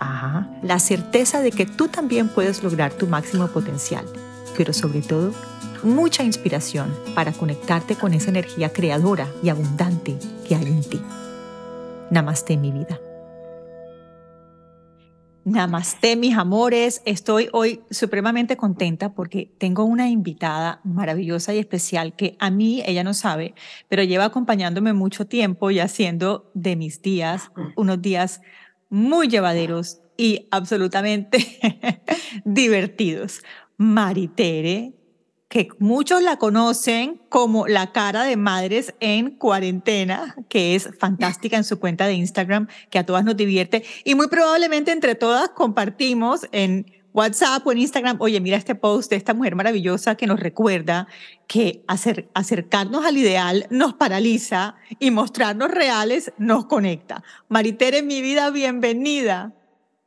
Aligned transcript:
Ajá, 0.00 0.48
la 0.62 0.78
certeza 0.78 1.42
de 1.42 1.52
que 1.52 1.66
tú 1.66 1.88
también 1.88 2.28
puedes 2.28 2.62
lograr 2.62 2.90
tu 2.94 3.06
máximo 3.06 3.48
potencial, 3.48 4.06
pero 4.56 4.72
sobre 4.72 5.02
todo, 5.02 5.32
mucha 5.82 6.24
inspiración 6.24 6.94
para 7.14 7.32
conectarte 7.32 7.96
con 7.96 8.14
esa 8.14 8.30
energía 8.30 8.72
creadora 8.72 9.28
y 9.42 9.50
abundante 9.50 10.16
que 10.48 10.54
hay 10.54 10.64
en 10.64 10.82
ti. 10.82 11.02
Namaste, 12.10 12.56
mi 12.56 12.72
vida. 12.72 12.98
Namaste, 15.44 16.16
mis 16.16 16.36
amores. 16.36 17.02
Estoy 17.04 17.48
hoy 17.52 17.82
supremamente 17.90 18.56
contenta 18.56 19.12
porque 19.12 19.50
tengo 19.58 19.84
una 19.84 20.08
invitada 20.08 20.80
maravillosa 20.82 21.54
y 21.54 21.58
especial 21.58 22.14
que 22.14 22.36
a 22.38 22.50
mí 22.50 22.82
ella 22.86 23.04
no 23.04 23.12
sabe, 23.14 23.54
pero 23.88 24.02
lleva 24.02 24.24
acompañándome 24.24 24.92
mucho 24.92 25.26
tiempo 25.26 25.70
y 25.70 25.78
haciendo 25.78 26.50
de 26.54 26.76
mis 26.76 27.02
días 27.02 27.52
unos 27.76 28.00
días 28.00 28.40
muy 28.90 29.28
llevaderos 29.28 30.00
y 30.16 30.48
absolutamente 30.50 31.58
divertidos. 32.44 33.42
Maritere, 33.78 34.92
que 35.48 35.68
muchos 35.78 36.22
la 36.22 36.36
conocen 36.36 37.22
como 37.28 37.66
la 37.66 37.92
cara 37.92 38.24
de 38.24 38.36
madres 38.36 38.94
en 39.00 39.30
cuarentena, 39.30 40.36
que 40.48 40.74
es 40.74 40.90
fantástica 40.98 41.56
en 41.56 41.64
su 41.64 41.80
cuenta 41.80 42.06
de 42.06 42.12
Instagram, 42.12 42.68
que 42.90 42.98
a 42.98 43.06
todas 43.06 43.24
nos 43.24 43.36
divierte 43.36 43.82
y 44.04 44.14
muy 44.14 44.28
probablemente 44.28 44.92
entre 44.92 45.14
todas 45.14 45.48
compartimos 45.48 46.46
en 46.52 46.99
WhatsApp 47.12 47.66
o 47.66 47.72
en 47.72 47.78
Instagram, 47.78 48.16
oye, 48.20 48.40
mira 48.40 48.56
este 48.56 48.74
post 48.74 49.10
de 49.10 49.16
esta 49.16 49.34
mujer 49.34 49.56
maravillosa 49.56 50.14
que 50.14 50.26
nos 50.26 50.40
recuerda 50.40 51.08
que 51.46 51.84
acercarnos 52.34 53.04
al 53.04 53.16
ideal 53.16 53.66
nos 53.70 53.94
paraliza 53.94 54.76
y 54.98 55.10
mostrarnos 55.10 55.70
reales 55.70 56.32
nos 56.38 56.66
conecta. 56.66 57.22
Maritere, 57.48 58.02
mi 58.02 58.22
vida, 58.22 58.50
bienvenida. 58.50 59.52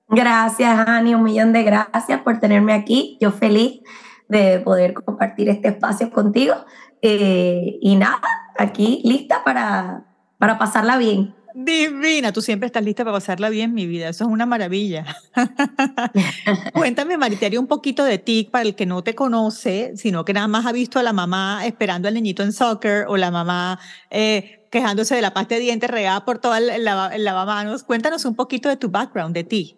Gracias, 0.07 0.87
Ani, 0.87 1.15
un 1.15 1.23
millón 1.23 1.53
de 1.53 1.63
gracias 1.63 2.21
por 2.21 2.39
tenerme 2.39 2.73
aquí. 2.73 3.17
Yo 3.19 3.31
feliz 3.31 3.81
de 4.29 4.59
poder 4.59 4.93
compartir 4.93 5.49
este 5.49 5.69
espacio 5.69 6.11
contigo. 6.11 6.53
Eh, 7.01 7.77
y 7.81 7.95
nada, 7.95 8.21
aquí 8.57 9.01
lista 9.03 9.43
para, 9.43 10.05
para 10.37 10.57
pasarla 10.57 10.97
bien. 10.97 11.35
Divina, 11.55 12.31
tú 12.31 12.41
siempre 12.41 12.65
estás 12.65 12.83
lista 12.83 13.03
para 13.03 13.17
pasarla 13.17 13.49
bien, 13.49 13.73
mi 13.73 13.85
vida. 13.85 14.09
Eso 14.09 14.23
es 14.23 14.29
una 14.29 14.45
maravilla. 14.45 15.05
Cuéntame, 16.73 17.17
Mariterio, 17.17 17.59
un 17.59 17.67
poquito 17.67 18.03
de 18.03 18.17
ti 18.17 18.49
para 18.51 18.63
el 18.63 18.75
que 18.75 18.85
no 18.85 19.03
te 19.03 19.13
conoce, 19.13 19.93
sino 19.95 20.25
que 20.25 20.33
nada 20.33 20.47
más 20.47 20.65
ha 20.65 20.71
visto 20.71 20.97
a 20.97 21.03
la 21.03 21.13
mamá 21.13 21.65
esperando 21.65 22.07
al 22.07 22.15
niñito 22.15 22.41
en 22.41 22.53
soccer 22.53 23.05
o 23.07 23.17
la 23.17 23.29
mamá 23.29 23.79
eh, 24.09 24.67
quejándose 24.71 25.13
de 25.13 25.21
la 25.21 25.33
pasta 25.33 25.55
de 25.55 25.61
dientes 25.61 25.89
regada 25.89 26.25
por 26.25 26.39
todo 26.39 26.55
el, 26.55 26.83
lavamanos. 26.83 27.83
Cuéntanos 27.83 28.25
un 28.25 28.35
poquito 28.35 28.69
de 28.69 28.77
tu 28.77 28.89
background, 28.89 29.35
de 29.35 29.43
ti. 29.43 29.77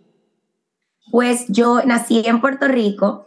Pues 1.11 1.45
yo 1.49 1.81
nací 1.85 2.23
en 2.25 2.39
Puerto 2.39 2.69
Rico, 2.69 3.25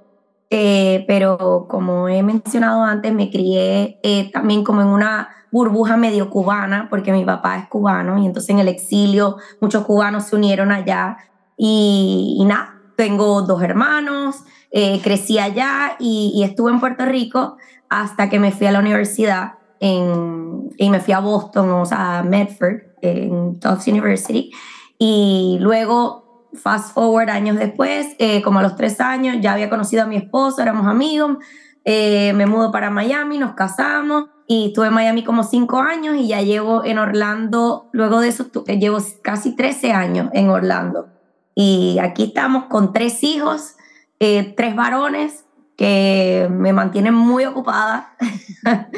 eh, 0.49 1.05
pero 1.07 1.67
como 1.69 2.09
he 2.09 2.23
mencionado 2.23 2.83
antes, 2.83 3.13
me 3.13 3.31
crié 3.31 4.01
eh, 4.03 4.31
también 4.33 4.65
como 4.65 4.81
en 4.81 4.89
una 4.89 5.38
burbuja 5.51 5.97
medio 5.97 6.31
cubana, 6.31 6.89
porque 6.91 7.13
mi 7.13 7.25
papá 7.25 7.57
es 7.59 7.69
cubano 7.69 8.19
y 8.19 8.27
entonces 8.27 8.51
en 8.51 8.59
el 8.59 8.69
exilio 8.69 9.37
muchos 9.61 9.85
cubanos 9.85 10.25
se 10.25 10.37
unieron 10.37 10.73
allá 10.73 11.19
y, 11.57 12.43
nada, 12.47 12.75
tengo 12.97 13.43
dos 13.43 13.63
hermanos, 13.63 14.45
eh, 14.71 15.01
crecí 15.03 15.39
allá 15.39 15.97
y, 15.99 16.43
estuve 16.45 16.71
en 16.71 16.81
Puerto 16.81 17.05
Rico 17.05 17.57
hasta 17.89 18.29
que 18.29 18.39
me 18.39 18.53
fui 18.53 18.67
a 18.67 18.73
la 18.73 18.79
universidad 18.79 19.55
en, 19.81 20.71
y 20.77 20.91
me 20.91 21.01
fui 21.01 21.15
a 21.15 21.21
Boston, 21.21 21.71
o 21.71 21.87
sea, 21.87 22.19
a 22.19 22.23
Medford, 22.23 22.83
en 23.01 23.59
Tufts 23.61 23.89
University. 23.89 24.51
Y 24.99 25.59
luego, 25.61 26.49
fast 26.55 26.93
forward 26.93 27.31
años 27.31 27.57
después, 27.57 28.09
eh, 28.19 28.43
como 28.43 28.59
a 28.59 28.63
los 28.63 28.77
tres 28.77 29.01
años, 29.01 29.37
ya 29.41 29.53
había 29.53 29.71
conocido 29.71 30.03
a 30.03 30.07
mi 30.07 30.17
esposo, 30.17 30.61
éramos 30.61 30.87
amigos, 30.87 31.39
eh, 31.85 32.33
me 32.35 32.47
mudo 32.47 32.71
para 32.71 32.91
Miami, 32.91 33.39
nos 33.39 33.55
casamos 33.55 34.27
y 34.51 34.69
estuve 34.69 34.87
en 34.87 34.95
Miami 34.95 35.25
como 35.25 35.45
cinco 35.45 35.79
años 35.79 36.17
y 36.17 36.27
ya 36.27 36.41
llevo 36.41 36.83
en 36.83 36.97
Orlando, 36.99 37.91
luego 37.93 38.21
de 38.21 38.29
eso 38.29 38.47
eh, 38.67 38.79
llevo 38.79 38.97
casi 39.21 39.55
13 39.55 39.93
años 39.93 40.31
en 40.33 40.49
Orlando. 40.49 41.11
Y 41.55 41.99
aquí 42.01 42.25
estamos 42.25 42.65
con 42.65 42.95
tres 42.95 43.23
hijos, 43.23 43.77
eh, 44.21 44.55
tres 44.57 44.75
varones 44.75 45.45
que 45.77 46.49
me 46.51 46.73
mantienen 46.73 47.13
muy 47.13 47.45
ocupada. 47.45 48.17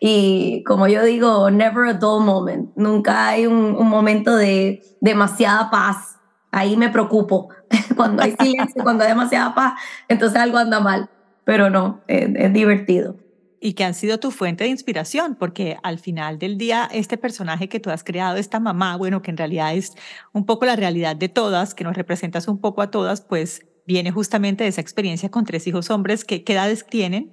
y 0.00 0.62
como 0.62 0.86
yo 0.86 1.02
digo, 1.02 1.50
never 1.50 1.88
a 1.88 1.94
dull 1.94 2.24
moment. 2.24 2.70
Nunca 2.76 3.26
hay 3.26 3.46
un, 3.46 3.74
un 3.74 3.88
momento 3.88 4.36
de 4.36 4.80
demasiada 5.00 5.70
paz. 5.70 6.20
Ahí 6.52 6.76
me 6.76 6.88
preocupo. 6.88 7.48
cuando 7.96 8.22
hay 8.22 8.36
silencio, 8.40 8.84
cuando 8.84 9.02
hay 9.02 9.10
demasiada 9.10 9.56
paz, 9.56 9.72
entonces 10.06 10.38
algo 10.38 10.58
anda 10.58 10.78
mal. 10.78 11.10
Pero 11.44 11.68
no, 11.68 12.00
es 12.06 12.52
divertido 12.52 13.16
y 13.60 13.74
que 13.74 13.84
han 13.84 13.94
sido 13.94 14.18
tu 14.18 14.30
fuente 14.30 14.64
de 14.64 14.70
inspiración, 14.70 15.36
porque 15.38 15.76
al 15.82 15.98
final 15.98 16.38
del 16.38 16.56
día, 16.56 16.88
este 16.92 17.18
personaje 17.18 17.68
que 17.68 17.78
tú 17.78 17.90
has 17.90 18.02
creado, 18.02 18.38
esta 18.38 18.58
mamá, 18.58 18.96
bueno, 18.96 19.20
que 19.20 19.30
en 19.30 19.36
realidad 19.36 19.74
es 19.74 19.94
un 20.32 20.46
poco 20.46 20.64
la 20.64 20.76
realidad 20.76 21.14
de 21.14 21.28
todas, 21.28 21.74
que 21.74 21.84
nos 21.84 21.94
representas 21.94 22.48
un 22.48 22.58
poco 22.58 22.80
a 22.80 22.90
todas, 22.90 23.20
pues 23.20 23.66
viene 23.86 24.10
justamente 24.12 24.64
de 24.64 24.70
esa 24.70 24.80
experiencia 24.80 25.30
con 25.30 25.44
tres 25.44 25.66
hijos 25.66 25.90
hombres. 25.90 26.24
¿Qué, 26.24 26.42
qué 26.42 26.54
edades 26.54 26.86
tienen? 26.86 27.32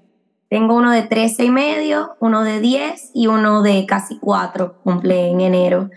Tengo 0.49 0.75
uno 0.75 0.91
de 0.91 1.03
13 1.03 1.45
y 1.45 1.49
medio, 1.49 2.15
uno 2.19 2.43
de 2.43 2.59
10 2.59 3.11
y 3.13 3.27
uno 3.27 3.61
de 3.61 3.85
casi 3.85 4.17
4, 4.19 4.81
cumple 4.83 5.29
en 5.29 5.41
enero. 5.41 5.89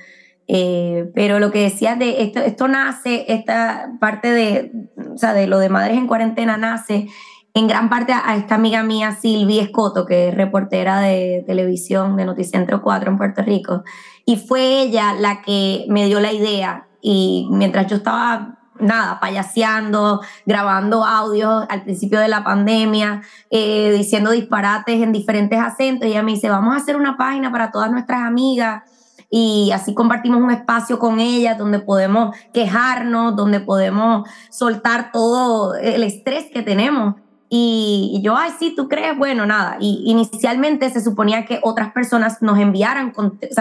Eh, 0.46 1.10
pero 1.14 1.38
lo 1.38 1.52
que 1.52 1.60
decías 1.60 1.98
de 1.98 2.22
esto, 2.22 2.40
esto 2.40 2.66
nace, 2.66 3.24
esta 3.28 3.92
parte 4.00 4.32
de, 4.32 4.72
o 5.12 5.16
sea, 5.16 5.32
de 5.32 5.46
lo 5.46 5.60
de 5.60 5.68
Madres 5.68 5.96
en 5.96 6.08
Cuarentena 6.08 6.56
nace 6.56 7.06
en 7.54 7.66
gran 7.66 7.88
parte 7.88 8.12
a 8.12 8.36
esta 8.36 8.54
amiga 8.54 8.82
mía, 8.82 9.12
Silvia 9.12 9.62
Escoto, 9.62 10.06
que 10.06 10.28
es 10.28 10.34
reportera 10.34 11.00
de 11.00 11.44
televisión 11.46 12.16
de 12.16 12.24
Noticentro 12.24 12.82
4 12.82 13.10
en 13.10 13.18
Puerto 13.18 13.42
Rico. 13.42 13.82
Y 14.24 14.36
fue 14.36 14.82
ella 14.82 15.14
la 15.14 15.42
que 15.42 15.86
me 15.88 16.06
dio 16.06 16.20
la 16.20 16.32
idea. 16.32 16.86
Y 17.02 17.48
mientras 17.50 17.88
yo 17.88 17.96
estaba, 17.96 18.58
nada, 18.78 19.18
payaseando, 19.18 20.20
grabando 20.46 21.04
audios 21.04 21.64
al 21.68 21.82
principio 21.82 22.20
de 22.20 22.28
la 22.28 22.44
pandemia, 22.44 23.22
eh, 23.50 23.92
diciendo 23.96 24.30
disparates 24.30 25.02
en 25.02 25.12
diferentes 25.12 25.58
acentos, 25.58 26.08
ella 26.08 26.22
me 26.22 26.32
dice, 26.32 26.48
vamos 26.48 26.74
a 26.74 26.78
hacer 26.78 26.96
una 26.96 27.16
página 27.16 27.50
para 27.50 27.72
todas 27.72 27.90
nuestras 27.90 28.20
amigas 28.22 28.82
y 29.30 29.70
así 29.72 29.94
compartimos 29.94 30.42
un 30.42 30.50
espacio 30.50 30.98
con 30.98 31.20
ella 31.20 31.54
donde 31.54 31.78
podemos 31.78 32.36
quejarnos, 32.52 33.36
donde 33.36 33.60
podemos 33.60 34.28
soltar 34.50 35.12
todo 35.12 35.76
el 35.76 36.02
estrés 36.02 36.46
que 36.52 36.62
tenemos. 36.62 37.14
Y, 37.52 38.20
yo, 38.22 38.36
ay, 38.36 38.52
sí, 38.60 38.72
tú 38.76 38.88
crees, 38.88 39.18
bueno, 39.18 39.44
nada. 39.44 39.76
Y 39.80 40.04
inicialmente 40.06 40.88
se 40.88 41.00
suponía 41.00 41.44
que 41.44 41.58
otras 41.62 41.92
personas 41.92 42.40
nos 42.42 42.60
enviaran 42.60 43.12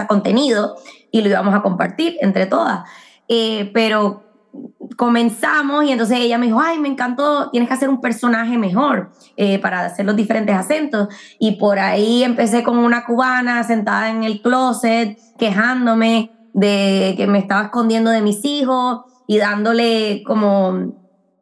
contenido 0.08 0.76
y 1.10 1.22
lo 1.22 1.28
íbamos 1.28 1.52
a 1.54 1.60
compartir 1.60 2.16
entre 2.20 2.46
todas. 2.46 2.88
Eh, 3.26 3.68
pero 3.74 4.22
comenzamos 4.96 5.84
y 5.84 5.92
entonces 5.92 6.18
ella 6.18 6.38
me 6.38 6.46
dijo, 6.46 6.60
ay, 6.60 6.78
me 6.78 6.88
encantó, 6.88 7.50
tienes 7.50 7.68
que 7.68 7.74
hacer 7.74 7.88
un 7.88 8.00
personaje 8.00 8.58
mejor 8.58 9.10
eh, 9.36 9.58
para 9.58 9.86
hacer 9.86 10.06
los 10.06 10.14
diferentes 10.14 10.54
acentos. 10.54 11.08
Y 11.40 11.56
por 11.56 11.80
ahí 11.80 12.22
empecé 12.22 12.62
con 12.62 12.78
una 12.78 13.04
cubana 13.04 13.64
sentada 13.64 14.08
en 14.10 14.22
el 14.22 14.40
closet, 14.40 15.18
quejándome 15.36 16.30
de 16.52 17.14
que 17.16 17.26
me 17.26 17.40
estaba 17.40 17.64
escondiendo 17.64 18.10
de 18.10 18.22
mis 18.22 18.44
hijos 18.44 19.00
y 19.26 19.38
dándole 19.38 20.22
como 20.24 20.99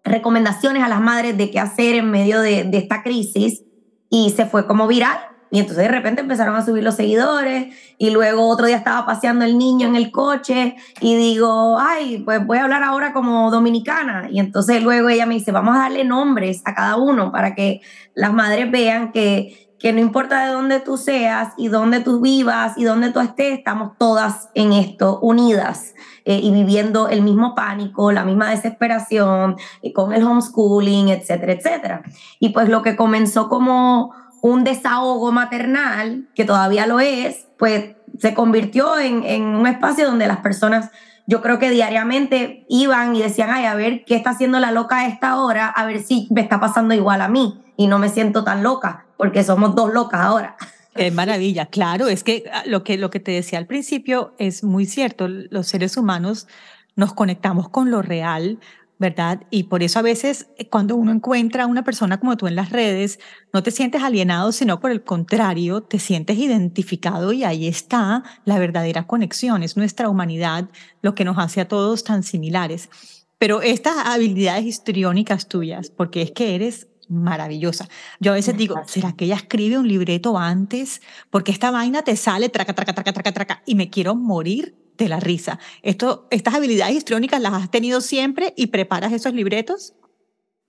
recomendaciones 0.09 0.83
a 0.83 0.89
las 0.89 1.01
madres 1.01 1.37
de 1.37 1.51
qué 1.51 1.61
hacer 1.61 1.95
en 1.95 2.11
medio 2.11 2.41
de, 2.41 2.69
esta 2.73 3.03
crisis 3.03 3.63
y 4.11 4.31
se 4.31 4.47
fue 4.47 4.67
como 4.67 4.87
viral. 4.87 5.19
Y 5.51 5.61
entonces 5.61 5.85
de 5.85 5.91
repente 5.91 6.21
empezaron 6.21 6.55
a 6.57 6.65
subir 6.65 6.85
los 6.85 6.97
seguidores 6.97 7.75
y 7.97 8.11
luego 8.11 8.49
otro 8.49 8.67
día 8.67 8.77
estaba 8.77 9.07
paseando 9.07 9.47
el 9.47 9.57
niño 9.57 9.89
en 9.89 9.97
el 9.97 10.11
coche 10.11 10.77
y 11.01 11.17
digo, 11.17 11.79
ay, 11.79 12.19
pues 12.19 12.47
voy 12.47 12.59
a 12.59 12.65
hablar 12.65 12.83
ahora 12.83 13.15
como 13.15 13.51
dominicana. 13.51 14.29
Y 14.31 14.41
entonces 14.41 14.83
luego 14.83 15.09
ella 15.09 15.25
me 15.25 15.35
dice, 15.35 15.51
vamos 15.51 15.75
a 15.75 15.81
darle 15.81 16.05
nombres 16.05 16.61
a 16.67 16.75
cada 16.75 16.97
uno 16.97 17.33
para 17.33 17.55
que 17.55 17.81
las 18.15 18.33
madres 18.33 18.71
vean 18.71 19.11
que, 19.11 19.75
que 19.79 19.95
no 19.95 20.01
importa 20.01 20.45
de 20.45 20.53
dónde 20.53 20.81
tú 20.81 20.99
seas 20.99 21.55
y 21.57 21.69
dónde 21.69 22.01
tú 22.01 22.21
vivas 22.21 22.77
y 22.77 22.85
dónde 22.85 23.11
tú 23.11 23.21
estés, 23.21 23.59
estamos 23.59 23.93
todas 23.97 24.51
en 24.55 24.75
esto, 24.75 25.19
unidas 25.21 25.95
eh, 26.29 26.41
y 26.43 26.51
viviendo 26.51 27.09
el 27.09 27.23
mismo 27.23 27.55
pánico, 27.55 28.13
la 28.13 28.23
misma 28.23 28.51
desesperación, 28.51 29.57
y 29.81 29.95
con 29.95 30.13
el 30.13 30.23
homeschooling, 30.23 31.09
etcétera, 31.09 31.55
etcétera. 31.55 32.03
Y 32.39 32.51
pues 32.51 32.69
lo 32.69 32.83
que 32.83 32.97
comenzó 32.97 33.49
como 33.49 34.13
un 34.43 34.63
desahogo 34.63 35.33
maternal, 35.33 36.29
que 36.35 36.45
todavía 36.45 36.87
lo 36.87 37.01
es, 37.01 37.47
pues 37.59 37.97
se 38.19 38.35
convirtió 38.35 38.99
en, 38.99 39.25
en 39.25 39.43
un 39.43 39.67
espacio 39.67 40.05
donde 40.05 40.27
las 40.27 40.41
personas 40.41 40.91
yo 41.27 41.41
creo 41.41 41.59
que 41.59 41.71
diariamente 41.71 42.67
iban 42.69 43.17
y 43.17 43.23
decían, 43.23 43.49
ay, 43.51 43.65
a 43.65 43.75
ver 43.75 44.05
qué 44.05 44.15
está 44.15 44.29
haciendo 44.31 44.59
la 44.61 44.71
loca 44.71 44.99
a 44.99 45.07
esta 45.07 45.41
hora, 45.41 45.67
a 45.69 45.87
ver 45.87 46.03
si 46.03 46.29
me 46.31 46.43
está 46.43 46.61
pasando 46.61 46.93
igual 46.93 47.23
a 47.23 47.29
mí 47.29 47.63
y 47.79 47.87
no 47.87 47.99
me 47.99 48.11
siento 48.11 48.45
tan 48.45 48.63
loca, 48.63 49.07
porque 49.17 49.43
somos 49.45 49.75
dos 49.75 49.95
locas 49.95 50.21
ahora. 50.21 50.57
Qué 50.99 51.11
maravilla, 51.11 51.67
claro, 51.67 52.09
es 52.09 52.25
que 52.25 52.45
ah, 52.53 52.65
lo 52.67 52.83
que, 52.83 52.99
lo 52.99 53.11
que 53.11 53.21
te 53.21 53.33
decía 53.33 53.59
al 53.59 53.67
principio 53.67 54.35
es 54.39 54.65
muy 54.65 54.85
cierto, 54.85 55.29
los 55.29 55.69
seres 55.69 55.97
humanos 55.97 56.49
nos 56.97 57.15
conectamos 57.15 57.69
con 57.69 57.91
lo 57.91 58.03
real, 58.03 58.59
¿verdad? 58.99 59.43
Y 59.51 59.65
por 59.65 59.83
eso 59.83 60.01
a 60.01 60.03
veces 60.03 60.49
eh, 60.59 60.69
cuando 60.69 60.97
uno 60.97 61.13
encuentra 61.13 61.65
a 61.65 61.67
una 61.67 61.85
persona 61.85 62.19
como 62.19 62.37
tú 62.37 62.49
en 62.49 62.57
las 62.57 62.71
redes, 62.71 63.21
no 63.53 63.63
te 63.63 63.71
sientes 63.71 64.03
alienado, 64.03 64.51
sino 64.51 64.81
por 64.81 64.91
el 64.91 65.05
contrario, 65.05 65.83
te 65.83 66.01
sientes 66.01 66.37
identificado 66.37 67.33
y 67.33 67.45
ahí 67.45 67.69
está 67.69 68.25
la 68.45 68.59
verdadera 68.59 69.07
conexión, 69.07 69.63
es 69.63 69.77
nuestra 69.77 70.09
humanidad 70.09 70.69
lo 71.01 71.15
que 71.15 71.25
nos 71.25 71.39
hace 71.39 71.61
a 71.61 71.69
todos 71.69 72.03
tan 72.03 72.25
similares. 72.25 72.91
Pero 73.39 73.63
estas 73.63 73.95
habilidades 74.05 74.65
histriónicas 74.65 75.47
tuyas, 75.47 75.91
porque 75.91 76.23
es 76.23 76.33
que 76.33 76.57
eres 76.57 76.89
maravillosa. 77.09 77.89
Yo 78.21 78.33
a 78.33 78.35
veces 78.35 78.57
digo, 78.57 78.77
¿será 78.87 79.13
que 79.13 79.25
ella 79.25 79.37
escribe 79.37 79.79
un 79.79 79.89
libreto 79.89 80.39
antes? 80.39 81.03
Porque 81.31 81.53
esta 81.53 81.71
vaina 81.71 82.03
te 82.03 82.17
sale 82.17 82.49
traca, 82.49 82.75
traca, 82.75 82.93
traca, 82.93 83.13
traca, 83.13 83.33
traca, 83.33 83.63
y 83.67 83.75
me 83.75 83.91
quiero 83.91 84.15
morir 84.15 84.77
de 84.97 85.09
la 85.09 85.21
risa. 85.21 85.59
Esto, 85.83 86.27
¿Estas 86.31 86.55
habilidades 86.55 86.97
histriónicas 86.97 87.41
las 87.41 87.55
has 87.55 87.71
tenido 87.71 88.01
siempre 88.01 88.53
y 88.57 88.67
preparas 88.67 89.13
esos 89.13 89.33
libretos? 89.33 89.95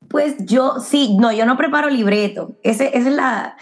Pues 0.08 0.36
yo 0.46 0.80
sí, 0.80 1.18
no, 1.20 1.32
yo 1.32 1.46
no 1.46 1.58
preparo 1.58 1.90
libreto. 1.90 2.58
Ese, 2.64 2.98
esa 2.98 3.10
es 3.10 3.16
la... 3.16 3.58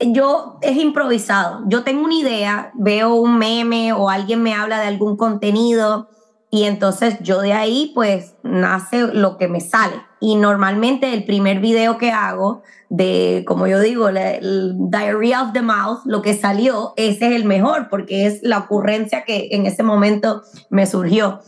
Yo 0.00 0.58
es 0.60 0.76
improvisado. 0.76 1.62
Yo 1.66 1.84
tengo 1.84 2.04
una 2.04 2.14
idea, 2.14 2.72
veo 2.74 3.14
un 3.14 3.38
meme 3.38 3.92
o 3.92 4.10
alguien 4.10 4.42
me 4.42 4.52
habla 4.52 4.80
de 4.80 4.88
algún 4.88 5.16
contenido 5.16 6.08
y 6.50 6.64
entonces 6.64 7.16
yo 7.20 7.40
de 7.40 7.52
ahí 7.52 7.90
pues 7.94 8.34
nace 8.42 9.08
lo 9.12 9.38
que 9.38 9.48
me 9.48 9.60
sale. 9.60 9.94
Y 10.24 10.36
normalmente 10.36 11.12
el 11.12 11.24
primer 11.24 11.60
video 11.60 11.98
que 11.98 12.10
hago 12.10 12.62
de, 12.88 13.44
como 13.46 13.66
yo 13.66 13.78
digo, 13.78 14.08
el 14.08 14.74
Diarrhea 14.88 15.42
of 15.42 15.52
the 15.52 15.60
Mouth, 15.60 16.06
lo 16.06 16.22
que 16.22 16.32
salió, 16.32 16.94
ese 16.96 17.26
es 17.26 17.32
el 17.34 17.44
mejor 17.44 17.90
porque 17.90 18.24
es 18.24 18.42
la 18.42 18.60
ocurrencia 18.60 19.24
que 19.24 19.48
en 19.50 19.66
ese 19.66 19.82
momento 19.82 20.40
me 20.70 20.86
surgió. 20.86 21.40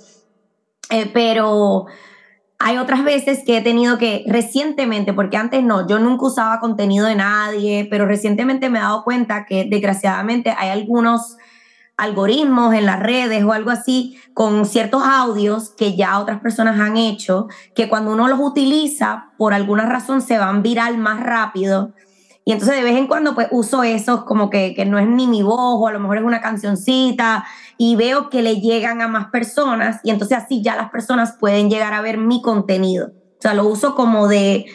Eh, 0.90 1.10
pero 1.14 1.86
hay 2.58 2.76
otras 2.76 3.02
veces 3.02 3.44
que 3.46 3.56
he 3.56 3.62
tenido 3.62 3.96
que, 3.96 4.24
recientemente, 4.26 5.14
porque 5.14 5.38
antes 5.38 5.62
no, 5.62 5.88
yo 5.88 5.98
nunca 5.98 6.26
usaba 6.26 6.60
contenido 6.60 7.06
de 7.06 7.14
nadie, 7.14 7.88
pero 7.88 8.04
recientemente 8.04 8.68
me 8.68 8.78
he 8.78 8.82
dado 8.82 9.04
cuenta 9.04 9.46
que 9.46 9.64
desgraciadamente 9.64 10.54
hay 10.54 10.68
algunos 10.68 11.38
algoritmos 11.96 12.74
en 12.74 12.86
las 12.86 13.00
redes 13.00 13.42
o 13.44 13.52
algo 13.52 13.70
así 13.70 14.18
con 14.34 14.66
ciertos 14.66 15.02
audios 15.02 15.70
que 15.70 15.96
ya 15.96 16.18
otras 16.18 16.40
personas 16.40 16.78
han 16.78 16.96
hecho, 16.96 17.48
que 17.74 17.88
cuando 17.88 18.12
uno 18.12 18.28
los 18.28 18.38
utiliza, 18.38 19.30
por 19.38 19.54
alguna 19.54 19.86
razón 19.86 20.20
se 20.20 20.38
van 20.38 20.62
viral 20.62 20.98
más 20.98 21.20
rápido. 21.20 21.94
Y 22.44 22.52
entonces 22.52 22.76
de 22.76 22.84
vez 22.84 22.96
en 22.96 23.08
cuando 23.08 23.34
pues 23.34 23.48
uso 23.50 23.82
esos 23.82 24.24
como 24.24 24.50
que, 24.50 24.74
que 24.74 24.84
no 24.84 24.98
es 24.98 25.08
ni 25.08 25.26
mi 25.26 25.42
voz 25.42 25.80
o 25.80 25.88
a 25.88 25.92
lo 25.92 25.98
mejor 25.98 26.18
es 26.18 26.24
una 26.24 26.40
cancioncita 26.40 27.44
y 27.76 27.96
veo 27.96 28.28
que 28.28 28.42
le 28.42 28.60
llegan 28.60 29.00
a 29.00 29.08
más 29.08 29.30
personas 29.30 30.00
y 30.04 30.10
entonces 30.10 30.38
así 30.38 30.62
ya 30.62 30.76
las 30.76 30.90
personas 30.90 31.36
pueden 31.40 31.70
llegar 31.70 31.92
a 31.92 32.02
ver 32.02 32.18
mi 32.18 32.42
contenido. 32.42 33.12
O 33.38 33.42
sea, 33.42 33.54
lo 33.54 33.66
uso 33.66 33.94
como 33.94 34.28
de, 34.28 34.66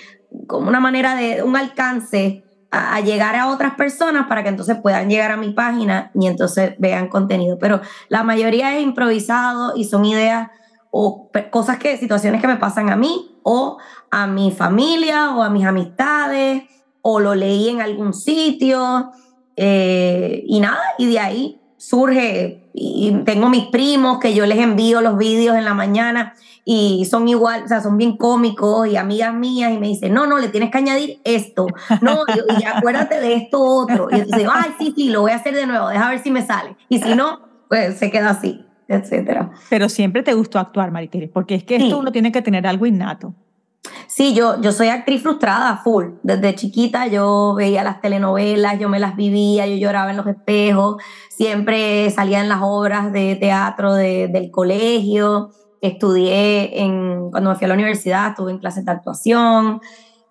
como 0.47 0.67
una 0.67 0.79
manera 0.79 1.15
de 1.15 1.43
un 1.43 1.55
alcance 1.55 2.43
a, 2.71 3.01
llegar 3.01 3.35
a 3.35 3.49
otras 3.49 3.75
personas 3.75 4.27
para 4.27 4.43
que 4.43 4.49
entonces 4.49 4.77
puedan 4.81 5.09
llegar 5.09 5.31
a 5.31 5.37
mi 5.37 5.51
página 5.51 6.09
y 6.13 6.27
entonces 6.27 6.75
vean 6.79 7.09
contenido. 7.09 7.57
Pero 7.59 7.81
la 8.07 8.23
mayoría 8.23 8.77
es 8.77 8.83
improvisado 8.83 9.73
y 9.75 9.83
son 9.83 10.05
ideas 10.05 10.49
o 10.89 11.29
cosas 11.51 11.77
que, 11.77 11.97
situaciones 11.97 12.41
que 12.41 12.47
me 12.47 12.57
pasan 12.57 12.89
a 12.89 12.95
mí 12.95 13.37
o 13.43 13.77
a 14.09 14.27
mi 14.27 14.51
familia 14.51 15.35
o 15.35 15.43
a 15.43 15.49
mis 15.49 15.65
amistades 15.65 16.63
o 17.01 17.19
lo 17.19 17.35
leí 17.35 17.69
en 17.69 17.81
algún 17.81 18.13
sitio 18.13 19.11
eh, 19.55 20.43
y 20.45 20.59
nada, 20.59 20.81
y 20.97 21.07
de 21.07 21.19
ahí 21.19 21.61
surge 21.77 22.69
y 22.73 23.11
tengo 23.25 23.49
mis 23.49 23.65
primos 23.65 24.19
que 24.19 24.33
yo 24.33 24.45
les 24.45 24.59
envío 24.59 25.01
los 25.01 25.17
vídeos 25.17 25.57
en 25.57 25.65
la 25.65 25.73
mañana 25.73 26.35
y 26.63 27.05
son 27.05 27.27
igual, 27.27 27.63
o 27.63 27.67
sea, 27.67 27.81
son 27.81 27.97
bien 27.97 28.17
cómicos 28.17 28.87
y 28.87 28.95
amigas 28.95 29.33
mías 29.33 29.71
y 29.73 29.79
me 29.79 29.87
dicen, 29.87 30.13
no, 30.13 30.27
no, 30.27 30.37
le 30.37 30.49
tienes 30.49 30.69
que 30.69 30.77
añadir 30.77 31.19
esto, 31.23 31.67
no, 32.01 32.19
y, 32.59 32.63
acuérdate 32.63 33.19
de 33.19 33.33
esto 33.33 33.59
otro. 33.61 34.07
Y 34.11 34.15
entonces 34.15 34.37
digo, 34.37 34.51
ay, 34.53 34.71
sí, 34.77 34.93
sí, 34.95 35.09
lo 35.09 35.21
voy 35.21 35.31
a 35.31 35.35
hacer 35.35 35.55
de 35.55 35.65
nuevo, 35.65 35.89
deja 35.89 36.09
ver 36.09 36.19
si 36.19 36.31
me 36.31 36.45
sale. 36.45 36.75
Y 36.89 36.99
si 36.99 37.15
no, 37.15 37.39
pues 37.67 37.97
se 37.97 38.11
queda 38.11 38.31
así, 38.31 38.65
etcétera. 38.87 39.51
Pero 39.69 39.89
siempre 39.89 40.23
te 40.23 40.33
gustó 40.33 40.59
actuar, 40.59 40.91
Maritere, 40.91 41.27
porque 41.27 41.55
es 41.55 41.63
que 41.63 41.77
esto 41.77 41.97
uno 41.97 42.11
tiene 42.11 42.31
que 42.31 42.41
tener 42.41 42.67
algo 42.67 42.85
innato. 42.85 43.33
Sí, 44.07 44.35
yo, 44.35 44.61
yo 44.61 44.71
soy 44.71 44.89
actriz 44.89 45.23
frustrada, 45.23 45.77
full. 45.77 46.09
Desde 46.21 46.53
chiquita 46.53 47.07
yo 47.07 47.55
veía 47.55 47.81
las 47.83 48.01
telenovelas, 48.01 48.77
yo 48.77 48.89
me 48.89 48.99
las 48.99 49.15
vivía, 49.15 49.65
yo 49.65 49.75
lloraba 49.77 50.11
en 50.11 50.17
los 50.17 50.27
espejos, 50.27 50.97
siempre 51.29 52.11
salía 52.11 52.41
en 52.41 52.49
las 52.49 52.59
obras 52.61 53.11
de 53.11 53.35
teatro 53.37 53.95
del 53.95 54.51
colegio 54.51 55.51
estudié 55.81 56.81
en, 56.81 57.31
cuando 57.31 57.49
me 57.49 57.55
fui 57.55 57.65
a 57.65 57.67
la 57.67 57.73
universidad, 57.73 58.29
estuve 58.29 58.51
en 58.51 58.59
clases 58.59 58.85
de 58.85 58.91
actuación, 58.91 59.81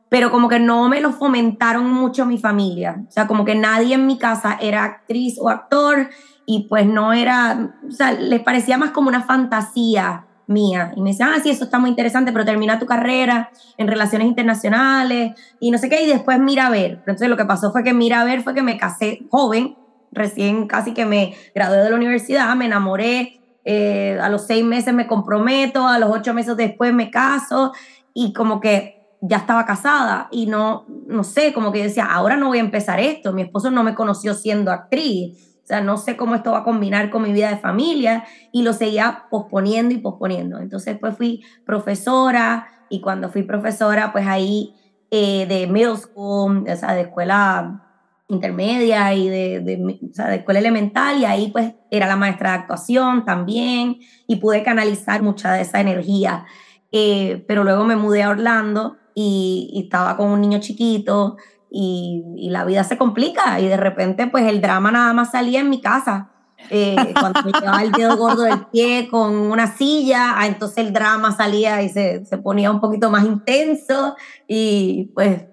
pero 0.09 0.31
como 0.31 0.49
que 0.49 0.59
no 0.59 0.89
me 0.89 1.01
lo 1.01 1.13
fomentaron 1.13 1.93
mucho 1.93 2.27
mi 2.27 2.39
familia. 2.39 3.05
O 3.09 3.11
sea, 3.11 3.27
como 3.27 3.45
que 3.45 3.55
nadie 3.55 3.95
en 3.95 4.07
mi 4.07 4.19
casa 4.19 4.59
era 4.61 4.85
actriz 4.85 5.39
o 5.41 5.49
actor 5.49 6.09
y 6.47 6.67
pues 6.69 6.87
no 6.87 7.13
era, 7.13 7.77
o 7.87 7.93
sea, 7.93 8.13
les 8.13 8.41
parecía 8.41 8.77
más 8.77 8.91
como 8.91 9.09
una 9.09 9.23
fantasía 9.23 10.27
mía. 10.49 10.93
Y 10.97 11.01
me 11.01 11.11
decían, 11.11 11.31
ah, 11.33 11.41
sí, 11.41 11.51
eso 11.51 11.65
está 11.65 11.79
muy 11.79 11.91
interesante, 11.91 12.33
pero 12.33 12.45
termina 12.45 12.79
tu 12.79 12.87
carrera 12.87 13.51
en 13.79 13.87
relaciones 13.87 14.27
internacionales 14.27 15.33
y 15.61 15.71
no 15.71 15.79
sé 15.79 15.89
qué, 15.89 16.03
y 16.03 16.09
después 16.09 16.41
mira 16.41 16.67
a 16.67 16.71
ver. 16.71 16.93
Entonces 17.07 17.29
lo 17.29 17.37
que 17.37 17.45
pasó 17.45 17.71
fue 17.71 17.85
que 17.85 17.95
mira 17.95 18.21
a 18.21 18.25
ver 18.25 18.43
fue 18.43 18.53
que 18.53 18.63
me 18.63 18.77
casé 18.77 19.21
joven, 19.31 19.77
recién 20.11 20.67
casi 20.67 20.93
que 20.93 21.07
me 21.07 21.35
gradué 21.55 21.79
de 21.79 21.91
la 21.91 21.97
universidad, 21.97 22.55
me 22.57 22.67
enamoré, 22.67 23.40
eh, 23.73 24.19
a 24.21 24.29
los 24.29 24.49
seis 24.49 24.65
meses 24.65 24.93
me 24.93 25.07
comprometo, 25.07 25.87
a 25.87 26.01
los 26.01 26.11
ocho 26.11 26.35
meses 26.35 26.57
después 26.57 26.93
me 26.93 27.09
caso 27.09 27.73
y 28.13 28.33
como 28.33 28.59
que 28.59 29.07
ya 29.21 29.37
estaba 29.37 29.65
casada 29.65 30.27
y 30.33 30.47
no, 30.47 30.87
no 31.07 31.23
sé, 31.23 31.53
como 31.53 31.71
que 31.71 31.85
decía, 31.85 32.07
ahora 32.07 32.37
no 32.37 32.49
voy 32.49 32.59
a 32.59 32.63
empezar 32.63 32.99
esto, 32.99 33.33
mi 33.33 33.43
esposo 33.43 33.71
no 33.71 33.85
me 33.85 33.95
conoció 33.95 34.35
siendo 34.35 34.73
actriz, 34.73 35.61
o 35.63 35.67
sea, 35.69 35.81
no 35.83 35.99
sé 35.99 36.17
cómo 36.17 36.35
esto 36.35 36.51
va 36.51 36.59
a 36.59 36.65
combinar 36.65 37.11
con 37.11 37.23
mi 37.23 37.33
vida 37.33 37.49
de 37.49 37.59
familia 37.59 38.25
y 38.51 38.63
lo 38.63 38.73
seguía 38.73 39.27
posponiendo 39.31 39.95
y 39.95 39.99
posponiendo. 39.99 40.59
Entonces 40.59 40.99
pues 40.99 41.17
fui 41.17 41.45
profesora 41.65 42.67
y 42.89 43.01
cuando 43.01 43.29
fui 43.29 43.45
profesora 43.45 44.11
pues 44.11 44.27
ahí 44.27 44.75
eh, 45.13 45.47
de 45.47 45.69
middle 45.69 45.97
school, 45.97 46.65
o 46.69 46.77
sea, 46.77 46.95
de 46.95 47.03
escuela 47.03 47.90
intermedia 48.31 49.13
y 49.15 49.29
de, 49.29 49.61
de, 49.61 49.77
de, 49.77 50.35
escuela 50.37 50.61
elemental 50.61 51.19
y 51.19 51.25
ahí 51.25 51.51
pues 51.51 51.75
era 51.91 52.07
la 52.07 52.17
maestra 52.17 52.51
de 52.51 52.59
actuación 52.59 53.25
también 53.25 53.99
y 54.27 54.37
pude 54.37 54.63
canalizar 54.63 55.23
mucha 55.23 55.53
de 55.53 55.63
esa 55.63 55.81
energía. 55.81 56.47
Eh, 56.93 57.45
pero 57.47 57.65
luego 57.65 57.85
me 57.85 57.97
mudé 57.97 58.23
a 58.23 58.31
Orlando 58.31 58.97
y, 59.15 59.83
estaba 59.85 60.17
con 60.17 60.29
un 60.29 60.41
niño 60.41 60.61
chiquito 60.61 61.37
y, 61.71 62.25
y, 62.37 62.51
la 62.51 62.65
vida 62.65 62.85
se 62.85 62.99
complica 62.99 63.61
y 63.61 63.67
de 63.67 63.77
repente 63.77 64.27
pues 64.27 64.45
el 64.45 64.61
drama 64.61 64.91
nada 64.91 65.13
más 65.13 65.31
salía 65.31 65.61
en 65.61 65.71
mi 65.71 65.81
casa. 65.81 66.31
Eh, 66.69 67.15
cuando 67.19 67.43
me 67.43 67.53
llevaba 67.53 67.83
el 67.83 67.91
dedo 67.93 68.17
gordo 68.17 68.43
del 68.43 68.67
pie 68.67 69.09
con 69.11 69.35
una 69.35 69.67
silla, 69.77 70.35
ah, 70.37 70.47
entonces 70.47 70.79
el 70.79 70.93
drama 70.93 71.33
salía 71.33 71.83
y 71.83 71.89
se, 71.89 72.25
se 72.27 72.39
ponía 72.39 72.71
un 72.71 72.81
poquito 72.81 73.11
más 73.11 73.25
intenso 73.25 74.15
y 74.47 75.11
pues 75.15 75.45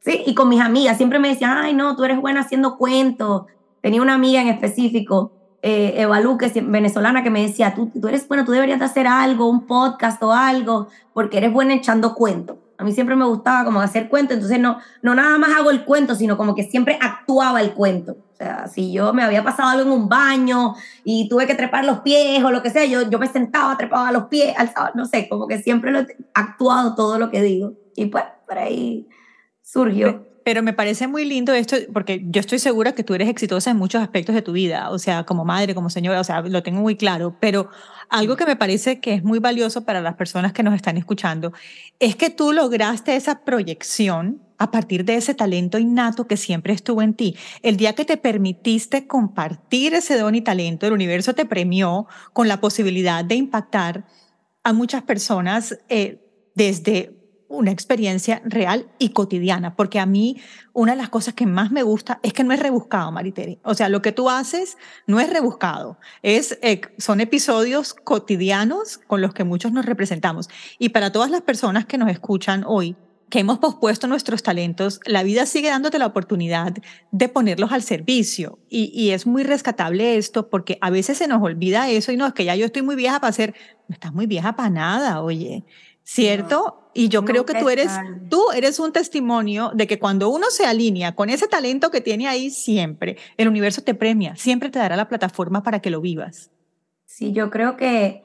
Sí, 0.00 0.22
y 0.26 0.34
con 0.34 0.48
mis 0.48 0.60
amigas 0.60 0.96
siempre 0.96 1.18
me 1.18 1.28
decían, 1.28 1.58
ay, 1.58 1.74
no, 1.74 1.94
tú 1.94 2.04
eres 2.04 2.20
buena 2.20 2.40
haciendo 2.40 2.78
cuentos. 2.78 3.44
Tenía 3.82 4.00
una 4.00 4.14
amiga 4.14 4.40
en 4.40 4.48
específico, 4.48 5.32
eh, 5.62 5.94
Eva 5.96 6.20
Luque, 6.20 6.50
venezolana, 6.62 7.22
que 7.22 7.28
me 7.28 7.42
decía, 7.42 7.74
tú, 7.74 7.90
tú 8.00 8.08
eres 8.08 8.26
buena, 8.26 8.44
tú 8.46 8.52
deberías 8.52 8.78
de 8.78 8.86
hacer 8.86 9.06
algo, 9.06 9.46
un 9.46 9.66
podcast 9.66 10.22
o 10.22 10.32
algo, 10.32 10.88
porque 11.12 11.36
eres 11.36 11.52
buena 11.52 11.74
echando 11.74 12.14
cuentos. 12.14 12.56
A 12.78 12.84
mí 12.84 12.92
siempre 12.92 13.14
me 13.14 13.26
gustaba 13.26 13.66
como 13.66 13.78
hacer 13.82 14.08
cuentos, 14.08 14.36
entonces 14.36 14.58
no, 14.58 14.78
no 15.02 15.14
nada 15.14 15.36
más 15.36 15.50
hago 15.50 15.70
el 15.70 15.84
cuento, 15.84 16.14
sino 16.14 16.38
como 16.38 16.54
que 16.54 16.62
siempre 16.62 16.98
actuaba 16.98 17.60
el 17.60 17.74
cuento. 17.74 18.12
O 18.32 18.36
sea, 18.36 18.68
si 18.68 18.90
yo 18.90 19.12
me 19.12 19.22
había 19.22 19.44
pasado 19.44 19.68
algo 19.68 19.82
en 19.82 20.00
un 20.00 20.08
baño 20.08 20.74
y 21.04 21.28
tuve 21.28 21.46
que 21.46 21.54
trepar 21.54 21.84
los 21.84 21.98
pies 21.98 22.42
o 22.42 22.50
lo 22.50 22.62
que 22.62 22.70
sea, 22.70 22.86
yo, 22.86 23.02
yo 23.10 23.18
me 23.18 23.26
sentaba, 23.26 23.76
trepaba 23.76 24.10
los 24.12 24.24
pies, 24.24 24.54
alzaba, 24.56 24.92
no 24.94 25.04
sé, 25.04 25.28
como 25.28 25.46
que 25.46 25.58
siempre 25.58 25.92
lo 25.92 26.00
he 26.00 26.06
actuado 26.32 26.94
todo 26.94 27.18
lo 27.18 27.30
que 27.30 27.42
digo. 27.42 27.74
Y 27.96 28.06
pues 28.06 28.24
por 28.46 28.56
ahí 28.56 29.06
surgió. 29.72 30.26
pero 30.44 30.62
me 30.62 30.72
parece 30.72 31.06
muy 31.06 31.24
lindo 31.24 31.52
esto, 31.52 31.76
porque 31.92 32.22
yo 32.24 32.40
estoy 32.40 32.58
segura 32.58 32.92
que 32.92 33.04
tú 33.04 33.14
eres 33.14 33.28
exitosa 33.28 33.70
en 33.70 33.76
muchos 33.76 34.02
aspectos 34.02 34.34
de 34.34 34.42
tu 34.42 34.52
vida, 34.52 34.90
o 34.90 34.98
sea, 34.98 35.24
como 35.24 35.44
madre, 35.44 35.74
como 35.74 35.90
señora, 35.90 36.20
o 36.20 36.24
sea, 36.24 36.40
lo 36.40 36.62
tengo 36.62 36.80
muy 36.80 36.96
claro, 36.96 37.36
pero 37.40 37.68
algo 38.08 38.36
que 38.36 38.46
me 38.46 38.56
parece 38.56 39.00
que 39.00 39.14
es 39.14 39.22
muy 39.22 39.38
valioso 39.38 39.84
para 39.84 40.00
las 40.00 40.16
personas 40.16 40.52
que 40.52 40.62
nos 40.62 40.74
están 40.74 40.96
escuchando 40.96 41.52
es 42.00 42.16
que 42.16 42.30
tú 42.30 42.52
lograste 42.52 43.14
esa 43.14 43.44
proyección 43.44 44.42
a 44.58 44.70
partir 44.70 45.04
de 45.04 45.14
ese 45.14 45.34
talento 45.34 45.78
innato 45.78 46.26
que 46.26 46.36
siempre 46.36 46.74
estuvo 46.74 47.00
en 47.00 47.14
ti. 47.14 47.36
El 47.62 47.76
día 47.76 47.94
que 47.94 48.04
te 48.04 48.16
permitiste 48.16 49.06
compartir 49.06 49.94
ese 49.94 50.18
don 50.18 50.34
y 50.34 50.42
talento, 50.42 50.86
el 50.86 50.92
universo 50.92 51.34
te 51.34 51.46
premió 51.46 52.06
con 52.32 52.48
la 52.48 52.60
posibilidad 52.60 53.24
de 53.24 53.36
impactar 53.36 54.04
a 54.62 54.72
muchas 54.72 55.02
personas 55.02 55.78
eh, 55.88 56.18
desde 56.54 57.19
una 57.50 57.72
experiencia 57.72 58.40
real 58.44 58.86
y 58.98 59.10
cotidiana, 59.10 59.74
porque 59.74 59.98
a 59.98 60.06
mí 60.06 60.40
una 60.72 60.92
de 60.92 60.98
las 60.98 61.10
cosas 61.10 61.34
que 61.34 61.46
más 61.46 61.72
me 61.72 61.82
gusta 61.82 62.20
es 62.22 62.32
que 62.32 62.44
no 62.44 62.54
es 62.54 62.60
rebuscado, 62.60 63.10
Maritere. 63.10 63.58
O 63.64 63.74
sea, 63.74 63.88
lo 63.88 64.00
que 64.00 64.12
tú 64.12 64.30
haces 64.30 64.78
no 65.06 65.20
es 65.20 65.28
rebuscado, 65.28 65.98
es, 66.22 66.58
eh, 66.62 66.80
son 66.96 67.20
episodios 67.20 67.92
cotidianos 67.92 68.98
con 68.98 69.20
los 69.20 69.34
que 69.34 69.44
muchos 69.44 69.72
nos 69.72 69.84
representamos. 69.84 70.48
Y 70.78 70.90
para 70.90 71.10
todas 71.10 71.30
las 71.30 71.42
personas 71.42 71.86
que 71.86 71.98
nos 71.98 72.08
escuchan 72.08 72.64
hoy, 72.66 72.96
que 73.30 73.40
hemos 73.40 73.58
pospuesto 73.58 74.06
nuestros 74.06 74.42
talentos, 74.42 75.00
la 75.06 75.22
vida 75.22 75.46
sigue 75.46 75.68
dándote 75.68 75.98
la 75.98 76.06
oportunidad 76.06 76.74
de 77.10 77.28
ponerlos 77.28 77.72
al 77.72 77.82
servicio. 77.82 78.58
Y, 78.68 78.90
y, 78.92 79.10
es 79.10 79.26
muy 79.26 79.44
rescatable 79.44 80.16
esto 80.16 80.50
porque 80.50 80.78
a 80.80 80.90
veces 80.90 81.18
se 81.18 81.28
nos 81.28 81.42
olvida 81.42 81.88
eso 81.88 82.12
y 82.12 82.16
no, 82.16 82.26
es 82.26 82.32
que 82.32 82.44
ya 82.44 82.56
yo 82.56 82.66
estoy 82.66 82.82
muy 82.82 82.96
vieja 82.96 83.20
para 83.20 83.30
hacer, 83.30 83.54
no 83.88 83.94
estás 83.94 84.12
muy 84.12 84.26
vieja 84.26 84.56
para 84.56 84.70
nada, 84.70 85.22
oye. 85.22 85.64
¿Cierto? 86.12 86.90
y 86.92 87.08
yo 87.08 87.24
creo 87.24 87.46
que 87.46 87.54
tú 87.54 87.68
eres, 87.68 87.92
tú 88.28 88.42
eres 88.52 88.80
un 88.80 88.92
testimonio 88.92 89.70
de 89.74 89.86
que 89.86 90.00
cuando 90.00 90.28
uno 90.28 90.46
se 90.50 90.66
alinea 90.66 91.14
con 91.14 91.30
ese 91.30 91.46
talento 91.46 91.90
que 91.90 92.00
tiene 92.00 92.26
ahí 92.26 92.50
siempre, 92.50 93.16
el 93.36 93.46
universo 93.46 93.82
te 93.82 93.94
premia, 93.94 94.34
siempre 94.34 94.70
te 94.70 94.80
dará 94.80 94.96
la 94.96 95.08
plataforma 95.08 95.62
para 95.62 95.78
que 95.78 95.90
lo 95.90 96.00
vivas. 96.00 96.50
Sí, 97.06 97.32
yo 97.32 97.50
creo 97.50 97.76
que 97.76 98.24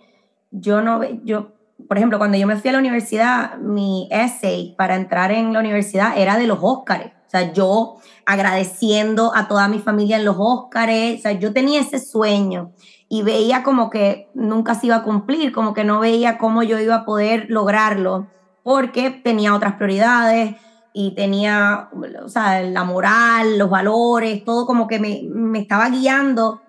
yo 0.50 0.82
no, 0.82 1.04
yo, 1.24 1.54
por 1.88 1.98
ejemplo, 1.98 2.18
cuando 2.18 2.38
yo 2.38 2.48
me 2.48 2.58
fui 2.58 2.70
a 2.72 2.74
la 2.74 2.80
universidad, 2.80 3.58
mi 3.60 4.08
essay 4.12 4.74
para 4.76 4.96
entrar 4.96 5.32
en 5.32 5.54
la 5.54 5.60
universidad 5.60 6.18
era 6.18 6.38
de 6.38 6.48
los 6.48 6.58
Óscares. 6.62 7.12
O 7.28 7.30
sea, 7.30 7.54
yo 7.54 7.98
agradeciendo 8.26 9.32
a 9.36 9.48
toda 9.48 9.68
mi 9.68 9.80
familia 9.80 10.18
en 10.18 10.26
los 10.26 10.36
Óscares, 10.38 11.20
o 11.20 11.22
sea, 11.24 11.32
yo 11.34 11.54
tenía 11.54 11.82
ese 11.82 12.00
sueño 12.00 12.72
y 13.10 13.22
veía 13.22 13.64
como 13.64 13.90
que 13.90 14.30
nunca 14.34 14.76
se 14.76 14.88
iba 14.88 14.98
a 14.98 15.04
cumplir, 15.04 15.52
como 15.52 15.74
que 15.74 15.84
no 15.84 16.00
veía 16.00 16.38
cómo 16.38 16.64
yo 16.64 16.80
iba 16.80 16.96
a 16.96 17.06
poder 17.06 17.46
lograrlo, 17.50 18.28
porque 18.64 19.12
tenía 19.12 19.54
otras 19.54 19.76
prioridades 19.76 20.56
y 20.94 21.14
tenía, 21.14 21.90
o 22.24 22.30
sea, 22.30 22.62
la 22.62 22.84
moral, 22.84 23.58
los 23.58 23.70
valores, 23.70 24.44
todo 24.44 24.66
como 24.66 24.88
que 24.88 25.00
me, 25.00 25.24
me 25.30 25.60
estaba 25.60 25.90
guiando 25.90 26.62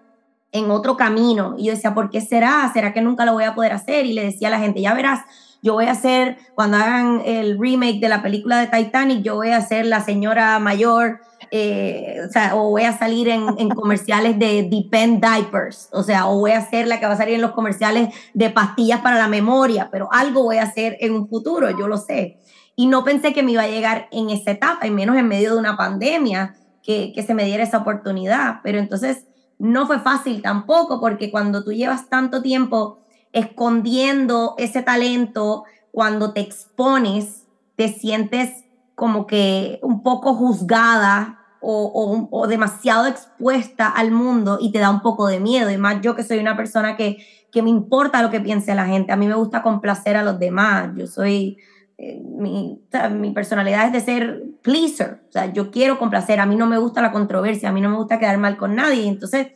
en 0.52 0.70
otro 0.70 0.96
camino. 0.96 1.54
Y 1.56 1.66
yo 1.66 1.72
decía, 1.72 1.94
¿por 1.94 2.10
qué 2.10 2.20
será? 2.20 2.70
¿Será 2.72 2.92
que 2.92 3.02
nunca 3.02 3.24
lo 3.24 3.32
voy 3.32 3.44
a 3.44 3.54
poder 3.54 3.72
hacer? 3.72 4.04
Y 4.06 4.12
le 4.12 4.24
decía 4.24 4.48
a 4.48 4.50
la 4.50 4.58
gente, 4.58 4.80
ya 4.80 4.94
verás, 4.94 5.20
yo 5.66 5.74
voy 5.74 5.86
a 5.86 5.90
hacer, 5.90 6.38
cuando 6.54 6.76
hagan 6.76 7.22
el 7.24 7.58
remake 7.58 7.98
de 7.98 8.08
la 8.08 8.22
película 8.22 8.60
de 8.60 8.68
Titanic, 8.68 9.22
yo 9.22 9.34
voy 9.34 9.50
a 9.50 9.60
ser 9.60 9.84
la 9.84 10.00
señora 10.00 10.58
mayor 10.60 11.20
eh, 11.50 12.18
o 12.26 12.32
sea, 12.32 12.56
o 12.56 12.70
voy 12.70 12.82
a 12.82 12.96
salir 12.96 13.28
en, 13.28 13.46
en, 13.58 13.68
comerciales 13.74 14.38
de 14.38 14.68
Depend 14.70 15.20
Diapers, 15.20 15.88
o 15.92 16.02
sea, 16.02 16.28
o 16.28 16.38
voy 16.38 16.52
a 16.52 16.60
ser 16.60 16.86
la 16.86 16.98
que 16.98 17.06
va 17.06 17.12
a 17.12 17.16
salir 17.16 17.34
en 17.34 17.42
los 17.42 17.52
comerciales 17.52 18.14
de 18.32 18.50
pastillas 18.50 19.00
para 19.00 19.18
la 19.18 19.28
memoria, 19.28 19.88
pero 19.90 20.08
algo 20.12 20.44
voy 20.44 20.58
a 20.58 20.64
hacer 20.64 20.96
en 21.00 21.14
un 21.14 21.28
futuro, 21.28 21.70
yo 21.76 21.88
lo 21.88 21.98
sé. 21.98 22.38
Y 22.74 22.86
no 22.86 23.04
pensé 23.04 23.32
que 23.32 23.42
me 23.42 23.52
iba 23.52 23.62
a 23.62 23.68
llegar 23.68 24.08
en 24.12 24.30
esa 24.30 24.52
etapa, 24.52 24.86
y 24.86 24.90
menos 24.90 25.16
en 25.16 25.28
medio 25.28 25.52
de 25.52 25.58
una 25.58 25.76
pandemia, 25.76 26.54
que, 26.82 27.12
que 27.12 27.22
se 27.22 27.34
me 27.34 27.44
diera 27.44 27.64
esa 27.64 27.78
oportunidad. 27.78 28.60
Pero 28.62 28.78
entonces 28.78 29.26
no 29.58 29.86
fue 29.86 29.98
fácil 29.98 30.42
tampoco, 30.42 31.00
porque 31.00 31.30
cuando 31.30 31.64
tú 31.64 31.72
llevas 31.72 32.08
tanto 32.08 32.42
tiempo 32.42 33.05
escondiendo 33.36 34.54
ese 34.56 34.80
talento, 34.82 35.64
cuando 35.92 36.32
te 36.32 36.40
expones, 36.40 37.46
te 37.76 37.88
sientes 37.88 38.64
como 38.94 39.26
que 39.26 39.78
un 39.82 40.02
poco 40.02 40.34
juzgada 40.34 41.40
o, 41.60 42.46
demasiado 42.48 43.06
expuesta 43.06 43.88
al 43.88 44.10
mundo 44.10 44.56
y 44.58 44.72
te 44.72 44.78
da 44.78 44.88
un 44.88 45.02
poco 45.02 45.26
de 45.26 45.40
miedo. 45.40 45.70
Y 45.70 45.76
más 45.76 46.00
yo 46.00 46.14
que 46.14 46.22
soy 46.22 46.38
una 46.38 46.56
persona 46.56 46.96
que, 46.96 47.18
que 47.52 47.60
me 47.60 47.68
importa 47.68 48.22
lo 48.22 48.30
que 48.30 48.40
piense 48.40 48.74
la 48.74 48.86
gente. 48.86 49.12
A 49.12 49.16
mí 49.16 49.26
me 49.26 49.34
gusta 49.34 49.62
complacer 49.62 50.16
a 50.16 50.22
los 50.22 50.38
demás. 50.38 50.90
Yo 50.96 51.06
soy, 51.06 51.58
eh, 51.98 52.22
mi, 52.24 52.80
mi, 53.10 53.30
personalidad 53.32 53.86
es 53.86 53.92
de 53.92 54.00
ser 54.00 54.44
pleaser. 54.62 55.24
O 55.28 55.32
sea, 55.32 55.52
yo 55.52 55.70
quiero 55.70 55.98
complacer. 55.98 56.40
A 56.40 56.46
mí 56.46 56.56
no 56.56 56.66
me 56.66 56.78
gusta 56.78 57.02
la 57.02 57.12
controversia. 57.12 57.68
A 57.68 57.72
mí 57.72 57.82
no 57.82 57.90
me 57.90 57.96
gusta 57.96 58.18
quedar 58.18 58.38
mal 58.38 58.56
con 58.56 58.76
nadie. 58.76 59.06
Entonces, 59.06 59.48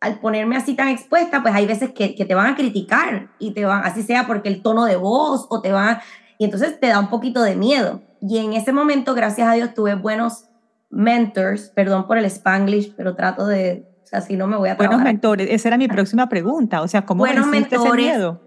al 0.00 0.18
ponerme 0.18 0.56
así 0.56 0.74
tan 0.74 0.88
expuesta, 0.88 1.42
pues 1.42 1.54
hay 1.54 1.66
veces 1.66 1.90
que, 1.90 2.14
que 2.14 2.24
te 2.24 2.34
van 2.34 2.52
a 2.52 2.56
criticar 2.56 3.30
y 3.38 3.52
te 3.52 3.66
van, 3.66 3.84
así 3.84 4.02
sea 4.02 4.26
porque 4.26 4.48
el 4.48 4.62
tono 4.62 4.86
de 4.86 4.96
voz 4.96 5.46
o 5.50 5.60
te 5.60 5.72
van, 5.72 5.98
y 6.38 6.46
entonces 6.46 6.80
te 6.80 6.86
da 6.86 6.98
un 6.98 7.10
poquito 7.10 7.42
de 7.42 7.54
miedo. 7.54 8.02
Y 8.22 8.38
en 8.38 8.54
ese 8.54 8.72
momento, 8.72 9.14
gracias 9.14 9.46
a 9.46 9.52
Dios, 9.52 9.74
tuve 9.74 9.94
buenos 9.94 10.46
mentors, 10.88 11.70
perdón 11.74 12.06
por 12.06 12.16
el 12.16 12.24
spanglish, 12.24 12.94
pero 12.96 13.14
trato 13.14 13.46
de, 13.46 13.86
o 14.02 14.06
sea, 14.06 14.22
si 14.22 14.36
no 14.36 14.46
me 14.46 14.56
voy 14.56 14.70
a 14.70 14.74
Buenos 14.74 15.02
mentores, 15.02 15.48
esa 15.50 15.68
era 15.68 15.76
mi 15.76 15.86
próxima 15.86 16.28
pregunta, 16.28 16.80
o 16.80 16.88
sea, 16.88 17.04
¿cómo 17.04 17.20
buenos 17.20 17.46
mentores, 17.46 17.84
ese 17.84 17.96
miedo? 17.96 18.40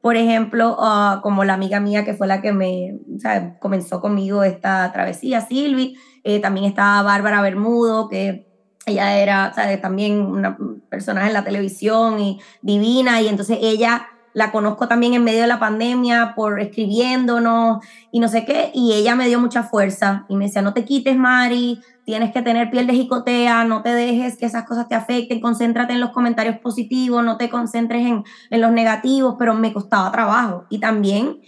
Por 0.00 0.16
ejemplo, 0.16 0.78
uh, 0.78 1.20
como 1.20 1.44
la 1.44 1.54
amiga 1.54 1.78
mía 1.78 2.04
que 2.04 2.14
fue 2.14 2.26
la 2.26 2.40
que 2.40 2.52
me, 2.52 3.00
o 3.14 3.18
sea, 3.18 3.58
comenzó 3.58 4.00
conmigo 4.00 4.44
esta 4.44 4.90
travesía, 4.92 5.42
Silvi, 5.42 5.96
eh, 6.24 6.40
también 6.40 6.66
estaba 6.66 7.02
Bárbara 7.02 7.42
Bermudo, 7.42 8.08
que 8.08 8.49
ella 8.86 9.18
era, 9.18 9.52
también 9.80 10.20
una 10.20 10.56
personaje 10.88 11.28
en 11.28 11.34
la 11.34 11.44
televisión 11.44 12.18
y 12.20 12.40
divina, 12.62 13.20
y 13.20 13.28
entonces 13.28 13.58
ella 13.60 14.08
la 14.32 14.52
conozco 14.52 14.86
también 14.86 15.14
en 15.14 15.24
medio 15.24 15.40
de 15.42 15.48
la 15.48 15.58
pandemia 15.58 16.34
por 16.36 16.60
escribiéndonos 16.60 17.84
y 18.12 18.20
no 18.20 18.28
sé 18.28 18.44
qué, 18.44 18.70
y 18.74 18.92
ella 18.92 19.16
me 19.16 19.26
dio 19.26 19.40
mucha 19.40 19.64
fuerza 19.64 20.24
y 20.28 20.36
me 20.36 20.46
decía, 20.46 20.62
no 20.62 20.72
te 20.72 20.84
quites, 20.84 21.16
Mari, 21.16 21.80
tienes 22.04 22.32
que 22.32 22.42
tener 22.42 22.70
piel 22.70 22.86
de 22.86 22.94
jicotea, 22.94 23.64
no 23.64 23.82
te 23.82 23.90
dejes 23.90 24.36
que 24.36 24.46
esas 24.46 24.64
cosas 24.64 24.88
te 24.88 24.94
afecten, 24.94 25.40
concéntrate 25.40 25.92
en 25.92 26.00
los 26.00 26.10
comentarios 26.10 26.58
positivos, 26.58 27.24
no 27.24 27.36
te 27.36 27.50
concentres 27.50 28.06
en, 28.06 28.24
en 28.50 28.60
los 28.60 28.70
negativos, 28.72 29.36
pero 29.38 29.54
me 29.54 29.72
costaba 29.72 30.10
trabajo. 30.12 30.66
Y 30.70 30.78
también 30.78 31.40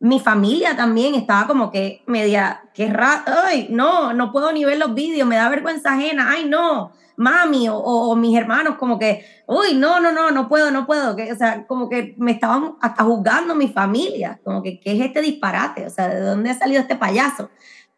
mi 0.00 0.18
familia 0.18 0.76
también 0.76 1.14
estaba 1.14 1.46
como 1.46 1.70
que 1.70 2.02
media, 2.06 2.62
qué 2.72 2.88
raro, 2.88 3.22
ay, 3.44 3.68
no, 3.70 4.14
no 4.14 4.32
puedo 4.32 4.50
ni 4.50 4.64
ver 4.64 4.78
los 4.78 4.94
vídeos, 4.94 5.28
me 5.28 5.36
da 5.36 5.50
vergüenza 5.50 5.92
ajena, 5.92 6.30
ay, 6.30 6.46
no, 6.46 6.92
mami 7.18 7.66
o, 7.70 8.16
mis 8.16 8.34
hermanos 8.34 8.76
como 8.78 8.98
que, 8.98 9.26
uy, 9.46 9.74
no, 9.74 10.00
no, 10.00 10.10
no, 10.10 10.30
no 10.30 10.48
puedo, 10.48 10.70
no 10.70 10.86
puedo, 10.86 11.14
que, 11.14 11.30
o 11.30 11.36
sea, 11.36 11.66
como 11.66 11.90
que 11.90 12.14
me 12.16 12.32
estaban 12.32 12.76
hasta 12.80 13.04
juzgando 13.04 13.54
mi 13.54 13.68
familia, 13.68 14.40
como 14.42 14.62
que, 14.62 14.80
¿qué 14.80 14.92
es 14.92 15.04
este 15.04 15.20
disparate? 15.20 15.86
O 15.86 15.90
sea, 15.90 16.08
¿de 16.08 16.20
dónde 16.20 16.48
ha 16.48 16.58
salido 16.58 16.80
este 16.80 16.96
payaso? 16.96 17.50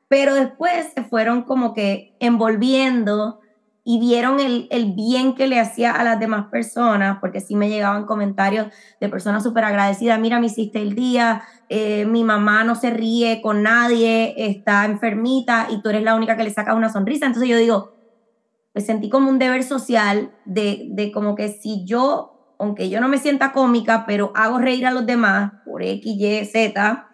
Pero 0.09 0.35
después 0.35 0.89
se 0.93 1.05
fueron 1.05 1.43
como 1.43 1.73
que 1.73 2.17
envolviendo 2.19 3.39
y 3.85 3.99
vieron 4.01 4.41
el, 4.41 4.69
el, 4.71 4.93
bien 4.93 5.35
que 5.35 5.47
le 5.47 5.59
hacía 5.59 5.93
a 5.93 6.05
las 6.05 6.19
demás 6.21 6.47
personas, 6.51 7.19
porque 7.21 7.41
sí 7.41 7.57
me 7.57 7.69
llegaban 7.69 8.07
comentarios 8.07 8.69
de 9.01 9.09
personas 9.09 9.43
súper 9.43 9.65
agradecidas, 9.65 10.21
mira, 10.21 10.39
me 10.39 10.47
hiciste 10.47 10.81
el 10.81 10.95
día, 10.95 11.43
eh, 11.75 12.05
mi 12.05 12.23
mamá 12.23 12.65
no 12.65 12.75
se 12.75 12.91
ríe 12.91 13.41
con 13.41 13.63
nadie, 13.63 14.35
está 14.37 14.85
enfermita 14.85 15.69
y 15.71 15.81
tú 15.81 15.89
eres 15.89 16.03
la 16.03 16.15
única 16.15 16.37
que 16.37 16.45
le 16.45 16.51
saca 16.51 16.75
una 16.75 16.93
sonrisa. 16.93 17.25
Entonces 17.25 17.49
yo 17.49 17.57
digo, 17.57 17.95
me 18.75 18.83
sentí 18.83 19.09
como 19.09 19.31
un 19.31 19.39
deber 19.39 19.63
social 19.63 20.35
de, 20.45 20.89
de 20.91 21.11
como 21.11 21.35
que 21.35 21.49
si 21.49 21.87
yo, 21.87 22.55
aunque 22.59 22.91
yo 22.91 23.01
no 23.01 23.09
me 23.09 23.17
sienta 23.17 23.53
cómica, 23.53 24.05
pero 24.07 24.33
hago 24.35 24.59
reír 24.59 24.87
a 24.87 24.91
los 24.91 25.07
demás 25.07 25.53
por 25.65 25.83
X, 25.83 26.05
Y, 26.05 26.45
Z, 26.45 27.09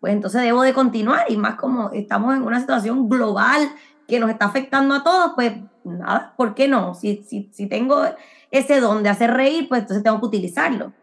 pues 0.00 0.14
entonces 0.14 0.40
debo 0.40 0.62
de 0.62 0.72
continuar 0.72 1.26
y 1.28 1.36
más 1.36 1.56
como 1.56 1.90
estamos 1.90 2.34
en 2.34 2.44
una 2.44 2.60
situación 2.60 3.10
global 3.10 3.60
que 4.06 4.20
nos 4.20 4.30
está 4.30 4.46
afectando 4.46 4.94
a 4.94 5.04
todos, 5.04 5.32
pues 5.34 5.52
nada, 5.84 6.32
¿por 6.38 6.54
qué 6.54 6.66
no? 6.66 6.94
Si, 6.94 7.24
si, 7.24 7.50
si 7.52 7.66
tengo 7.66 8.02
ese 8.50 8.80
don 8.80 9.02
de 9.02 9.10
hacer 9.10 9.32
reír, 9.32 9.68
pues 9.68 9.82
entonces 9.82 10.02
tengo 10.02 10.18
que 10.18 10.26
utilizarlo 10.26 10.94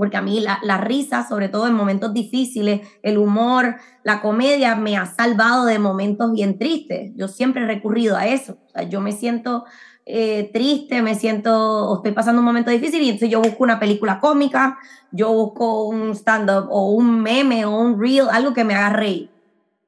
porque 0.00 0.16
a 0.16 0.22
mí 0.22 0.40
la, 0.40 0.60
la, 0.62 0.78
risa, 0.78 1.28
sobre 1.28 1.50
todo 1.50 1.66
en 1.66 1.74
momentos 1.74 2.14
difíciles, 2.14 2.80
el 3.02 3.18
humor, 3.18 3.76
la 4.02 4.22
comedia 4.22 4.74
me 4.74 4.96
ha 4.96 5.04
salvado 5.04 5.66
de 5.66 5.78
momentos 5.78 6.32
bien 6.32 6.58
tristes. 6.58 7.12
Yo 7.16 7.28
siempre 7.28 7.64
he 7.64 7.66
recurrido 7.66 8.16
a 8.16 8.26
eso. 8.26 8.56
O 8.64 8.70
sea, 8.70 8.84
yo 8.84 9.02
me 9.02 9.12
siento 9.12 9.66
eh, 10.06 10.48
triste, 10.54 11.02
me 11.02 11.14
siento, 11.16 11.96
estoy 11.96 12.12
pasando 12.12 12.40
un 12.40 12.46
momento 12.46 12.70
difícil 12.70 13.02
y 13.02 13.10
entonces 13.10 13.28
yo 13.28 13.42
busco 13.42 13.62
una 13.62 13.78
película 13.78 14.20
cómica, 14.20 14.78
yo 15.12 15.30
busco 15.34 15.84
un 15.84 16.12
stand-up 16.12 16.68
o 16.70 16.92
un 16.92 17.20
meme 17.20 17.66
o 17.66 17.76
un 17.78 18.00
reel, 18.00 18.28
algo 18.30 18.54
que 18.54 18.64
me 18.64 18.74
haga 18.74 18.96
reír. 18.96 19.28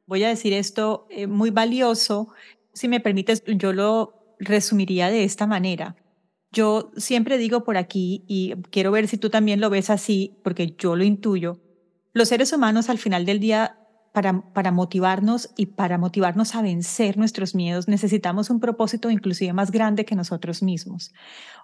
Voy 0.04 0.24
a 0.24 0.28
decir 0.28 0.52
esto 0.52 1.06
eh, 1.08 1.26
muy 1.26 1.48
valioso. 1.48 2.28
Si 2.74 2.86
me 2.86 3.00
permites, 3.00 3.42
yo 3.46 3.72
lo 3.72 4.12
resumiría 4.38 5.08
de 5.08 5.24
esta 5.24 5.46
manera 5.46 5.96
yo 6.52 6.90
siempre 6.96 7.38
digo 7.38 7.64
por 7.64 7.76
aquí, 7.76 8.24
y 8.28 8.54
quiero 8.70 8.90
ver 8.90 9.08
si 9.08 9.16
tú 9.16 9.30
también 9.30 9.60
lo 9.60 9.70
ves 9.70 9.90
así, 9.90 10.36
porque 10.42 10.74
yo 10.78 10.96
lo 10.96 11.04
intuyo, 11.04 11.60
los 12.12 12.28
seres 12.28 12.52
humanos 12.52 12.90
al 12.90 12.98
final 12.98 13.24
del 13.24 13.40
día 13.40 13.78
para, 14.12 14.42
para 14.52 14.70
motivarnos 14.70 15.50
y 15.56 15.66
para 15.66 15.96
motivarnos 15.96 16.54
a 16.54 16.60
vencer 16.60 17.16
nuestros 17.16 17.54
miedos 17.54 17.88
necesitamos 17.88 18.50
un 18.50 18.60
propósito 18.60 19.10
inclusive 19.10 19.54
más 19.54 19.70
grande 19.70 20.04
que 20.04 20.14
nosotros 20.14 20.62
mismos. 20.62 21.12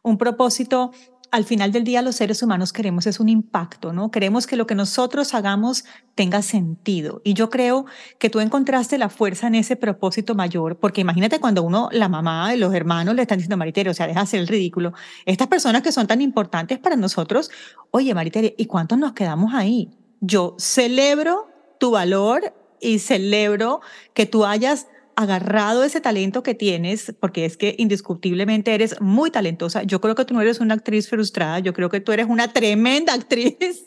Un 0.02 0.16
propósito 0.16 0.92
al 1.30 1.44
final 1.44 1.72
del 1.72 1.84
día 1.84 2.02
los 2.02 2.16
seres 2.16 2.42
humanos 2.42 2.72
queremos 2.72 3.06
es 3.06 3.20
un 3.20 3.28
impacto, 3.28 3.92
¿no? 3.92 4.10
Queremos 4.10 4.46
que 4.46 4.56
lo 4.56 4.66
que 4.66 4.74
nosotros 4.74 5.34
hagamos 5.34 5.84
tenga 6.14 6.42
sentido. 6.42 7.20
Y 7.24 7.34
yo 7.34 7.50
creo 7.50 7.86
que 8.18 8.30
tú 8.30 8.40
encontraste 8.40 8.98
la 8.98 9.08
fuerza 9.08 9.46
en 9.46 9.54
ese 9.54 9.76
propósito 9.76 10.34
mayor, 10.34 10.78
porque 10.78 11.00
imagínate 11.00 11.38
cuando 11.38 11.62
uno, 11.62 11.88
la 11.92 12.08
mamá, 12.08 12.54
los 12.56 12.74
hermanos 12.74 13.14
le 13.14 13.22
están 13.22 13.38
diciendo, 13.38 13.56
Maritere, 13.56 13.90
o 13.90 13.94
sea, 13.94 14.06
deja 14.06 14.22
hacer 14.22 14.40
el 14.40 14.48
ridículo. 14.48 14.92
Estas 15.26 15.48
personas 15.48 15.82
que 15.82 15.92
son 15.92 16.06
tan 16.06 16.22
importantes 16.22 16.78
para 16.78 16.96
nosotros, 16.96 17.50
oye, 17.90 18.14
Maritere, 18.14 18.54
¿y 18.56 18.66
cuántos 18.66 18.98
nos 18.98 19.12
quedamos 19.12 19.52
ahí? 19.54 19.90
Yo 20.20 20.56
celebro 20.58 21.48
tu 21.78 21.90
valor 21.90 22.54
y 22.80 22.98
celebro 23.00 23.80
que 24.14 24.26
tú 24.26 24.44
hayas 24.44 24.88
agarrado 25.18 25.82
ese 25.82 26.00
talento 26.00 26.44
que 26.44 26.54
tienes, 26.54 27.12
porque 27.18 27.44
es 27.44 27.56
que 27.56 27.74
indiscutiblemente 27.76 28.72
eres 28.72 29.00
muy 29.00 29.32
talentosa. 29.32 29.82
Yo 29.82 30.00
creo 30.00 30.14
que 30.14 30.24
tú 30.24 30.32
no 30.32 30.40
eres 30.40 30.60
una 30.60 30.74
actriz 30.74 31.08
frustrada, 31.08 31.58
yo 31.58 31.74
creo 31.74 31.88
que 31.90 31.98
tú 31.98 32.12
eres 32.12 32.28
una 32.28 32.52
tremenda 32.52 33.14
actriz. 33.14 33.84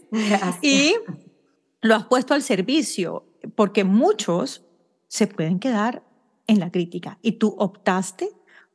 Y 0.61 0.93
lo 1.81 1.95
has 1.95 2.05
puesto 2.07 2.33
al 2.33 2.43
servicio, 2.43 3.25
porque 3.55 3.85
muchos 3.85 4.65
se 5.07 5.25
pueden 5.27 5.59
quedar 5.59 6.03
en 6.47 6.59
la 6.59 6.69
crítica 6.69 7.17
y 7.21 7.33
tú 7.33 7.55
optaste 7.57 8.29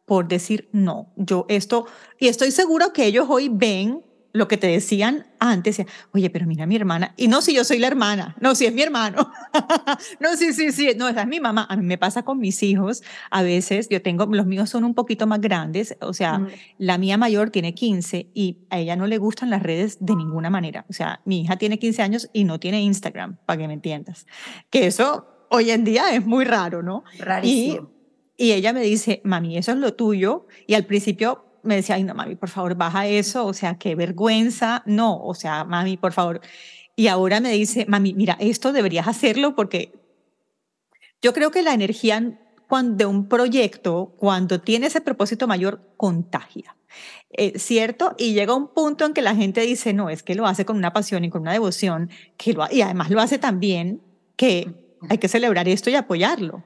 por 0.06 0.26
decir 0.26 0.70
no, 0.72 1.12
yo 1.16 1.44
esto, 1.50 1.86
y 2.18 2.28
estoy 2.28 2.52
seguro 2.52 2.94
que 2.94 3.04
ellos 3.04 3.26
hoy 3.28 3.50
ven 3.52 4.02
lo 4.36 4.48
que 4.48 4.58
te 4.58 4.66
decían 4.66 5.26
antes, 5.38 5.82
oye, 6.12 6.28
pero 6.28 6.46
mira 6.46 6.66
mi 6.66 6.76
hermana, 6.76 7.14
y 7.16 7.26
no 7.28 7.40
si 7.40 7.54
yo 7.54 7.64
soy 7.64 7.78
la 7.78 7.86
hermana, 7.86 8.36
no 8.38 8.54
si 8.54 8.66
es 8.66 8.74
mi 8.74 8.82
hermano, 8.82 9.32
no, 10.20 10.36
sí, 10.36 10.52
sí, 10.52 10.72
sí, 10.72 10.90
no, 10.96 11.08
esa 11.08 11.22
es 11.22 11.26
mi 11.26 11.40
mamá, 11.40 11.66
a 11.70 11.76
mí 11.76 11.84
me 11.84 11.96
pasa 11.96 12.22
con 12.22 12.38
mis 12.38 12.62
hijos, 12.62 13.02
a 13.30 13.42
veces 13.42 13.88
yo 13.88 14.02
tengo, 14.02 14.26
los 14.26 14.46
míos 14.46 14.68
son 14.68 14.84
un 14.84 14.94
poquito 14.94 15.26
más 15.26 15.40
grandes, 15.40 15.96
o 16.00 16.12
sea, 16.12 16.38
mm. 16.38 16.48
la 16.78 16.98
mía 16.98 17.16
mayor 17.16 17.48
tiene 17.48 17.74
15 17.74 18.30
y 18.34 18.58
a 18.68 18.78
ella 18.78 18.94
no 18.94 19.06
le 19.06 19.16
gustan 19.16 19.48
las 19.48 19.62
redes 19.62 19.96
de 20.00 20.14
ninguna 20.14 20.50
manera, 20.50 20.84
o 20.90 20.92
sea, 20.92 21.22
mi 21.24 21.40
hija 21.40 21.56
tiene 21.56 21.78
15 21.78 22.02
años 22.02 22.30
y 22.34 22.44
no 22.44 22.60
tiene 22.60 22.82
Instagram, 22.82 23.38
para 23.46 23.58
que 23.58 23.68
me 23.68 23.74
entiendas, 23.74 24.26
que 24.68 24.86
eso 24.86 25.46
hoy 25.48 25.70
en 25.70 25.84
día 25.84 26.12
es 26.12 26.26
muy 26.26 26.44
raro, 26.44 26.82
¿no? 26.82 27.04
Rarísimo. 27.18 27.90
Y, 28.36 28.48
y 28.48 28.52
ella 28.52 28.74
me 28.74 28.82
dice, 28.82 29.22
mami, 29.24 29.56
eso 29.56 29.72
es 29.72 29.78
lo 29.78 29.94
tuyo, 29.94 30.46
y 30.66 30.74
al 30.74 30.84
principio 30.84 31.45
me 31.66 31.76
decía, 31.76 31.96
ay, 31.96 32.04
no, 32.04 32.14
mami, 32.14 32.36
por 32.36 32.48
favor, 32.48 32.74
baja 32.74 33.06
eso, 33.06 33.46
o 33.46 33.52
sea, 33.52 33.78
qué 33.78 33.94
vergüenza, 33.94 34.82
no, 34.86 35.22
o 35.22 35.34
sea, 35.34 35.64
mami, 35.64 35.96
por 35.96 36.12
favor. 36.12 36.40
Y 36.94 37.08
ahora 37.08 37.40
me 37.40 37.50
dice, 37.50 37.84
mami, 37.86 38.14
mira, 38.14 38.36
esto 38.40 38.72
deberías 38.72 39.06
hacerlo 39.08 39.54
porque 39.54 39.92
yo 41.20 41.32
creo 41.32 41.50
que 41.50 41.62
la 41.62 41.74
energía 41.74 42.38
de 42.68 43.06
un 43.06 43.28
proyecto, 43.28 44.14
cuando 44.18 44.60
tiene 44.60 44.86
ese 44.86 45.00
propósito 45.00 45.46
mayor, 45.46 45.80
contagia. 45.96 46.76
Eh, 47.30 47.58
¿Cierto? 47.58 48.14
Y 48.18 48.32
llega 48.32 48.54
un 48.54 48.68
punto 48.68 49.04
en 49.04 49.12
que 49.12 49.22
la 49.22 49.34
gente 49.34 49.60
dice, 49.60 49.92
no, 49.92 50.10
es 50.10 50.22
que 50.22 50.34
lo 50.34 50.46
hace 50.46 50.64
con 50.64 50.76
una 50.76 50.92
pasión 50.92 51.24
y 51.24 51.30
con 51.30 51.42
una 51.42 51.52
devoción, 51.52 52.10
que 52.36 52.52
lo, 52.52 52.66
y 52.70 52.82
además 52.82 53.10
lo 53.10 53.20
hace 53.20 53.38
tan 53.38 53.60
bien 53.60 54.02
que 54.36 54.72
hay 55.08 55.18
que 55.18 55.28
celebrar 55.28 55.68
esto 55.68 55.90
y 55.90 55.94
apoyarlo. 55.94 56.64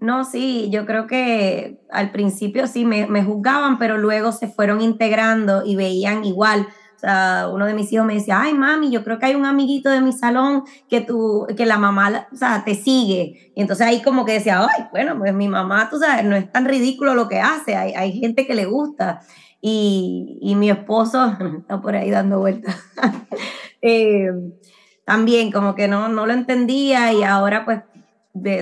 No, 0.00 0.24
sí, 0.24 0.70
yo 0.70 0.86
creo 0.86 1.06
que 1.06 1.78
al 1.90 2.10
principio 2.10 2.66
sí 2.66 2.86
me, 2.86 3.06
me, 3.06 3.22
juzgaban, 3.22 3.78
pero 3.78 3.98
luego 3.98 4.32
se 4.32 4.48
fueron 4.48 4.80
integrando 4.80 5.62
y 5.64 5.76
veían 5.76 6.24
igual. 6.24 6.66
O 6.96 6.98
sea, 7.00 7.48
uno 7.50 7.66
de 7.66 7.74
mis 7.74 7.92
hijos 7.92 8.06
me 8.06 8.14
decía, 8.14 8.40
ay, 8.40 8.54
mami, 8.54 8.90
yo 8.90 9.04
creo 9.04 9.18
que 9.18 9.26
hay 9.26 9.34
un 9.34 9.46
amiguito 9.46 9.90
de 9.90 10.00
mi 10.00 10.12
salón 10.12 10.64
que, 10.88 11.00
tú, 11.00 11.46
que 11.56 11.64
la 11.64 11.78
mamá, 11.78 12.28
o 12.32 12.36
sea, 12.36 12.62
te 12.64 12.74
sigue. 12.74 13.52
Y 13.54 13.60
entonces 13.60 13.86
ahí 13.86 14.02
como 14.02 14.24
que 14.24 14.32
decía, 14.32 14.60
ay, 14.60 14.86
bueno, 14.90 15.18
pues 15.18 15.34
mi 15.34 15.48
mamá, 15.48 15.88
tú 15.90 15.98
sabes, 15.98 16.24
no 16.24 16.36
es 16.36 16.50
tan 16.50 16.66
ridículo 16.66 17.14
lo 17.14 17.28
que 17.28 17.40
hace, 17.40 17.76
hay, 17.76 17.92
hay 17.94 18.12
gente 18.20 18.46
que 18.46 18.54
le 18.54 18.66
gusta. 18.66 19.20
Y, 19.62 20.38
y 20.40 20.54
mi 20.56 20.70
esposo 20.70 21.36
está 21.58 21.80
por 21.80 21.94
ahí 21.94 22.10
dando 22.10 22.38
vueltas. 22.38 22.76
eh, 23.82 24.30
también 25.04 25.50
como 25.50 25.74
que 25.74 25.88
no, 25.88 26.08
no 26.08 26.26
lo 26.26 26.32
entendía 26.32 27.12
y 27.12 27.24
ahora 27.24 27.64
pues 27.64 27.80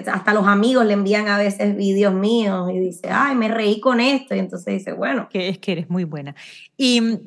hasta 0.07 0.35
los 0.35 0.47
amigos 0.47 0.87
le 0.87 0.95
envían 0.95 1.29
a 1.29 1.39
veces 1.39 1.77
vídeos 1.77 2.15
míos 2.15 2.71
y 2.73 2.79
dice, 2.79 3.09
ay, 3.11 3.37
me 3.37 3.49
reí 3.49 3.81
con 3.81 4.01
esto. 4.01 4.35
Y 4.35 4.39
entonces 4.39 4.79
dice, 4.79 4.93
bueno. 4.93 5.29
Que 5.31 5.49
es 5.49 5.59
que 5.59 5.73
eres 5.73 5.91
muy 5.91 6.05
buena. 6.05 6.35
Y 6.77 7.01
mm, 7.01 7.19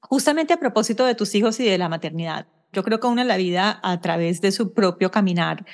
justamente 0.00 0.54
a 0.54 0.58
propósito 0.58 1.04
de 1.04 1.14
tus 1.14 1.34
hijos 1.34 1.60
y 1.60 1.64
de 1.64 1.78
la 1.78 1.88
maternidad, 1.88 2.46
yo 2.72 2.82
creo 2.82 3.00
que 3.00 3.06
uno 3.06 3.20
en 3.20 3.28
la 3.28 3.36
vida, 3.36 3.80
a 3.82 4.00
través 4.00 4.40
de 4.40 4.52
su 4.52 4.72
propio 4.72 5.10
caminar, 5.10 5.64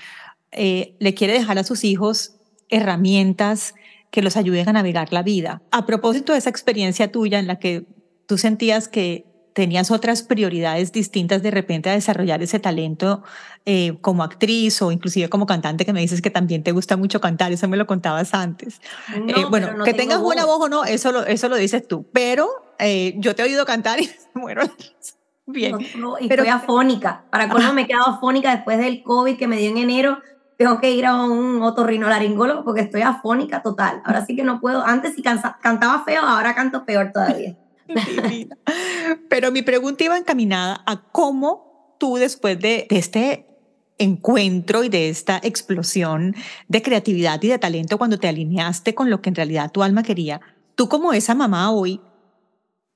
eh, 0.52 0.96
le 1.00 1.14
quiere 1.14 1.32
dejar 1.32 1.58
a 1.58 1.64
sus 1.64 1.84
hijos 1.84 2.36
herramientas 2.68 3.74
que 4.10 4.22
los 4.22 4.36
ayuden 4.36 4.68
a 4.68 4.72
navegar 4.72 5.12
la 5.12 5.22
vida. 5.22 5.62
A 5.70 5.86
propósito 5.86 6.32
de 6.32 6.38
esa 6.38 6.50
experiencia 6.50 7.10
tuya 7.10 7.38
en 7.38 7.48
la 7.48 7.58
que 7.58 7.86
tú 8.26 8.38
sentías 8.38 8.88
que 8.88 9.26
tenías 9.54 9.90
otras 9.90 10.22
prioridades 10.22 10.92
distintas 10.92 11.42
de 11.42 11.50
repente 11.50 11.88
a 11.88 11.92
desarrollar 11.92 12.42
ese 12.42 12.58
talento 12.58 13.22
eh, 13.64 13.96
como 14.00 14.22
actriz 14.22 14.82
o 14.82 14.92
inclusive 14.92 15.30
como 15.30 15.46
cantante, 15.46 15.86
que 15.86 15.92
me 15.92 16.00
dices 16.00 16.20
que 16.20 16.30
también 16.30 16.62
te 16.62 16.72
gusta 16.72 16.96
mucho 16.96 17.20
cantar, 17.20 17.52
eso 17.52 17.66
me 17.68 17.76
lo 17.76 17.86
contabas 17.86 18.34
antes. 18.34 18.80
Eh, 19.14 19.44
bueno, 19.48 19.84
que 19.84 19.94
tengas 19.94 20.20
buena 20.20 20.44
voz 20.44 20.60
o 20.60 20.68
no, 20.68 20.84
eso 20.84 21.12
lo, 21.12 21.24
eso 21.24 21.48
lo 21.48 21.56
dices 21.56 21.86
tú, 21.86 22.04
pero 22.12 22.48
eh, 22.78 23.14
yo 23.16 23.34
te 23.34 23.42
he 23.42 23.44
oído 23.46 23.64
cantar 23.64 24.00
y 24.00 24.10
bueno, 24.34 24.62
bien. 25.46 25.80
y 25.80 26.28
pero, 26.28 26.42
estoy 26.42 26.48
afónica, 26.48 27.24
para 27.30 27.48
colmo 27.48 27.72
me 27.72 27.82
he 27.82 27.86
quedado 27.86 28.08
afónica 28.08 28.54
después 28.54 28.78
del 28.78 29.04
COVID 29.04 29.38
que 29.38 29.46
me 29.46 29.56
dio 29.56 29.70
en 29.70 29.78
enero, 29.78 30.18
tengo 30.58 30.80
que 30.80 30.90
ir 30.90 31.06
a 31.06 31.14
un 31.14 31.62
otorrinolaringólogo 31.62 32.64
porque 32.64 32.80
estoy 32.80 33.02
afónica 33.02 33.62
total. 33.62 34.02
Ahora 34.04 34.24
sí 34.24 34.36
que 34.36 34.44
no 34.44 34.60
puedo. 34.60 34.86
Antes 34.86 35.16
sí 35.16 35.20
cantaba 35.22 36.04
feo, 36.04 36.22
ahora 36.22 36.54
canto 36.54 36.84
peor 36.84 37.10
todavía. 37.12 37.56
Pero 39.28 39.50
mi 39.50 39.62
pregunta 39.62 40.04
iba 40.04 40.16
encaminada 40.16 40.82
a 40.86 41.02
cómo 41.10 41.96
tú 41.98 42.16
después 42.16 42.58
de, 42.58 42.86
este 42.90 43.46
encuentro 43.98 44.82
y 44.82 44.88
de 44.88 45.08
esta 45.08 45.40
explosión 45.42 46.34
de 46.68 46.82
creatividad 46.82 47.40
y 47.42 47.48
de 47.48 47.58
talento 47.58 47.96
cuando 47.96 48.18
te 48.18 48.28
alineaste 48.28 48.94
con 48.94 49.08
lo 49.08 49.22
que 49.22 49.28
en 49.28 49.36
realidad 49.36 49.70
tu 49.70 49.82
alma 49.82 50.02
quería, 50.02 50.40
tú 50.74 50.88
como 50.88 51.12
esa 51.12 51.34
mamá 51.34 51.70
hoy, 51.70 52.00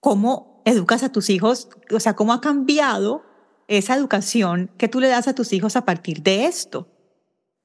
¿cómo 0.01 0.61
educas 0.65 1.03
a 1.03 1.13
tus 1.13 1.31
hijos? 1.31 1.69
O 1.95 2.01
sea, 2.01 2.17
¿cómo 2.17 2.33
ha 2.33 2.41
cambiado 2.41 3.23
esa 3.69 3.95
educación 3.95 4.71
que 4.77 4.89
tú 4.89 4.99
le 5.01 5.09
das 5.09 5.29
a 5.29 5.35
tus 5.35 5.53
hijos 5.53 5.77
a 5.77 5.85
partir 5.85 6.23
de 6.23 6.47
esto? 6.47 6.89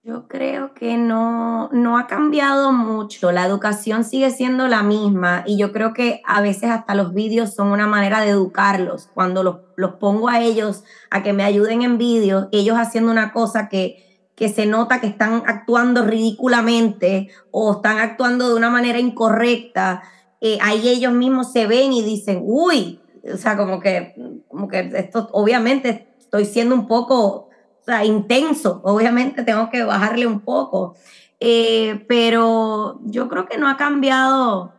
Yo 0.05 0.27
creo 0.27 0.73
que 0.73 0.97
no, 0.97 1.69
no 1.71 1.97
ha 1.97 2.07
cambiado 2.07 2.73
mucho, 2.73 3.31
la 3.31 3.45
educación 3.45 4.03
sigue 4.03 4.31
siendo 4.31 4.67
la 4.67 4.83
misma 4.83 5.45
y 5.47 5.57
yo 5.57 5.71
creo 5.71 5.93
que 5.93 6.21
a 6.25 6.41
veces 6.41 6.71
hasta 6.71 6.93
los 6.93 7.13
vídeos 7.13 7.53
son 7.53 7.69
una 7.71 7.87
manera 7.87 8.19
de 8.19 8.31
educarlos. 8.31 9.09
Cuando 9.13 9.43
los, 9.43 9.59
los 9.77 9.93
pongo 9.93 10.27
a 10.27 10.41
ellos 10.41 10.83
a 11.09 11.23
que 11.23 11.31
me 11.31 11.45
ayuden 11.45 11.83
en 11.83 11.97
vídeos, 11.97 12.49
ellos 12.51 12.75
haciendo 12.75 13.11
una 13.11 13.31
cosa 13.31 13.69
que, 13.69 14.27
que 14.35 14.49
se 14.49 14.65
nota 14.65 14.99
que 14.99 15.07
están 15.07 15.41
actuando 15.45 16.03
ridículamente 16.03 17.29
o 17.51 17.71
están 17.71 17.99
actuando 17.99 18.49
de 18.49 18.55
una 18.55 18.69
manera 18.69 18.99
incorrecta, 18.99 20.03
eh, 20.41 20.57
ahí 20.61 20.89
ellos 20.89 21.13
mismos 21.13 21.53
se 21.53 21.65
ven 21.65 21.93
y 21.93 22.01
dicen, 22.01 22.41
uy, 22.43 22.99
o 23.33 23.37
sea, 23.37 23.55
como 23.55 23.79
que, 23.79 24.15
como 24.49 24.67
que 24.67 24.79
esto 24.95 25.29
obviamente 25.31 26.13
estoy 26.19 26.43
siendo 26.43 26.75
un 26.75 26.87
poco 26.89 27.51
o 27.83 27.85
sea, 27.85 28.05
intenso. 28.05 28.79
Obviamente 28.85 29.43
tengo 29.43 29.69
que 29.69 29.83
bajarle 29.83 30.25
un 30.25 30.39
poco. 30.39 30.95
Eh, 31.41 32.05
pero 32.07 33.01
yo 33.03 33.27
creo 33.27 33.45
que 33.45 33.57
no 33.57 33.67
ha 33.67 33.75
cambiado 33.75 34.71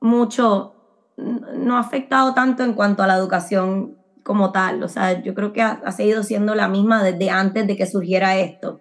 mucho, 0.00 0.74
no 1.16 1.76
ha 1.76 1.80
afectado 1.80 2.34
tanto 2.34 2.64
en 2.64 2.72
cuanto 2.72 3.04
a 3.04 3.06
la 3.06 3.14
educación 3.14 3.96
como 4.24 4.50
tal. 4.50 4.82
O 4.82 4.88
sea, 4.88 5.22
yo 5.22 5.32
creo 5.34 5.52
que 5.52 5.62
ha, 5.62 5.92
seguido 5.92 6.24
siendo 6.24 6.56
la 6.56 6.66
misma 6.66 7.04
desde 7.04 7.30
antes 7.30 7.68
de 7.68 7.76
que 7.76 7.86
surgiera 7.86 8.36
esto. 8.36 8.80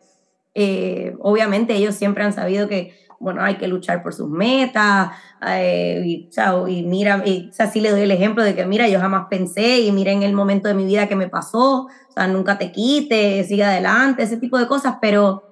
Eh, 0.56 1.16
obviamente 1.20 1.76
ellos 1.76 1.94
siempre 1.94 2.24
han 2.24 2.34
sabido 2.34 2.68
que, 2.68 2.96
bueno, 3.20 3.42
hay 3.42 3.56
que 3.56 3.68
luchar 3.68 4.02
por 4.02 4.14
sus 4.14 4.30
metas, 4.30 5.12
eh, 5.46 6.02
y, 6.06 6.30
y, 6.68 6.84
mira, 6.84 7.22
y, 7.26 7.50
o 7.50 7.54
sea, 7.54 7.70
sí 7.70 7.82
le 7.82 7.92
doy 7.92 8.02
el 8.02 8.12
ejemplo 8.12 8.44
de 8.44 8.56
que, 8.56 8.66
mira, 8.66 8.88
yo 8.88 9.00
jamás 9.00 9.28
pensé 9.30 9.80
y 9.80 9.92
miren 9.92 10.24
el 10.24 10.34
momento 10.34 10.68
de 10.68 10.74
mi 10.74 10.86
vida 10.86 11.08
que 11.08 11.16
me 11.16 11.28
pasó, 11.28 11.84
o 11.84 12.12
sea, 12.14 12.28
nunca 12.28 12.58
te 12.58 12.72
quites, 12.72 13.48
sigue 13.48 13.64
adelante, 13.64 14.24
ese 14.24 14.38
tipo 14.38 14.58
de 14.58 14.68
cosas, 14.68 14.96
pero 15.02 15.44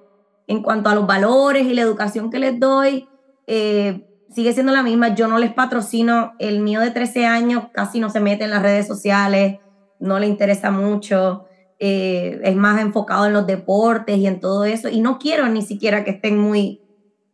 en 0.46 0.62
cuanto 0.62 0.88
a 0.88 0.94
los 0.94 1.06
valores 1.06 1.66
y 1.66 1.74
la 1.74 1.82
educación 1.82 2.30
que 2.30 2.38
les 2.38 2.58
doy, 2.58 3.06
eh, 3.46 4.06
sigue 4.30 4.52
siendo 4.52 4.72
la 4.72 4.82
misma. 4.82 5.14
Yo 5.14 5.28
no 5.28 5.38
les 5.38 5.52
patrocino, 5.52 6.32
el 6.38 6.60
mío 6.60 6.80
de 6.80 6.90
13 6.90 7.26
años 7.26 7.64
casi 7.72 8.00
no 8.00 8.10
se 8.10 8.20
mete 8.20 8.44
en 8.44 8.50
las 8.50 8.62
redes 8.62 8.86
sociales, 8.86 9.58
no 10.00 10.18
le 10.18 10.26
interesa 10.26 10.70
mucho, 10.70 11.44
eh, 11.78 12.40
es 12.42 12.56
más 12.56 12.80
enfocado 12.80 13.26
en 13.26 13.32
los 13.32 13.46
deportes 13.46 14.16
y 14.16 14.26
en 14.26 14.40
todo 14.40 14.64
eso, 14.64 14.88
y 14.88 15.00
no 15.00 15.18
quiero 15.18 15.48
ni 15.48 15.62
siquiera 15.62 16.04
que 16.04 16.12
estén 16.12 16.38
muy, 16.38 16.80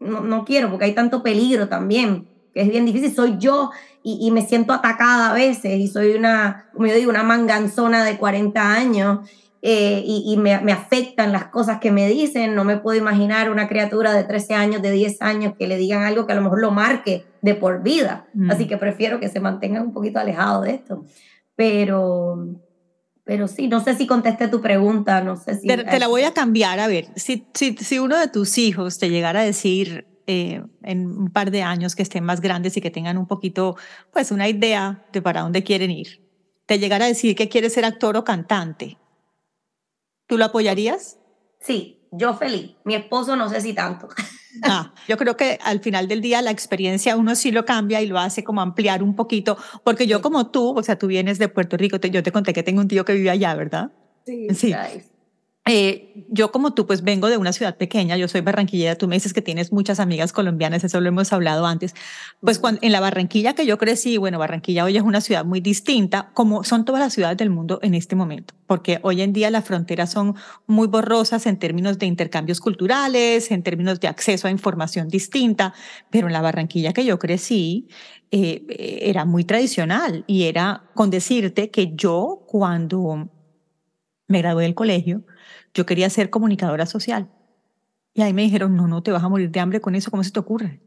no, 0.04 0.20
no 0.20 0.44
quiero, 0.44 0.70
porque 0.70 0.84
hay 0.84 0.94
tanto 0.94 1.22
peligro 1.22 1.68
también, 1.68 2.28
que 2.52 2.62
es 2.62 2.68
bien 2.68 2.86
difícil, 2.86 3.14
soy 3.14 3.36
yo 3.38 3.70
y, 4.06 4.30
me 4.30 4.42
siento 4.42 4.74
atacada 4.74 5.30
a 5.30 5.34
veces 5.34 5.78
y 5.78 5.88
soy 5.88 6.12
una, 6.12 6.66
como 6.74 6.86
yo 6.86 6.94
digo, 6.94 7.10
una 7.10 7.22
manganzona 7.22 8.04
de 8.04 8.18
40 8.18 8.72
años. 8.72 9.30
eh, 9.62 10.02
y, 10.04 10.36
me, 10.36 10.60
me, 10.60 10.72
afectan 10.72 11.32
las 11.32 11.46
cosas 11.46 11.80
que 11.80 11.90
me 11.90 12.06
dicen. 12.06 12.54
No 12.54 12.64
me 12.64 12.76
puedo 12.76 12.98
imaginar 12.98 13.50
una 13.50 13.66
criatura 13.66 14.12
de 14.12 14.24
13 14.24 14.54
años, 14.54 14.82
de 14.82 14.90
10 14.90 15.22
años, 15.22 15.54
que 15.58 15.66
le 15.66 15.78
digan 15.78 16.02
algo 16.02 16.26
que 16.26 16.32
a 16.32 16.36
lo 16.36 16.42
mejor 16.42 16.60
lo 16.60 16.70
marque 16.70 17.24
de 17.40 17.54
por 17.54 17.82
vida. 17.82 18.26
Mm. 18.34 18.50
Así 18.50 18.66
que 18.66 18.76
prefiero 18.76 19.18
que 19.20 19.30
se 19.30 19.40
mantengan 19.40 19.84
un 19.84 19.94
poquito 19.94 20.18
alejados 20.18 20.66
de 20.66 20.72
esto. 20.72 21.06
Pero, 21.56 22.46
pero 23.24 23.48
sí, 23.48 23.68
no 23.68 23.82
sé 23.82 23.96
si 23.96 24.06
contesté 24.06 24.48
tu 24.48 24.60
pregunta, 24.60 25.22
no 25.22 25.36
sé 25.36 25.58
si... 25.58 25.66
Te, 25.66 25.98
la 25.98 26.08
voy 26.08 26.22
a 26.22 26.34
cambiar, 26.34 26.78
a 26.78 26.86
ver, 26.86 27.08
si, 27.16 27.46
si, 27.54 27.74
si 27.76 27.98
uno 27.98 28.18
de 28.18 28.28
tus 28.28 28.58
hijos 28.58 28.98
te 28.98 29.08
llegara 29.08 29.40
a 29.40 29.44
decir 29.44 30.06
eh, 30.26 30.62
en 30.82 31.06
un 31.06 31.30
par 31.30 31.50
de 31.50 31.62
años 31.62 31.96
que 31.96 32.02
estén 32.02 32.22
más 32.22 32.42
grandes 32.42 32.76
y 32.76 32.82
que 32.82 32.90
tengan 32.90 33.16
un 33.16 33.26
poquito, 33.26 33.76
pues 34.12 34.30
una 34.30 34.46
idea 34.46 35.06
de 35.12 35.22
para 35.22 35.40
dónde 35.40 35.64
quieren 35.64 35.90
ir, 35.90 36.22
te 36.66 36.78
llegara 36.78 37.06
a 37.06 37.08
decir 37.08 37.34
que 37.34 37.48
quiere 37.48 37.70
ser 37.70 37.86
actor 37.86 38.16
o 38.18 38.24
cantante, 38.24 38.98
¿tú 40.26 40.36
lo 40.36 40.44
apoyarías? 40.44 41.18
Sí, 41.60 42.03
yo 42.16 42.34
feliz. 42.34 42.72
Mi 42.84 42.94
esposo 42.94 43.36
no 43.36 43.48
sé 43.48 43.60
si 43.60 43.72
tanto. 43.72 44.08
Ah, 44.62 44.94
yo 45.08 45.16
creo 45.16 45.36
que 45.36 45.58
al 45.64 45.80
final 45.80 46.06
del 46.06 46.20
día 46.20 46.40
la 46.40 46.52
experiencia 46.52 47.16
uno 47.16 47.34
sí 47.34 47.50
lo 47.50 47.64
cambia 47.64 48.00
y 48.00 48.06
lo 48.06 48.20
hace 48.20 48.44
como 48.44 48.60
ampliar 48.60 49.02
un 49.02 49.16
poquito, 49.16 49.58
porque 49.82 50.06
yo 50.06 50.22
como 50.22 50.52
tú, 50.52 50.78
o 50.78 50.82
sea, 50.84 50.96
tú 50.96 51.08
vienes 51.08 51.40
de 51.40 51.48
Puerto 51.48 51.76
Rico, 51.76 51.96
yo 51.96 52.22
te 52.22 52.30
conté 52.30 52.52
que 52.52 52.62
tengo 52.62 52.80
un 52.80 52.86
tío 52.86 53.04
que 53.04 53.14
vive 53.14 53.30
allá, 53.30 53.52
¿verdad? 53.56 53.90
Sí. 54.24 54.46
sí. 54.54 54.72
Eh, 55.66 56.26
yo 56.28 56.52
como 56.52 56.74
tú, 56.74 56.86
pues 56.86 57.02
vengo 57.02 57.28
de 57.28 57.38
una 57.38 57.54
ciudad 57.54 57.78
pequeña, 57.78 58.18
yo 58.18 58.28
soy 58.28 58.42
barranquillera, 58.42 58.96
tú 58.96 59.08
me 59.08 59.16
dices 59.16 59.32
que 59.32 59.40
tienes 59.40 59.72
muchas 59.72 59.98
amigas 59.98 60.30
colombianas, 60.30 60.84
eso 60.84 61.00
lo 61.00 61.08
hemos 61.08 61.32
hablado 61.32 61.64
antes. 61.64 61.94
Pues 62.40 62.58
cuando, 62.58 62.80
en 62.82 62.92
la 62.92 63.00
Barranquilla 63.00 63.54
que 63.54 63.64
yo 63.64 63.78
crecí, 63.78 64.18
bueno, 64.18 64.38
Barranquilla 64.38 64.84
hoy 64.84 64.98
es 64.98 65.02
una 65.02 65.22
ciudad 65.22 65.46
muy 65.46 65.60
distinta, 65.60 66.30
como 66.34 66.64
son 66.64 66.84
todas 66.84 67.00
las 67.00 67.14
ciudades 67.14 67.38
del 67.38 67.48
mundo 67.48 67.78
en 67.82 67.94
este 67.94 68.14
momento, 68.14 68.52
porque 68.66 68.98
hoy 69.02 69.22
en 69.22 69.32
día 69.32 69.50
las 69.50 69.64
fronteras 69.64 70.12
son 70.12 70.34
muy 70.66 70.86
borrosas 70.86 71.46
en 71.46 71.58
términos 71.58 71.98
de 71.98 72.06
intercambios 72.06 72.60
culturales, 72.60 73.50
en 73.50 73.62
términos 73.62 74.00
de 74.00 74.08
acceso 74.08 74.48
a 74.48 74.50
información 74.50 75.08
distinta, 75.08 75.72
pero 76.10 76.26
en 76.26 76.34
la 76.34 76.42
Barranquilla 76.42 76.92
que 76.92 77.06
yo 77.06 77.18
crecí 77.18 77.88
eh, 78.30 78.66
era 79.00 79.24
muy 79.24 79.44
tradicional 79.44 80.24
y 80.26 80.42
era 80.42 80.84
con 80.94 81.08
decirte 81.08 81.70
que 81.70 81.94
yo 81.94 82.44
cuando 82.46 83.30
me 84.26 84.38
gradué 84.38 84.64
del 84.64 84.74
colegio, 84.74 85.22
yo 85.74 85.84
quería 85.86 86.08
ser 86.08 86.30
comunicadora 86.30 86.86
social. 86.86 87.28
Y 88.14 88.22
ahí 88.22 88.32
me 88.32 88.42
dijeron, 88.42 88.76
no, 88.76 88.86
no, 88.86 89.02
te 89.02 89.10
vas 89.10 89.24
a 89.24 89.28
morir 89.28 89.50
de 89.50 89.60
hambre 89.60 89.80
con 89.80 89.94
eso, 89.94 90.10
¿cómo 90.10 90.22
se 90.22 90.30
te 90.30 90.38
ocurre? 90.38 90.80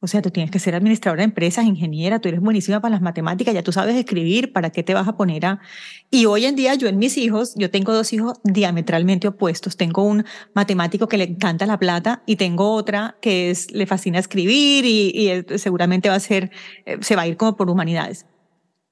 O 0.00 0.06
sea, 0.06 0.22
tú 0.22 0.30
tienes 0.30 0.52
que 0.52 0.60
ser 0.60 0.76
administradora 0.76 1.22
de 1.22 1.24
empresas, 1.24 1.64
ingeniera, 1.64 2.20
tú 2.20 2.28
eres 2.28 2.40
buenísima 2.40 2.80
para 2.80 2.92
las 2.92 3.02
matemáticas, 3.02 3.52
ya 3.52 3.64
tú 3.64 3.72
sabes 3.72 3.96
escribir, 3.96 4.52
¿para 4.52 4.70
qué 4.70 4.84
te 4.84 4.94
vas 4.94 5.08
a 5.08 5.16
poner 5.16 5.44
a...? 5.44 5.60
Y 6.08 6.26
hoy 6.26 6.44
en 6.44 6.54
día 6.54 6.76
yo 6.76 6.86
en 6.86 6.98
mis 6.98 7.18
hijos, 7.18 7.54
yo 7.56 7.68
tengo 7.68 7.92
dos 7.92 8.12
hijos 8.12 8.38
diametralmente 8.44 9.26
opuestos. 9.26 9.76
Tengo 9.76 10.04
un 10.04 10.24
matemático 10.54 11.08
que 11.08 11.18
le 11.18 11.24
encanta 11.24 11.66
la 11.66 11.80
plata 11.80 12.22
y 12.26 12.36
tengo 12.36 12.70
otra 12.74 13.16
que 13.20 13.50
es, 13.50 13.72
le 13.72 13.86
fascina 13.86 14.20
escribir 14.20 14.84
y, 14.84 15.32
y 15.32 15.58
seguramente 15.58 16.08
va 16.08 16.14
a 16.14 16.20
ser, 16.20 16.52
eh, 16.86 16.98
se 17.00 17.16
va 17.16 17.22
a 17.22 17.26
ir 17.26 17.36
como 17.36 17.56
por 17.56 17.68
humanidades. 17.68 18.24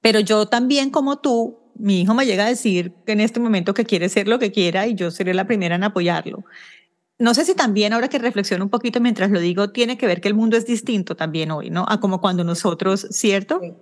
Pero 0.00 0.18
yo 0.18 0.46
también 0.46 0.90
como 0.90 1.20
tú 1.20 1.65
mi 1.78 2.02
hijo 2.02 2.14
me 2.14 2.26
llega 2.26 2.46
a 2.46 2.48
decir 2.48 2.92
que 3.04 3.12
en 3.12 3.20
este 3.20 3.40
momento 3.40 3.74
que 3.74 3.84
quiere 3.84 4.08
ser 4.08 4.28
lo 4.28 4.38
que 4.38 4.52
quiera 4.52 4.86
y 4.86 4.94
yo 4.94 5.10
seré 5.10 5.34
la 5.34 5.46
primera 5.46 5.74
en 5.74 5.84
apoyarlo. 5.84 6.44
No 7.18 7.32
sé 7.32 7.44
si 7.44 7.54
también 7.54 7.92
ahora 7.92 8.08
que 8.08 8.18
reflexiono 8.18 8.64
un 8.64 8.70
poquito 8.70 9.00
mientras 9.00 9.30
lo 9.30 9.40
digo, 9.40 9.70
tiene 9.70 9.96
que 9.96 10.06
ver 10.06 10.20
que 10.20 10.28
el 10.28 10.34
mundo 10.34 10.56
es 10.56 10.66
distinto 10.66 11.16
también 11.16 11.50
hoy, 11.50 11.70
¿no? 11.70 11.86
A 11.88 11.98
como 11.98 12.20
cuando 12.20 12.44
nosotros, 12.44 13.06
¿cierto? 13.10 13.58
Sí, 13.62 13.72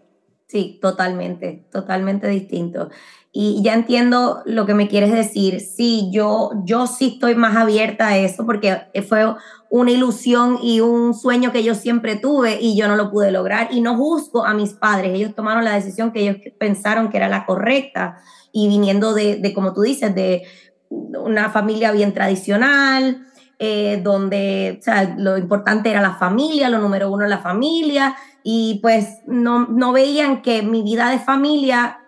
totalmente, 0.81 1.64
totalmente 1.71 2.29
distinto. 2.29 2.90
Y 3.33 3.62
ya 3.62 3.75
entiendo 3.75 4.43
lo 4.47 4.64
que 4.64 4.75
me 4.75 4.87
quieres 4.87 5.12
decir. 5.12 5.61
Sí, 5.61 6.09
yo, 6.12 6.53
yo 6.64 6.87
sí 6.87 7.14
estoy 7.14 7.35
más 7.35 7.57
abierta 7.57 8.09
a 8.09 8.17
eso 8.17 8.47
porque 8.47 8.83
fue 9.09 9.35
una 9.71 9.90
ilusión 9.90 10.59
y 10.62 10.81
un 10.81 11.14
sueño 11.14 11.51
que 11.51 11.64
yo 11.64 11.75
siempre 11.75 12.14
tuve 12.14 12.59
y 12.61 12.77
yo 12.77 12.87
no 12.87 12.95
lo 12.95 13.11
pude 13.11 13.33
lograr. 13.33 13.69
Y 13.73 13.81
no 13.81 13.97
juzgo 13.97 14.45
a 14.47 14.55
mis 14.55 14.73
padres, 14.75 15.14
ellos 15.14 15.35
tomaron 15.35 15.64
la 15.64 15.75
decisión 15.75 16.12
que 16.12 16.21
ellos 16.21 16.37
pensaron 16.59 17.11
que 17.11 17.17
era 17.17 17.29
la 17.29 17.45
correcta 17.45 18.19
y 18.53 18.69
viniendo 18.69 19.14
de, 19.14 19.37
de 19.37 19.53
como 19.53 19.73
tú 19.73 19.83
dices, 19.83 20.14
de 20.14 20.45
una 20.88 21.51
familia 21.51 21.90
bien 21.90 22.14
tradicional, 22.14 23.27
eh, 23.59 24.01
donde 24.03 24.79
o 24.81 24.83
sea, 24.83 25.14
lo 25.17 25.38
importante 25.38 25.90
era 25.90 26.01
la 26.01 26.14
familia, 26.14 26.69
lo 26.69 26.79
número 26.79 27.11
uno 27.11 27.27
la 27.27 27.38
familia, 27.38 28.17
y 28.46 28.78
pues 28.83 29.22
no, 29.26 29.66
no 29.66 29.92
veían 29.92 30.42
que 30.42 30.62
mi 30.62 30.83
vida 30.83 31.09
de 31.09 31.18
familia, 31.18 32.00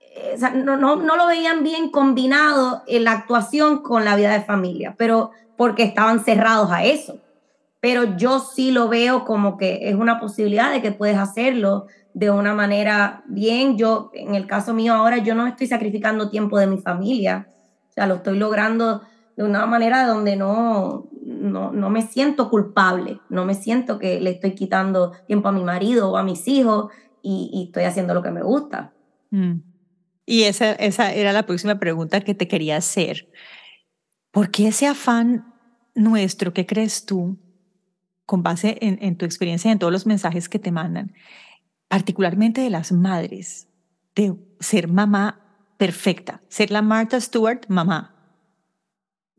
eh, 0.00 0.32
o 0.36 0.38
sea, 0.38 0.50
no, 0.50 0.76
no, 0.76 0.94
no, 0.94 1.16
lo 1.16 1.26
veían 1.26 1.64
bien 1.64 1.90
combinado 1.90 2.84
en 2.86 3.02
la 3.02 3.12
actuación 3.12 3.82
con 3.82 4.04
la 4.04 4.14
vida 4.14 4.32
de 4.32 4.42
familia, 4.42 4.94
pero 4.96 5.32
porque 5.56 5.82
estaban 5.82 6.24
cerrados 6.24 6.70
a 6.70 6.84
eso. 6.84 7.18
Pero 7.80 8.16
yo 8.16 8.38
sí 8.38 8.70
lo 8.70 8.88
veo 8.88 9.24
como 9.24 9.56
que 9.56 9.88
es 9.88 9.96
una 9.96 10.20
posibilidad 10.20 10.70
de 10.70 10.80
que 10.80 10.92
puedes 10.92 11.18
hacerlo 11.18 11.86
de 12.14 12.30
una 12.30 12.54
manera 12.54 13.24
bien. 13.26 13.76
Yo, 13.76 14.12
en 14.14 14.36
el 14.36 14.46
caso 14.46 14.72
mío 14.72 14.94
ahora, 14.94 15.18
yo 15.18 15.34
no 15.34 15.46
estoy 15.48 15.66
sacrificando 15.66 16.30
tiempo 16.30 16.56
de 16.58 16.68
mi 16.68 16.78
familia. 16.78 17.48
O 17.88 17.92
sea, 17.92 18.06
lo 18.06 18.16
estoy 18.16 18.38
logrando 18.38 19.02
de 19.36 19.42
una 19.42 19.66
manera 19.66 20.06
donde 20.06 20.36
no, 20.36 21.08
no, 21.40 21.72
no 21.72 21.90
me 21.90 22.02
siento 22.02 22.50
culpable, 22.50 23.20
no 23.28 23.44
me 23.44 23.54
siento 23.54 23.98
que 23.98 24.20
le 24.20 24.30
estoy 24.30 24.54
quitando 24.54 25.12
tiempo 25.26 25.48
a 25.48 25.52
mi 25.52 25.64
marido 25.64 26.10
o 26.10 26.16
a 26.16 26.22
mis 26.22 26.46
hijos 26.46 26.92
y, 27.22 27.64
estoy 27.66 27.84
haciendo 27.84 28.14
lo 28.14 28.22
que 28.22 28.30
me 28.30 28.42
gusta. 28.42 28.92
Mm. 29.30 29.60
Y 30.26 30.44
esa, 30.44 30.72
esa 30.72 31.12
era 31.12 31.32
la 31.32 31.44
próxima 31.44 31.78
pregunta 31.78 32.20
que 32.20 32.34
te 32.34 32.46
quería 32.46 32.76
hacer. 32.76 33.28
¿Por 34.30 34.50
qué 34.50 34.68
ese 34.68 34.86
afán 34.86 35.52
nuestro, 35.94 36.52
¿qué 36.52 36.66
crees 36.66 37.04
tú, 37.04 37.38
con 38.26 38.42
base 38.42 38.78
en, 38.80 39.16
tu 39.16 39.24
experiencia, 39.24 39.72
en 39.72 39.80
todos 39.80 39.92
los 39.92 40.06
mensajes 40.06 40.48
que 40.48 40.60
te 40.60 40.70
mandan, 40.70 41.14
particularmente 41.88 42.60
de 42.60 42.70
las 42.70 42.92
madres, 42.92 43.66
de 44.14 44.36
ser 44.60 44.86
mamá 44.86 45.40
perfecta, 45.78 46.40
ser 46.48 46.70
la 46.70 46.80
Martha 46.80 47.20
Stewart 47.20 47.66
mamá? 47.68 48.19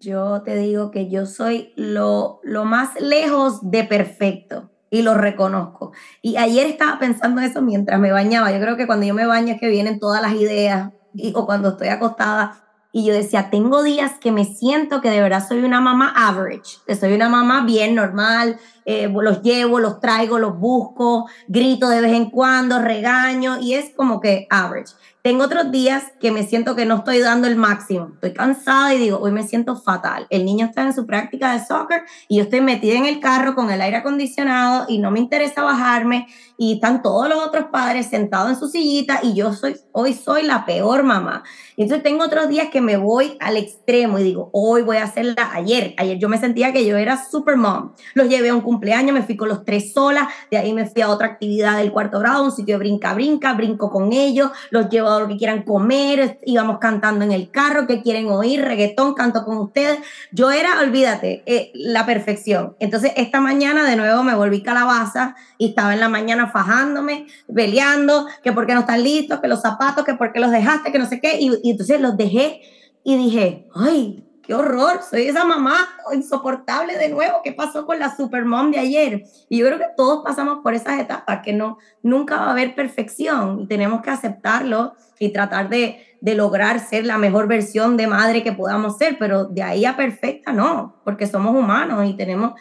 Yo 0.01 0.41
te 0.41 0.55
digo 0.55 0.89
que 0.89 1.09
yo 1.09 1.27
soy 1.27 1.73
lo, 1.75 2.39
lo 2.43 2.65
más 2.65 2.99
lejos 2.99 3.69
de 3.69 3.83
perfecto 3.83 4.71
y 4.89 5.03
lo 5.03 5.13
reconozco. 5.13 5.91
Y 6.23 6.37
ayer 6.37 6.65
estaba 6.65 6.97
pensando 6.97 7.39
eso 7.41 7.61
mientras 7.61 7.99
me 7.99 8.11
bañaba. 8.11 8.51
Yo 8.51 8.59
creo 8.59 8.77
que 8.77 8.87
cuando 8.87 9.05
yo 9.05 9.13
me 9.13 9.27
baño 9.27 9.53
es 9.53 9.59
que 9.59 9.69
vienen 9.69 9.99
todas 9.99 10.21
las 10.21 10.33
ideas 10.33 10.91
y, 11.13 11.33
o 11.35 11.45
cuando 11.45 11.69
estoy 11.69 11.89
acostada 11.89 12.63
y 12.91 13.05
yo 13.05 13.13
decía, 13.13 13.49
tengo 13.49 13.83
días 13.83 14.13
que 14.19 14.31
me 14.31 14.43
siento 14.43 15.01
que 15.01 15.09
de 15.09 15.21
verdad 15.21 15.47
soy 15.47 15.63
una 15.63 15.79
mamá 15.79 16.13
average, 16.15 16.79
que 16.85 16.95
soy 16.95 17.13
una 17.13 17.29
mamá 17.29 17.63
bien 17.63 17.95
normal, 17.95 18.59
eh, 18.85 19.07
los 19.07 19.41
llevo, 19.41 19.79
los 19.79 19.99
traigo, 19.99 20.39
los 20.39 20.57
busco, 20.57 21.27
grito 21.47 21.89
de 21.89 22.01
vez 22.01 22.13
en 22.13 22.29
cuando, 22.29 22.79
regaño 22.79 23.59
y 23.59 23.73
es 23.73 23.91
como 23.95 24.19
que 24.19 24.47
average. 24.49 24.93
Tengo 25.23 25.43
otros 25.43 25.71
días 25.71 26.05
que 26.19 26.31
me 26.31 26.41
siento 26.43 26.75
que 26.75 26.85
no 26.85 26.95
estoy 26.95 27.19
dando 27.19 27.47
el 27.47 27.55
máximo. 27.55 28.09
Estoy 28.15 28.33
cansada 28.33 28.95
y 28.95 28.97
digo, 28.97 29.19
hoy 29.19 29.31
me 29.31 29.43
siento 29.43 29.75
fatal. 29.75 30.25
El 30.31 30.45
niño 30.45 30.65
está 30.65 30.81
en 30.81 30.93
su 30.93 31.05
práctica 31.05 31.53
de 31.53 31.63
soccer 31.63 32.01
y 32.27 32.37
yo 32.37 32.43
estoy 32.43 32.61
metida 32.61 32.95
en 32.95 33.05
el 33.05 33.19
carro 33.19 33.53
con 33.53 33.69
el 33.69 33.81
aire 33.81 33.97
acondicionado 33.97 34.85
y 34.89 34.97
no 34.97 35.11
me 35.11 35.19
interesa 35.19 35.61
bajarme 35.61 36.27
y 36.57 36.73
están 36.73 37.03
todos 37.03 37.29
los 37.29 37.37
otros 37.37 37.65
padres 37.71 38.07
sentados 38.07 38.49
en 38.49 38.55
su 38.55 38.67
sillita 38.67 39.19
y 39.21 39.35
yo 39.35 39.53
soy 39.53 39.75
hoy 39.91 40.13
soy 40.13 40.43
la 40.43 40.65
peor 40.65 41.03
mamá. 41.03 41.43
entonces 41.77 42.03
tengo 42.03 42.23
otros 42.23 42.49
días 42.49 42.69
que 42.71 42.81
me 42.81 42.97
voy 42.97 43.37
al 43.39 43.57
extremo 43.57 44.17
y 44.17 44.23
digo, 44.23 44.49
hoy 44.53 44.81
voy 44.81 44.97
a 44.97 45.03
hacerla 45.03 45.51
ayer. 45.53 45.93
Ayer 45.97 46.17
yo 46.17 46.29
me 46.29 46.39
sentía 46.39 46.73
que 46.73 46.83
yo 46.85 46.97
era 46.97 47.23
super 47.23 47.57
mom. 47.57 47.93
Los 48.15 48.27
llevé 48.27 48.49
a 48.49 48.55
un 48.55 48.61
cumpleaños, 48.71 49.13
me 49.13 49.23
fui 49.23 49.35
con 49.35 49.49
los 49.49 49.65
tres 49.65 49.91
solas, 49.91 50.29
de 50.49 50.57
ahí 50.57 50.71
me 50.71 50.85
fui 50.85 51.01
a 51.01 51.09
otra 51.09 51.27
actividad 51.27 51.77
del 51.77 51.91
cuarto 51.91 52.19
grado, 52.19 52.45
un 52.45 52.53
sitio 52.53 52.75
de 52.75 52.79
brinca 52.79 53.13
brinca, 53.13 53.53
brinco 53.53 53.91
con 53.91 54.13
ellos, 54.13 54.49
los 54.69 54.87
llevo 54.89 55.19
lo 55.19 55.27
que 55.27 55.35
quieran 55.35 55.63
comer, 55.63 56.39
íbamos 56.45 56.77
cantando 56.79 57.25
en 57.25 57.33
el 57.33 57.51
carro, 57.51 57.85
que 57.85 58.01
quieren 58.01 58.27
oír, 58.27 58.63
reggaetón, 58.63 59.13
canto 59.13 59.43
con 59.43 59.57
ustedes. 59.57 59.99
Yo 60.31 60.51
era, 60.51 60.79
olvídate, 60.81 61.43
eh, 61.45 61.71
la 61.73 62.05
perfección. 62.05 62.77
Entonces, 62.79 63.11
esta 63.17 63.41
mañana 63.41 63.83
de 63.83 63.97
nuevo 63.97 64.23
me 64.23 64.35
volví 64.35 64.63
calabaza 64.63 65.35
y 65.57 65.69
estaba 65.69 65.93
en 65.93 65.99
la 65.99 66.07
mañana 66.07 66.47
fajándome, 66.47 67.27
peleando, 67.53 68.25
que 68.41 68.53
por 68.53 68.65
qué 68.67 68.73
no 68.73 68.81
están 68.81 69.03
listos, 69.03 69.41
que 69.41 69.49
los 69.49 69.61
zapatos, 69.61 70.05
que 70.05 70.13
por 70.13 70.31
qué 70.31 70.39
los 70.39 70.51
dejaste, 70.51 70.93
que 70.93 70.99
no 70.99 71.07
sé 71.07 71.19
qué. 71.19 71.39
Y 71.41 71.69
entonces 71.69 71.99
los 71.99 72.15
dejé 72.15 72.61
y 73.03 73.17
dije, 73.17 73.67
ay, 73.75 74.23
qué 74.51 74.55
horror, 74.55 74.99
soy 75.09 75.27
esa 75.27 75.45
mamá 75.45 75.87
insoportable 76.13 76.97
de 76.97 77.07
nuevo, 77.07 77.39
¿qué 77.41 77.53
pasó 77.53 77.85
con 77.85 77.99
la 77.99 78.13
supermom 78.13 78.69
de 78.69 78.79
ayer? 78.79 79.23
Y 79.47 79.59
yo 79.59 79.65
creo 79.65 79.77
que 79.77 79.85
todos 79.95 80.25
pasamos 80.25 80.59
por 80.61 80.73
esas 80.73 80.99
etapas, 80.99 81.39
que 81.41 81.53
no, 81.53 81.77
nunca 82.03 82.35
va 82.35 82.47
a 82.47 82.51
haber 82.51 82.75
perfección 82.75 83.61
y 83.61 83.67
tenemos 83.67 84.01
que 84.01 84.09
aceptarlo 84.09 84.93
y 85.19 85.31
tratar 85.31 85.69
de, 85.69 86.05
de 86.19 86.35
lograr 86.35 86.81
ser 86.81 87.05
la 87.05 87.17
mejor 87.17 87.47
versión 87.47 87.95
de 87.95 88.07
madre 88.07 88.43
que 88.43 88.51
podamos 88.51 88.97
ser, 88.97 89.15
pero 89.17 89.45
de 89.45 89.63
ahí 89.63 89.85
a 89.85 89.95
perfecta 89.95 90.51
no, 90.51 90.97
porque 91.05 91.27
somos 91.27 91.55
humanos 91.55 92.05
y 92.09 92.17
tenemos 92.17 92.59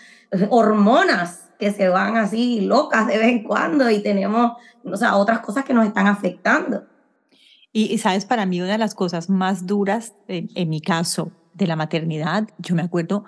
hormonas 0.48 1.50
que 1.58 1.72
se 1.72 1.88
van 1.88 2.16
así 2.16 2.60
locas 2.60 3.08
de 3.08 3.18
vez 3.18 3.30
en 3.30 3.42
cuando 3.42 3.90
y 3.90 4.00
tenemos, 4.00 4.52
o 4.84 4.96
sea, 4.96 5.16
otras 5.16 5.40
cosas 5.40 5.64
que 5.64 5.74
nos 5.74 5.88
están 5.88 6.06
afectando. 6.06 6.84
Y, 7.72 7.98
sabes, 7.98 8.24
para 8.24 8.46
mí 8.46 8.60
una 8.60 8.72
de 8.72 8.78
las 8.78 8.94
cosas 8.94 9.28
más 9.28 9.66
duras, 9.66 10.14
en, 10.26 10.68
mi 10.68 10.80
caso, 10.80 11.30
de 11.60 11.68
la 11.68 11.76
maternidad, 11.76 12.48
yo 12.58 12.74
me 12.74 12.82
acuerdo 12.82 13.24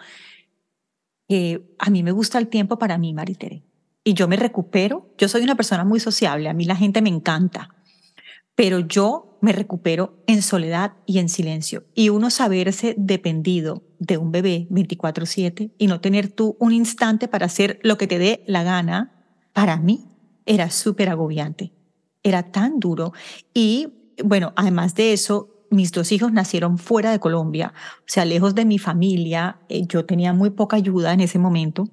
que 1.29 1.75
a 1.79 1.91
mí 1.91 2.03
me 2.03 2.11
gusta 2.11 2.39
el 2.39 2.49
tiempo 2.49 2.79
para 2.79 2.99
mí, 2.99 3.15
Maritere. 3.15 3.63
Y 4.03 4.15
yo 4.15 4.27
me 4.27 4.37
recupero. 4.37 5.15
Yo 5.19 5.29
soy 5.29 5.43
una 5.43 5.55
persona 5.55 5.85
muy 5.85 6.01
sociable, 6.01 6.49
a 6.49 6.55
mí 6.55 6.65
la 6.65 6.75
gente 6.75 7.03
me 7.03 7.11
encanta, 7.11 7.69
pero 8.57 8.81
yo 8.81 9.39
me 9.41 9.53
recupero 9.53 10.23
en 10.27 10.43
soledad 10.43 10.95
y 11.07 11.19
en 11.19 11.29
silencio. 11.29 11.85
Y 11.95 12.09
uno 12.09 12.31
saberse 12.31 12.95
dependido 12.97 13.83
de 13.99 14.17
un 14.17 14.33
bebé 14.33 14.67
24/7 14.71 15.73
y 15.79 15.87
no 15.87 16.01
tener 16.01 16.29
tú 16.29 16.57
un 16.59 16.73
instante 16.73 17.29
para 17.29 17.47
hacer 17.47 17.79
lo 17.83 17.97
que 17.99 18.07
te 18.07 18.19
dé 18.19 18.43
la 18.47 18.63
gana, 18.63 19.25
para 19.53 19.77
mí 19.77 20.05
era 20.47 20.71
súper 20.71 21.09
agobiante. 21.09 21.73
Era 22.23 22.51
tan 22.51 22.81
duro. 22.81 23.13
Y 23.53 23.89
bueno, 24.25 24.53
además 24.57 24.95
de 24.95 25.13
eso, 25.13 25.62
mis 25.73 25.93
dos 25.93 26.13
hijos 26.13 26.33
nacieron 26.33 26.79
fuera 26.79 27.11
de 27.11 27.19
Colombia, 27.19 27.73
o 27.99 28.05
sea, 28.07 28.25
lejos 28.25 28.55
de 28.55 28.65
mi 28.65 28.79
familia. 28.79 29.59
Eh, 29.69 29.83
yo 29.87 30.05
tenía 30.05 30.33
muy 30.33 30.51
poca 30.51 30.77
ayuda 30.77 31.13
en 31.13 31.21
ese 31.21 31.39
momento. 31.39 31.89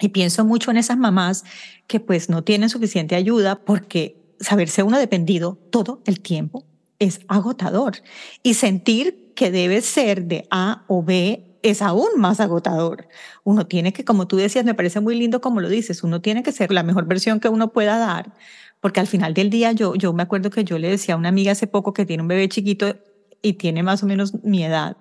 Y 0.00 0.08
pienso 0.08 0.44
mucho 0.44 0.70
en 0.70 0.76
esas 0.76 0.98
mamás 0.98 1.44
que 1.86 2.00
pues 2.00 2.28
no 2.28 2.42
tienen 2.42 2.68
suficiente 2.68 3.14
ayuda 3.14 3.64
porque 3.64 4.34
saberse 4.40 4.82
uno 4.82 4.98
dependido 4.98 5.58
todo 5.70 6.02
el 6.04 6.20
tiempo 6.20 6.66
es 6.98 7.20
agotador. 7.28 7.96
Y 8.42 8.54
sentir 8.54 9.32
que 9.34 9.50
debe 9.50 9.80
ser 9.80 10.24
de 10.24 10.46
A 10.50 10.84
o 10.88 11.02
B 11.02 11.58
es 11.62 11.80
aún 11.80 12.08
más 12.18 12.40
agotador. 12.40 13.08
Uno 13.42 13.66
tiene 13.66 13.92
que, 13.92 14.04
como 14.04 14.26
tú 14.26 14.36
decías, 14.36 14.64
me 14.64 14.74
parece 14.74 15.00
muy 15.00 15.16
lindo 15.16 15.40
como 15.40 15.60
lo 15.60 15.68
dices, 15.68 16.02
uno 16.02 16.20
tiene 16.20 16.42
que 16.42 16.52
ser 16.52 16.70
la 16.70 16.82
mejor 16.82 17.06
versión 17.06 17.40
que 17.40 17.48
uno 17.48 17.72
pueda 17.72 17.98
dar 17.98 18.34
porque 18.84 19.00
al 19.00 19.06
final 19.06 19.32
del 19.32 19.48
día 19.48 19.72
yo, 19.72 19.94
yo 19.94 20.12
me 20.12 20.22
acuerdo 20.22 20.50
que 20.50 20.62
yo 20.62 20.78
le 20.78 20.90
decía 20.90 21.14
a 21.14 21.16
una 21.16 21.30
amiga 21.30 21.52
hace 21.52 21.66
poco 21.66 21.94
que 21.94 22.04
tiene 22.04 22.22
un 22.22 22.28
bebé 22.28 22.50
chiquito 22.50 22.94
y 23.40 23.54
tiene 23.54 23.82
más 23.82 24.02
o 24.02 24.06
menos 24.06 24.34
mi 24.44 24.62
edad. 24.62 24.98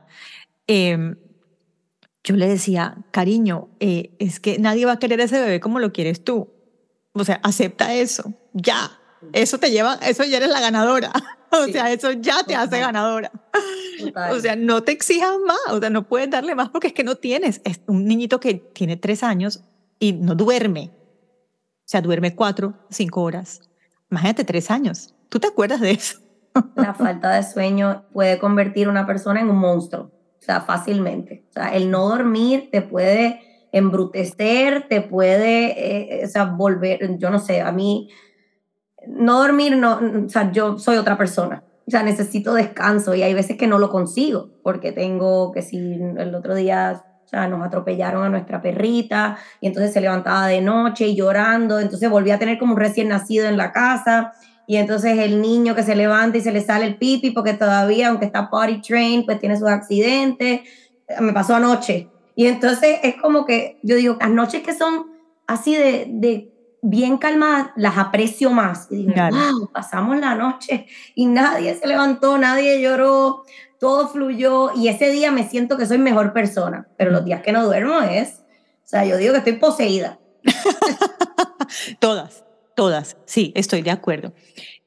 Em, 0.68 1.18
yo 2.24 2.38
le 2.38 2.48
decía, 2.48 2.96
cariño, 3.12 3.68
eh, 3.82 4.16
es 4.20 4.40
que 4.40 4.58
nadie 4.58 4.86
va 4.86 4.94
a 4.94 5.00
querer 5.00 5.20
ese 5.20 5.38
bebé 5.38 5.60
como 5.60 5.80
lo 5.80 5.92
quieres 5.92 6.24
tú. 6.24 6.50
O 7.12 7.26
sea, 7.26 7.42
acepta 7.44 7.94
eso, 7.94 8.34
ya. 8.54 8.90
Eso 9.34 9.58
te 9.58 9.70
lleva, 9.70 9.96
eso 9.96 10.24
ya 10.24 10.38
eres 10.38 10.50
la 10.50 10.62
ganadora. 10.62 11.12
O 11.52 11.66
sea, 11.66 11.92
eso 11.92 12.14
ya 12.14 12.44
te 12.44 12.56
hace 12.56 12.80
ganadora. 12.80 13.32
O 14.32 14.40
sea, 14.40 14.56
no 14.56 14.82
te 14.82 14.92
exijas 14.94 15.36
más, 15.46 15.60
o 15.70 15.80
sea, 15.80 15.92
no 15.92 16.08
puedes 16.08 16.28
darle 16.30 16.56
más 16.56 16.70
porque 16.70 16.88
es 16.88 16.94
que 16.94 17.04
no 17.04 17.16
tienes. 17.16 17.62
Es 17.66 17.82
un 17.86 18.06
niñito 18.06 18.40
que 18.40 18.56
tiene 18.56 18.96
tres 18.96 19.22
años 19.24 19.62
y 20.00 20.14
no 20.14 20.34
duerme. 20.34 20.90
O 20.90 21.86
sea, 21.86 22.02
duerme 22.02 22.34
cuatro, 22.34 22.74
cinco 22.90 23.22
horas. 23.22 23.60
Imagínate, 24.14 24.44
tres 24.44 24.70
años. 24.70 25.16
¿Tú 25.28 25.40
te 25.40 25.48
acuerdas 25.48 25.82
de 25.82 25.90
eso? 25.90 26.20
La 26.76 26.94
falta 26.94 27.32
de 27.32 27.42
sueño 27.42 28.06
puede 28.14 28.38
convertir 28.38 28.86
a 28.86 28.92
una 28.92 29.08
persona 29.08 29.42
en 29.42 29.50
un 29.50 29.58
monstruo, 29.58 30.12
o 30.40 30.42
sea, 30.46 30.62
fácilmente. 30.62 31.48
O 31.50 31.54
sea, 31.54 31.74
el 31.74 31.90
no 31.90 32.08
dormir 32.08 32.70
te 32.72 32.84
puede 32.84 33.42
embrutecer, 33.72 34.88
te 34.88 35.02
puede, 35.02 36.20
eh, 36.20 36.26
o 36.26 36.28
sea, 36.28 36.46
volver, 36.46 37.18
yo 37.18 37.32
no 37.32 37.40
sé, 37.40 37.62
a 37.62 37.72
mí, 37.72 38.12
no 39.08 39.40
dormir, 39.40 39.78
no, 39.78 40.00
o 40.28 40.30
sea, 40.30 40.52
yo 40.52 40.78
soy 40.78 40.98
otra 40.98 41.18
persona. 41.18 41.64
O 41.88 41.90
sea, 41.90 42.04
necesito 42.04 42.54
descanso 42.54 43.16
y 43.16 43.24
hay 43.24 43.34
veces 43.34 43.58
que 43.58 43.66
no 43.66 43.80
lo 43.80 43.90
consigo 43.90 44.52
porque 44.62 44.92
tengo 44.92 45.52
que 45.52 45.64
si 45.64 45.96
el 45.96 46.36
otro 46.36 46.54
día 46.54 47.04
sea, 47.38 47.48
nos 47.48 47.66
atropellaron 47.66 48.26
a 48.26 48.30
nuestra 48.30 48.62
perrita 48.62 49.38
y 49.62 49.68
entonces 49.68 49.94
se 49.94 50.02
levantaba 50.02 50.48
de 50.48 50.62
noche 50.62 51.08
y 51.08 51.16
llorando, 51.16 51.80
entonces 51.80 52.10
volvía 52.10 52.36
a 52.36 52.40
tener 52.40 52.58
como 52.58 52.74
un 52.74 52.80
recién 52.80 53.10
nacido 53.10 53.48
en 53.48 53.58
la 53.58 53.72
casa 53.72 54.34
y 54.66 54.78
entonces 54.78 55.18
el 55.20 55.42
niño 55.42 55.76
que 55.76 55.84
se 55.84 55.96
levanta 55.96 56.38
y 56.38 56.42
se 56.42 56.52
le 56.52 56.62
sale 56.62 56.86
el 56.86 56.98
pipi 56.98 57.32
porque 57.32 57.54
todavía, 57.54 58.10
aunque 58.10 58.26
está 58.26 58.50
potty 58.50 58.82
trained, 58.82 59.26
pues 59.26 59.40
tiene 59.40 59.58
sus 59.58 59.68
accidentes. 59.68 60.62
Me 61.20 61.34
pasó 61.34 61.56
anoche. 61.56 62.08
Y 62.36 62.48
entonces 62.48 63.00
es 63.04 63.16
como 63.22 63.46
que 63.46 63.80
yo 63.84 63.96
digo, 63.96 64.18
las 64.20 64.30
noches 64.30 64.64
que 64.64 64.74
son 64.74 65.12
así 65.48 65.76
de, 65.76 66.08
de 66.10 66.50
bien 66.82 67.18
calmadas, 67.18 67.72
las 67.76 67.98
aprecio 67.98 68.52
más. 68.52 68.88
Y 68.90 68.98
digo, 68.98 69.14
wow, 69.14 69.70
pasamos 69.72 70.18
la 70.18 70.36
noche 70.36 70.86
y 71.14 71.26
nadie 71.26 71.76
se 71.76 71.88
levantó, 71.88 72.38
nadie 72.38 72.82
lloró, 72.82 73.44
todo 73.84 74.08
fluyó 74.08 74.70
y 74.78 74.88
ese 74.88 75.12
día 75.12 75.30
me 75.30 75.46
siento 75.46 75.76
que 75.76 75.86
soy 75.86 75.98
mejor 75.98 76.32
persona, 76.32 76.88
pero 76.98 77.12
los 77.12 77.26
días 77.26 77.42
que 77.42 77.52
no 77.52 77.66
duermo 77.66 78.00
es, 78.00 78.40
o 78.82 78.88
sea, 78.88 79.04
yo 79.04 79.18
digo 79.18 79.34
que 79.34 79.40
estoy 79.40 79.58
poseída. 79.58 80.20
todas, 82.00 82.46
todas, 82.78 83.18
sí, 83.26 83.52
estoy 83.58 83.82
de 83.82 83.92
acuerdo. 83.92 84.32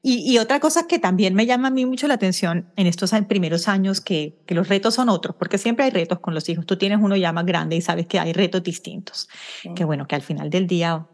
Y, 0.03 0.39
otra 0.39 0.61
cosa 0.61 0.87
que 0.87 0.99
también 0.99 1.35
me 1.35 1.45
llama 1.45 1.69
a 1.69 1.71
mí 1.71 1.85
mucho 1.85 2.09
la 2.09 2.15
atención 2.15 2.73
en 2.77 2.87
estos 2.87 3.11
primeros 3.29 3.69
años, 3.69 4.01
que, 4.01 4.39
que 4.47 4.55
los 4.55 4.69
retos 4.69 4.95
son 4.95 5.11
otros, 5.11 5.37
porque 5.37 5.59
siempre 5.59 5.85
hay 5.85 5.91
retos 5.91 6.21
con 6.21 6.33
los 6.33 6.49
hijos. 6.49 6.65
Tú 6.65 6.79
tienes 6.79 7.01
uno 7.03 7.17
ya 7.17 7.33
más 7.33 7.45
grande 7.45 7.77
y 7.77 7.83
sabes 7.83 8.07
que 8.07 8.19
hay 8.19 8.33
retos 8.33 8.63
distintos. 8.63 9.29
Que 9.75 9.85
bueno, 9.85 10.07
que 10.07 10.15
al 10.15 10.23
final 10.23 10.49
del 10.49 10.69
día, 10.69 11.07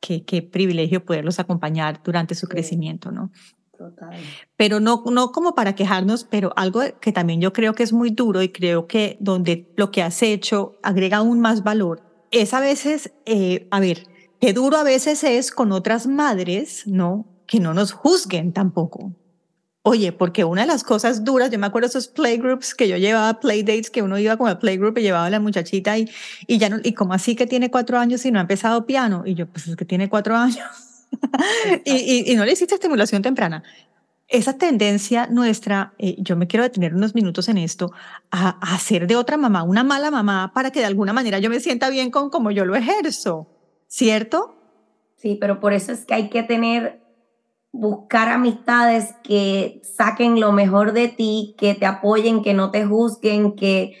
qué, 0.00 0.24
qué 0.24 0.40
privilegio 0.40 1.04
poderlos 1.04 1.38
acompañar 1.38 2.00
durante 2.02 2.34
su 2.34 2.46
crecimiento, 2.46 3.10
¿no? 3.10 3.30
Pero 4.56 4.80
no, 4.80 5.02
no 5.10 5.32
como 5.32 5.54
para 5.54 5.74
quejarnos, 5.74 6.24
pero 6.24 6.52
algo 6.56 6.80
que 7.00 7.12
también 7.12 7.40
yo 7.40 7.52
creo 7.52 7.74
que 7.74 7.82
es 7.82 7.92
muy 7.92 8.10
duro 8.10 8.42
y 8.42 8.50
creo 8.50 8.86
que 8.86 9.16
donde 9.20 9.72
lo 9.76 9.90
que 9.90 10.02
has 10.02 10.22
hecho 10.22 10.78
agrega 10.82 11.18
aún 11.18 11.40
más 11.40 11.62
valor 11.62 12.02
es 12.30 12.54
a 12.54 12.60
veces, 12.60 13.12
eh, 13.24 13.66
a 13.70 13.80
ver, 13.80 14.06
qué 14.40 14.52
duro 14.52 14.76
a 14.76 14.84
veces 14.84 15.24
es 15.24 15.50
con 15.50 15.72
otras 15.72 16.06
madres, 16.06 16.86
¿no? 16.86 17.26
Que 17.46 17.60
no 17.60 17.74
nos 17.74 17.92
juzguen 17.92 18.52
tampoco. 18.52 19.12
Oye, 19.82 20.10
porque 20.10 20.44
una 20.44 20.62
de 20.62 20.66
las 20.66 20.82
cosas 20.82 21.22
duras, 21.22 21.50
yo 21.50 21.60
me 21.60 21.66
acuerdo 21.66 21.86
esos 21.86 22.08
playgroups 22.08 22.74
que 22.74 22.88
yo 22.88 22.96
llevaba, 22.96 23.38
playdates, 23.38 23.88
que 23.88 24.02
uno 24.02 24.18
iba 24.18 24.36
con 24.36 24.48
el 24.48 24.58
playgroup 24.58 24.98
y 24.98 25.02
llevaba 25.02 25.26
a 25.26 25.30
la 25.30 25.38
muchachita 25.38 25.96
y, 25.96 26.10
y 26.48 26.58
ya 26.58 26.68
no, 26.68 26.78
y 26.82 26.92
como 26.92 27.12
así 27.14 27.36
que 27.36 27.46
tiene 27.46 27.70
cuatro 27.70 27.96
años 27.96 28.26
y 28.26 28.32
no 28.32 28.40
ha 28.40 28.42
empezado 28.42 28.84
piano. 28.84 29.22
Y 29.24 29.34
yo, 29.34 29.46
pues 29.46 29.68
es 29.68 29.76
que 29.76 29.84
tiene 29.84 30.08
cuatro 30.08 30.36
años 30.36 30.85
y, 31.84 32.34
no 32.36 32.44
le 32.44 32.52
hiciste 32.52 32.74
estimulación 32.74 33.22
temprana. 33.22 33.62
Esa 34.28 34.58
tendencia 34.58 35.28
nuestra, 35.28 35.94
eh, 35.98 36.16
yo 36.18 36.36
me 36.36 36.48
quiero 36.48 36.64
detener 36.64 36.94
unos 36.94 37.14
minutos 37.14 37.48
en 37.48 37.58
esto, 37.58 37.92
a, 38.30 38.58
hacer 38.74 39.06
de 39.06 39.16
otra 39.16 39.36
mamá 39.36 39.62
una 39.62 39.84
mala 39.84 40.10
mamá 40.10 40.52
para 40.52 40.70
que 40.70 40.80
de 40.80 40.86
alguna 40.86 41.12
manera 41.12 41.38
yo 41.38 41.48
me 41.48 41.60
sienta 41.60 41.90
bien 41.90 42.10
con 42.10 42.30
como 42.30 42.50
yo 42.50 42.64
lo 42.64 42.74
ejerzo, 42.74 43.46
¿cierto? 43.86 44.56
Sí, 45.16 45.36
pero 45.40 45.60
por 45.60 45.72
eso 45.72 45.92
es 45.92 46.04
que 46.04 46.14
hay 46.14 46.28
que 46.28 46.42
tener, 46.42 47.02
buscar 47.72 48.28
amistades 48.28 49.14
que 49.22 49.80
saquen 49.84 50.40
lo 50.40 50.52
mejor 50.52 50.92
de 50.92 51.08
ti, 51.08 51.54
que 51.58 51.74
te 51.74 51.86
apoyen, 51.86 52.42
que 52.42 52.54
no 52.54 52.70
te 52.70 52.84
juzguen, 52.84 53.54
que, 53.54 53.94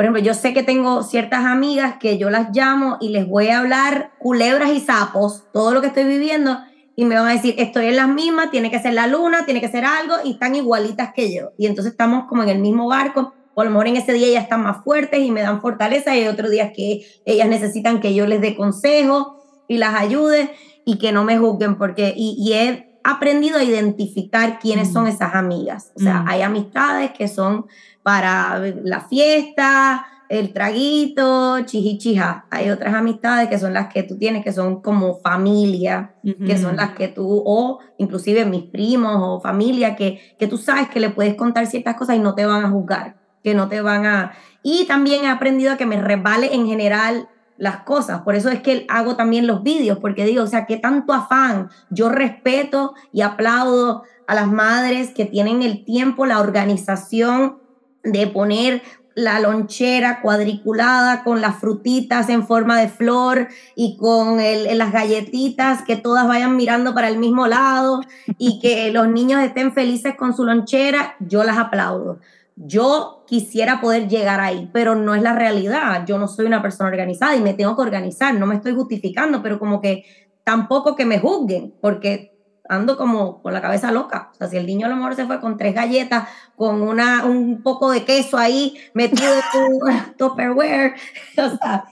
por 0.00 0.06
ejemplo, 0.06 0.22
yo 0.22 0.32
sé 0.32 0.54
que 0.54 0.62
tengo 0.62 1.02
ciertas 1.02 1.44
amigas 1.44 1.96
que 2.00 2.16
yo 2.16 2.30
las 2.30 2.56
llamo 2.56 2.96
y 3.02 3.10
les 3.10 3.28
voy 3.28 3.48
a 3.48 3.58
hablar 3.58 4.12
culebras 4.18 4.70
y 4.72 4.80
sapos, 4.80 5.44
todo 5.52 5.74
lo 5.74 5.82
que 5.82 5.88
estoy 5.88 6.04
viviendo, 6.04 6.56
y 6.96 7.04
me 7.04 7.16
van 7.16 7.26
a 7.28 7.32
decir, 7.32 7.56
estoy 7.58 7.88
en 7.88 7.96
las 7.96 8.08
mismas, 8.08 8.50
tiene 8.50 8.70
que 8.70 8.78
ser 8.78 8.94
la 8.94 9.06
luna, 9.06 9.44
tiene 9.44 9.60
que 9.60 9.68
ser 9.68 9.84
algo, 9.84 10.14
y 10.24 10.30
están 10.30 10.54
igualitas 10.54 11.12
que 11.12 11.34
yo. 11.34 11.50
Y 11.58 11.66
entonces 11.66 11.92
estamos 11.92 12.28
como 12.30 12.42
en 12.42 12.48
el 12.48 12.60
mismo 12.60 12.88
barco, 12.88 13.34
o 13.52 13.60
a 13.60 13.64
lo 13.66 13.70
mejor 13.70 13.88
en 13.88 13.96
ese 13.96 14.14
día 14.14 14.26
ellas 14.28 14.44
están 14.44 14.62
más 14.62 14.82
fuertes 14.82 15.20
y 15.20 15.30
me 15.30 15.42
dan 15.42 15.60
fortaleza, 15.60 16.16
y 16.16 16.20
hay 16.20 16.28
otros 16.28 16.50
días 16.50 16.72
que 16.74 17.04
ellas 17.26 17.48
necesitan 17.50 18.00
que 18.00 18.14
yo 18.14 18.26
les 18.26 18.40
dé 18.40 18.56
consejo 18.56 19.36
y 19.68 19.76
las 19.76 19.94
ayude 20.00 20.50
y 20.86 20.96
que 20.96 21.12
no 21.12 21.24
me 21.24 21.36
juzguen, 21.36 21.76
porque, 21.76 22.14
y, 22.16 22.54
he 22.54 22.98
aprendido 23.04 23.58
a 23.58 23.64
identificar 23.64 24.60
quiénes 24.60 24.94
son 24.94 25.04
mm. 25.04 25.08
esas 25.08 25.34
amigas. 25.34 25.92
O 25.94 26.00
sea, 26.00 26.22
mm. 26.22 26.28
hay 26.28 26.40
amistades 26.40 27.10
que 27.10 27.28
son 27.28 27.66
para 28.02 28.58
la 28.82 29.00
fiesta, 29.00 30.06
el 30.30 30.52
traguito, 30.52 31.60
chihichija. 31.66 32.46
Hay 32.50 32.70
otras 32.70 32.94
amistades 32.94 33.48
que 33.48 33.58
son 33.58 33.74
las 33.74 33.92
que 33.92 34.04
tú 34.04 34.16
tienes, 34.16 34.44
que 34.44 34.52
son 34.52 34.80
como 34.80 35.18
familia, 35.18 36.14
que 36.22 36.56
son 36.56 36.76
las 36.76 36.92
que 36.92 37.08
tú, 37.08 37.42
o 37.44 37.80
inclusive 37.98 38.44
mis 38.44 38.62
primos 38.62 39.16
o 39.16 39.40
familia, 39.40 39.96
que, 39.96 40.20
que 40.38 40.46
tú 40.46 40.56
sabes 40.56 40.88
que 40.88 41.00
le 41.00 41.10
puedes 41.10 41.34
contar 41.34 41.66
ciertas 41.66 41.96
cosas 41.96 42.14
y 42.14 42.20
no 42.20 42.36
te 42.36 42.46
van 42.46 42.64
a 42.64 42.70
juzgar, 42.70 43.16
que 43.42 43.54
no 43.54 43.68
te 43.68 43.80
van 43.80 44.06
a... 44.06 44.32
Y 44.62 44.84
también 44.86 45.24
he 45.24 45.28
aprendido 45.28 45.72
a 45.72 45.76
que 45.76 45.86
me 45.86 46.00
resbale 46.00 46.54
en 46.54 46.66
general 46.66 47.28
las 47.56 47.82
cosas. 47.82 48.22
Por 48.22 48.36
eso 48.36 48.50
es 48.50 48.62
que 48.62 48.86
hago 48.88 49.16
también 49.16 49.48
los 49.48 49.64
vídeos, 49.64 49.98
porque 49.98 50.24
digo, 50.24 50.44
o 50.44 50.46
sea, 50.46 50.64
qué 50.64 50.76
tanto 50.76 51.12
afán. 51.12 51.70
Yo 51.90 52.08
respeto 52.08 52.94
y 53.12 53.22
aplaudo 53.22 54.04
a 54.28 54.34
las 54.36 54.46
madres 54.46 55.10
que 55.10 55.24
tienen 55.24 55.62
el 55.62 55.84
tiempo, 55.84 56.24
la 56.24 56.38
organización 56.38 57.59
de 58.02 58.26
poner 58.26 58.82
la 59.14 59.40
lonchera 59.40 60.20
cuadriculada 60.20 61.24
con 61.24 61.40
las 61.40 61.56
frutitas 61.56 62.28
en 62.28 62.46
forma 62.46 62.80
de 62.80 62.88
flor 62.88 63.48
y 63.74 63.96
con 63.96 64.38
las 64.38 64.92
galletitas, 64.92 65.82
que 65.82 65.96
todas 65.96 66.26
vayan 66.26 66.56
mirando 66.56 66.94
para 66.94 67.08
el 67.08 67.18
mismo 67.18 67.46
lado 67.46 68.00
y 68.38 68.60
que 68.60 68.90
los 68.92 69.08
niños 69.08 69.42
estén 69.42 69.72
felices 69.72 70.14
con 70.16 70.34
su 70.34 70.44
lonchera, 70.44 71.16
yo 71.20 71.44
las 71.44 71.58
aplaudo. 71.58 72.18
Yo 72.56 73.24
quisiera 73.26 73.80
poder 73.80 74.08
llegar 74.08 74.40
ahí, 74.40 74.68
pero 74.72 74.94
no 74.94 75.14
es 75.14 75.22
la 75.22 75.32
realidad. 75.32 76.04
Yo 76.06 76.18
no 76.18 76.28
soy 76.28 76.44
una 76.44 76.60
persona 76.60 76.90
organizada 76.90 77.34
y 77.34 77.40
me 77.40 77.54
tengo 77.54 77.74
que 77.74 77.82
organizar, 77.82 78.34
no 78.34 78.46
me 78.46 78.56
estoy 78.56 78.74
justificando, 78.74 79.42
pero 79.42 79.58
como 79.58 79.80
que 79.80 80.04
tampoco 80.44 80.94
que 80.94 81.06
me 81.06 81.18
juzguen, 81.18 81.74
porque 81.80 82.29
ando 82.70 82.96
como 82.96 83.42
con 83.42 83.52
la 83.52 83.60
cabeza 83.60 83.90
loca. 83.90 84.30
O 84.32 84.34
sea, 84.36 84.46
si 84.46 84.56
el 84.56 84.64
niño 84.64 84.86
a 84.86 84.90
lo 84.90 84.96
mejor 84.96 85.16
se 85.16 85.26
fue 85.26 85.40
con 85.40 85.56
tres 85.56 85.74
galletas, 85.74 86.28
con 86.56 86.82
una, 86.82 87.24
un 87.24 87.62
poco 87.62 87.90
de 87.90 88.04
queso 88.04 88.38
ahí 88.38 88.76
metido 88.94 89.28
en 89.34 89.40
tu 89.52 90.16
Tupperware, 90.16 90.94
o 91.36 91.56
sea, 91.56 91.84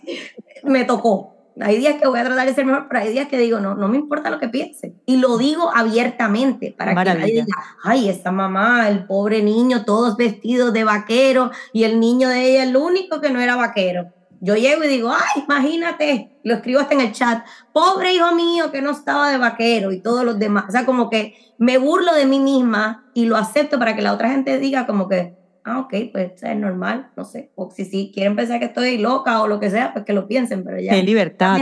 me 0.63 0.85
tocó. 0.85 1.35
Hay 1.61 1.79
días 1.79 2.01
que 2.01 2.07
voy 2.07 2.21
a 2.21 2.25
tratar 2.25 2.47
de 2.47 2.55
ser 2.55 2.65
mejor, 2.65 2.87
pero 2.89 3.01
hay 3.01 3.13
días 3.13 3.27
que 3.27 3.37
digo, 3.37 3.59
no, 3.59 3.75
no 3.75 3.89
me 3.89 3.97
importa 3.97 4.31
lo 4.31 4.39
que 4.39 4.49
piense. 4.49 4.95
Y 5.07 5.17
lo 5.17 5.37
digo 5.39 5.73
abiertamente 5.75 6.73
para 6.79 6.95
que 6.95 7.05
nadie 7.05 7.33
diga, 7.33 7.47
ay, 7.83 8.09
esta 8.09 8.31
mamá, 8.31 8.89
el 8.89 9.07
pobre 9.07 9.43
niño, 9.43 9.85
todos 9.85 10.17
vestidos 10.17 10.73
de 10.73 10.85
vaquero 10.85 11.51
y 11.73 11.83
el 11.83 11.99
niño 11.99 12.29
de 12.29 12.51
ella, 12.51 12.63
el 12.63 12.77
único 12.77 13.21
que 13.21 13.31
no 13.31 13.41
era 13.41 13.57
vaquero. 13.57 14.13
Yo 14.41 14.55
llego 14.55 14.85
y 14.85 14.89
digo, 14.89 15.11
ay, 15.11 15.43
imagínate, 15.45 16.39
lo 16.45 16.55
escribo 16.55 16.81
hasta 16.81 16.95
en 16.95 17.01
el 17.01 17.13
chat, 17.13 17.45
pobre 17.73 18.15
hijo 18.15 18.35
mío 18.35 18.71
que 18.71 18.83
no 18.83 18.91
estaba 18.91 19.31
de 19.31 19.39
vaquero 19.39 19.93
y 19.93 20.01
todos 20.01 20.25
los 20.25 20.39
demás. 20.39 20.65
O 20.69 20.71
sea, 20.71 20.87
como 20.87 21.11
que 21.11 21.35
me 21.59 21.79
burlo 21.79 22.15
de 22.15 22.27
mí 22.27 22.39
misma 22.39 23.11
y 23.15 23.27
lo 23.27 23.37
acepto 23.37 23.79
para 23.79 23.97
que 23.97 24.03
la 24.03 24.13
otra 24.13 24.31
gente 24.31 24.59
diga 24.59 24.87
como 24.87 25.09
que, 25.09 25.35
ah, 25.65 25.81
ok, 25.81 25.95
pues 26.13 26.43
es 26.43 26.57
normal, 26.57 27.11
no 27.17 27.25
sé. 27.25 27.51
O 27.57 27.71
si 27.71 27.85
sí 27.85 28.13
quieren 28.15 28.37
pensar 28.37 28.61
que 28.61 28.67
estoy 28.67 28.99
loca 28.99 29.43
o 29.43 29.49
lo 29.49 29.59
que 29.59 29.71
sea, 29.71 29.93
pues 29.93 30.05
que 30.05 30.13
lo 30.13 30.29
piensen, 30.29 30.65
pero 30.65 30.79
ya. 30.81 30.93
Qué 30.93 31.03
libertad, 31.03 31.59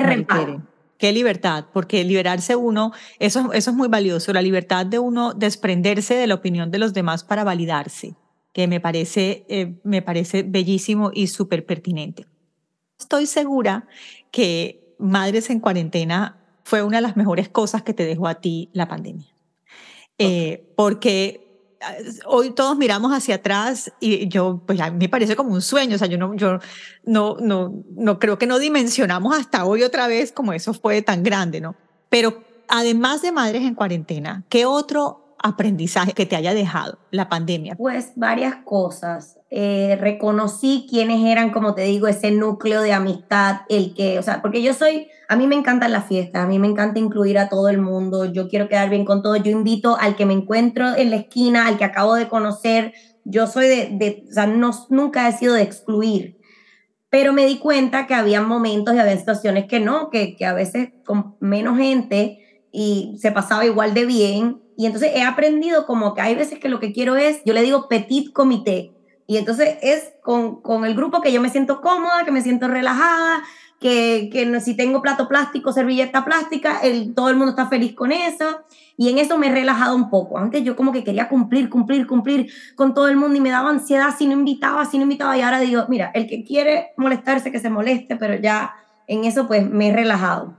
Qué 0.99 1.13
libertad, 1.13 1.67
porque 1.75 2.05
liberarse 2.05 2.57
uno, 2.57 2.91
eso, 3.19 3.53
eso 3.53 3.71
es 3.71 3.77
muy 3.77 3.89
valioso, 3.89 4.33
la 4.33 4.41
libertad 4.41 4.87
de 4.87 4.99
uno 4.99 5.35
desprenderse 5.35 6.15
de 6.15 6.27
la 6.27 6.35
opinión 6.35 6.71
de 6.71 6.79
los 6.79 6.95
demás 6.95 7.23
para 7.23 7.45
validarse, 7.45 8.15
que 8.55 8.67
me 8.67 8.81
parece, 8.81 9.45
eh, 9.51 9.75
me 9.85 10.01
parece 10.01 10.43
bellísimo 10.43 11.11
y 11.13 11.27
súper 11.27 11.67
pertinente. 11.67 12.25
Estoy 12.99 13.27
segura 13.27 13.87
que 14.31 14.95
Madres 14.99 15.51
en 15.51 15.61
Cuarentena 15.61 16.39
fue 16.65 16.83
una 16.83 16.99
de 16.99 17.03
las 17.03 17.17
mejores 17.17 17.49
cosas 17.49 17.83
que 17.83 17.95
te 17.95 18.05
dejó 18.05 18.27
a 18.27 18.37
ti 18.37 18.71
la 18.73 18.89
pandemia. 18.89 19.27
Eh, 20.19 20.73
porque 20.77 21.77
ah, 21.81 21.95
hoy 22.27 22.51
todos 22.51 22.77
miramos 22.77 23.13
hacia 23.13 23.37
atrás 23.37 23.93
y 24.01 24.29
yo, 24.29 24.63
pues 24.67 24.81
a 24.81 24.91
mí 24.91 24.97
me 24.99 25.09
parece 25.09 25.37
como 25.37 25.53
un 25.53 25.63
sueño, 25.63 25.97
o 25.97 25.99
sea, 25.99 26.09
yo 26.09 26.17
no, 26.17 26.35
yo 26.35 26.59
no, 27.05 27.37
no, 27.39 27.85
no 27.91 28.19
creo 28.19 28.39
que 28.39 28.47
no 28.47 28.59
dimensionamos 28.59 29.37
hasta 29.39 29.67
hoy 29.67 29.83
otra 29.83 30.09
vez 30.09 30.33
como 30.33 30.53
eso 30.53 30.73
fue 30.73 31.03
tan 31.03 31.23
grande, 31.23 31.61
¿no? 31.61 31.77
Pero 32.09 32.43
además 32.69 33.21
de 33.23 33.33
Madres 33.33 33.63
en 33.63 33.75
Cuarentena, 33.75 34.45
¿qué 34.49 34.65
otro 34.65 35.26
aprendizaje 35.43 36.13
que 36.13 36.27
te 36.27 36.37
haya 36.37 36.55
dejado 36.55 36.99
la 37.11 37.29
pandemia? 37.29 37.75
Pues 37.77 38.13
varias 38.17 38.57
cosas. 38.65 39.39
Eh, 39.51 39.97
reconocí 40.01 40.87
quiénes 40.91 41.25
eran, 41.25 41.51
como 41.51 41.75
te 41.75 41.83
digo, 41.83 42.09
ese 42.09 42.31
núcleo 42.31 42.83
de 42.83 42.93
amistad, 42.93 43.61
el 43.69 43.95
que, 43.95 44.19
o 44.19 44.23
sea, 44.23 44.43
porque 44.43 44.63
yo 44.63 44.75
soy, 44.75 45.09
a 45.29 45.37
mí 45.37 45.47
me 45.47 45.55
encantan 45.55 45.93
las 45.93 46.07
fiestas, 46.07 46.43
a 46.43 46.47
mí 46.47 46.59
me 46.59 46.67
encanta 46.67 46.99
incluir 46.99 47.39
a 47.39 47.49
todo 47.49 47.69
el 47.69 47.79
mundo, 47.79 48.25
yo 48.25 48.49
quiero 48.49 48.69
quedar 48.69 48.91
bien 48.91 49.05
con 49.05 49.23
todo, 49.23 49.37
yo 49.37 49.53
invito 49.53 49.97
al 49.99 50.17
que 50.17 50.27
me 50.27 50.35
encuentro 50.35 50.97
en 50.97 51.11
la 51.11 51.17
esquina, 51.17 51.69
al 51.69 51.79
que 51.79 51.85
acabo 51.85 52.15
de 52.15 52.29
conocer, 52.29 52.93
yo 53.25 53.47
soy 53.47 53.69
de, 53.69 53.89
de 53.93 54.25
o 54.29 54.33
sea, 54.33 54.47
no, 54.47 54.73
nunca 54.91 55.29
he 55.29 55.33
sido 55.33 55.55
de 55.55 55.63
excluir, 55.63 56.39
pero 57.09 57.33
me 57.33 57.47
di 57.47 57.59
cuenta 57.59 58.07
que 58.07 58.15
había 58.15 58.43
momentos 58.43 58.95
y 58.95 58.99
había 58.99 59.17
situaciones 59.17 59.67
que 59.67 59.81
no, 59.81 60.11
que, 60.11 60.37
que 60.37 60.45
a 60.45 60.55
veces 60.55 60.91
con 61.05 61.37
menos 61.41 61.79
gente 61.79 62.67
y 62.73 63.17
se 63.19 63.33
pasaba 63.33 63.65
igual 63.65 63.95
de 63.95 64.07
bien 64.07 64.66
y 64.77 64.87
entonces 64.87 65.13
he 65.15 65.23
aprendido 65.23 65.87
como 65.87 66.15
que 66.15 66.21
hay 66.21 66.35
veces 66.35 66.59
que 66.59 66.69
lo 66.69 66.81
que 66.81 66.93
quiero 66.93 67.17
es, 67.17 67.43
yo 67.45 67.55
le 67.55 67.63
digo 67.63 67.89
petit 67.89 68.33
comité. 68.33 68.93
Y 69.27 69.39
entonces 69.39 69.77
es 69.83 70.13
con, 70.23 70.61
con 70.61 70.85
el 70.85 70.95
grupo 70.95 71.21
que 71.21 71.33
yo 71.33 71.41
me 71.41 71.51
siento 71.51 71.81
cómoda, 71.81 72.25
que 72.25 72.31
me 72.31 72.43
siento 72.43 72.69
relajada, 72.69 73.43
que, 73.81 74.29
que 74.33 74.61
si 74.61 74.75
tengo 74.75 75.03
plato 75.03 75.29
plástico, 75.29 75.73
servilleta 75.73 76.25
plástica, 76.25 76.79
el, 76.81 77.15
todo 77.15 77.31
el 77.31 77.37
mundo 77.37 77.51
está 77.51 77.67
feliz 77.69 77.95
con 77.95 78.13
eso. 78.13 78.61
Y 78.97 79.11
en 79.11 79.19
eso 79.19 79.37
me 79.37 79.49
he 79.49 79.53
relajado 79.53 79.97
un 79.97 80.11
poco. 80.11 80.39
Antes 80.39 80.63
yo 80.63 80.77
como 80.77 80.93
que 80.93 81.05
quería 81.05 81.29
cumplir, 81.29 81.69
cumplir, 81.69 82.07
cumplir 82.07 82.51
con 82.77 82.95
todo 82.95 83.09
el 83.09 83.17
mundo 83.17 83.37
y 83.37 83.41
me 83.41 83.51
daba 83.51 83.71
ansiedad 83.71 84.15
si 84.17 84.27
no 84.27 84.33
invitaba, 84.33 84.85
si 84.85 84.99
no 84.99 85.05
invitaba. 85.05 85.37
Y 85.37 85.43
ahora 85.43 85.61
digo, 85.61 85.85
mira, 85.89 86.11
el 86.15 86.27
que 86.27 86.45
quiere 86.45 86.93
molestarse, 86.97 87.51
que 87.51 87.61
se 87.61 87.69
moleste, 87.69 88.17
pero 88.17 88.41
ya 88.41 88.75
en 89.07 89.25
eso 89.25 89.47
pues 89.47 89.69
me 89.69 89.89
he 89.89 89.93
relajado. 89.93 90.55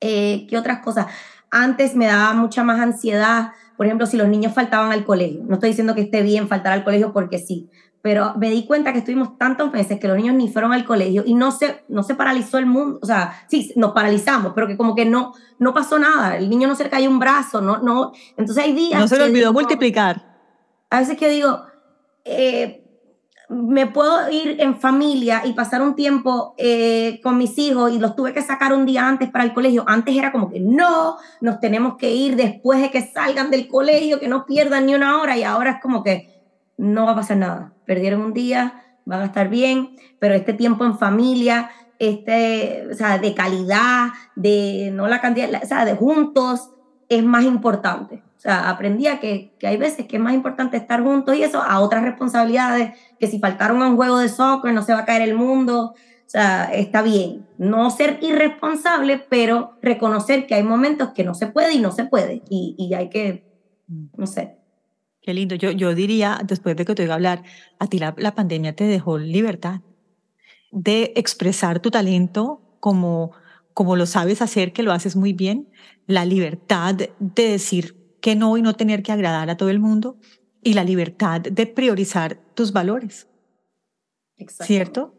Eh, 0.00 0.46
¿Qué 0.48 0.56
otras 0.56 0.80
cosas? 0.80 1.06
Antes 1.50 1.94
me 1.94 2.06
daba 2.06 2.34
mucha 2.34 2.64
más 2.64 2.80
ansiedad, 2.80 3.52
por 3.76 3.86
ejemplo, 3.86 4.06
si 4.06 4.16
los 4.16 4.28
niños 4.28 4.52
faltaban 4.54 4.92
al 4.92 5.04
colegio. 5.04 5.42
No 5.46 5.54
estoy 5.54 5.70
diciendo 5.70 5.94
que 5.94 6.02
esté 6.02 6.22
bien 6.22 6.48
faltar 6.48 6.72
al 6.72 6.84
colegio 6.84 7.12
porque 7.12 7.38
sí, 7.38 7.70
pero 8.02 8.34
me 8.36 8.50
di 8.50 8.64
cuenta 8.64 8.92
que 8.92 9.00
estuvimos 9.00 9.36
tantos 9.38 9.72
meses 9.72 9.98
que 9.98 10.08
los 10.08 10.16
niños 10.16 10.34
ni 10.34 10.48
fueron 10.48 10.72
al 10.72 10.84
colegio 10.84 11.24
y 11.26 11.34
no 11.34 11.50
se, 11.50 11.84
no 11.88 12.02
se 12.02 12.14
paralizó 12.14 12.58
el 12.58 12.66
mundo. 12.66 12.98
O 13.02 13.06
sea, 13.06 13.32
sí, 13.48 13.72
nos 13.76 13.92
paralizamos, 13.92 14.52
pero 14.54 14.66
que 14.66 14.76
como 14.76 14.94
que 14.94 15.04
no, 15.04 15.34
no 15.58 15.74
pasó 15.74 15.98
nada. 15.98 16.36
El 16.36 16.48
niño 16.48 16.68
no 16.68 16.74
se 16.74 16.84
le 16.84 16.90
cayó 16.90 17.10
un 17.10 17.18
brazo, 17.18 17.60
no, 17.60 17.78
no. 17.78 18.12
Entonces 18.36 18.64
hay 18.64 18.72
días. 18.72 19.00
No 19.00 19.08
se 19.08 19.18
le 19.18 19.24
olvidó 19.24 19.52
multiplicar. 19.52 20.36
A 20.90 21.00
veces 21.00 21.18
que 21.18 21.28
digo, 21.28 21.62
eh, 22.24 22.77
me 23.48 23.86
puedo 23.86 24.30
ir 24.30 24.60
en 24.60 24.78
familia 24.78 25.42
y 25.44 25.54
pasar 25.54 25.80
un 25.80 25.94
tiempo 25.94 26.54
eh, 26.58 27.18
con 27.22 27.38
mis 27.38 27.56
hijos 27.58 27.90
y 27.92 27.98
los 27.98 28.14
tuve 28.14 28.34
que 28.34 28.42
sacar 28.42 28.74
un 28.74 28.84
día 28.84 29.08
antes 29.08 29.30
para 29.30 29.44
el 29.44 29.54
colegio. 29.54 29.84
Antes 29.86 30.16
era 30.16 30.32
como 30.32 30.50
que 30.50 30.60
no, 30.60 31.16
nos 31.40 31.58
tenemos 31.58 31.96
que 31.96 32.10
ir 32.10 32.36
después 32.36 32.80
de 32.82 32.90
que 32.90 33.00
salgan 33.00 33.50
del 33.50 33.66
colegio, 33.66 34.20
que 34.20 34.28
no 34.28 34.44
pierdan 34.44 34.86
ni 34.86 34.94
una 34.94 35.20
hora 35.20 35.36
y 35.36 35.44
ahora 35.44 35.72
es 35.72 35.80
como 35.80 36.02
que 36.02 36.28
no 36.76 37.06
va 37.06 37.12
a 37.12 37.16
pasar 37.16 37.38
nada. 37.38 37.72
Perdieron 37.86 38.20
un 38.20 38.34
día, 38.34 38.82
van 39.06 39.22
a 39.22 39.26
estar 39.26 39.48
bien, 39.48 39.96
pero 40.18 40.34
este 40.34 40.52
tiempo 40.52 40.84
en 40.84 40.98
familia, 40.98 41.70
este, 41.98 42.86
o 42.90 42.94
sea, 42.94 43.18
de 43.18 43.34
calidad, 43.34 44.08
de 44.36 44.90
no 44.92 45.08
la 45.08 45.22
cantidad, 45.22 45.48
o 45.62 45.66
sea, 45.66 45.86
de 45.86 45.96
juntos, 45.96 46.70
es 47.08 47.24
más 47.24 47.44
importante. 47.44 48.22
O 48.38 48.40
sea, 48.40 48.70
aprendía 48.70 49.18
que, 49.18 49.52
que 49.58 49.66
hay 49.66 49.76
veces 49.76 50.06
que 50.06 50.16
es 50.16 50.22
más 50.22 50.32
importante 50.32 50.76
estar 50.76 51.02
juntos 51.02 51.34
y 51.34 51.42
eso 51.42 51.60
a 51.60 51.80
otras 51.80 52.04
responsabilidades, 52.04 52.96
que 53.18 53.26
si 53.26 53.40
faltaron 53.40 53.82
a 53.82 53.88
un 53.88 53.96
juego 53.96 54.18
de 54.18 54.28
soccer 54.28 54.72
no 54.72 54.82
se 54.82 54.92
va 54.92 55.00
a 55.00 55.04
caer 55.04 55.22
el 55.22 55.34
mundo. 55.34 55.94
O 55.96 56.30
sea, 56.30 56.66
está 56.72 57.02
bien. 57.02 57.48
No 57.58 57.90
ser 57.90 58.20
irresponsable, 58.22 59.18
pero 59.18 59.76
reconocer 59.82 60.46
que 60.46 60.54
hay 60.54 60.62
momentos 60.62 61.10
que 61.14 61.24
no 61.24 61.34
se 61.34 61.48
puede 61.48 61.72
y 61.72 61.80
no 61.80 61.90
se 61.90 62.04
puede. 62.04 62.42
Y, 62.48 62.76
y 62.78 62.94
hay 62.94 63.10
que, 63.10 63.44
no 64.16 64.28
sé. 64.28 64.56
Qué 65.20 65.34
lindo. 65.34 65.56
Yo, 65.56 65.72
yo 65.72 65.92
diría, 65.96 66.38
después 66.44 66.76
de 66.76 66.84
que 66.84 66.94
te 66.94 67.02
oiga 67.02 67.14
hablar, 67.14 67.42
a 67.80 67.88
ti 67.88 67.98
la, 67.98 68.14
la 68.18 68.36
pandemia 68.36 68.76
te 68.76 68.84
dejó 68.84 69.18
libertad 69.18 69.80
de 70.70 71.12
expresar 71.16 71.80
tu 71.80 71.90
talento 71.90 72.60
como, 72.78 73.32
como 73.74 73.96
lo 73.96 74.06
sabes 74.06 74.42
hacer, 74.42 74.72
que 74.72 74.84
lo 74.84 74.92
haces 74.92 75.16
muy 75.16 75.32
bien, 75.32 75.68
la 76.06 76.24
libertad 76.24 76.94
de 76.94 77.08
decir 77.50 77.97
que 78.20 78.36
no 78.36 78.56
y 78.56 78.62
no 78.62 78.74
tener 78.74 79.02
que 79.02 79.12
agradar 79.12 79.50
a 79.50 79.56
todo 79.56 79.70
el 79.70 79.80
mundo 79.80 80.18
y 80.62 80.74
la 80.74 80.84
libertad 80.84 81.40
de 81.40 81.66
priorizar 81.66 82.40
tus 82.54 82.72
valores. 82.72 83.28
Exacto. 84.36 84.64
¿Cierto? 84.64 85.14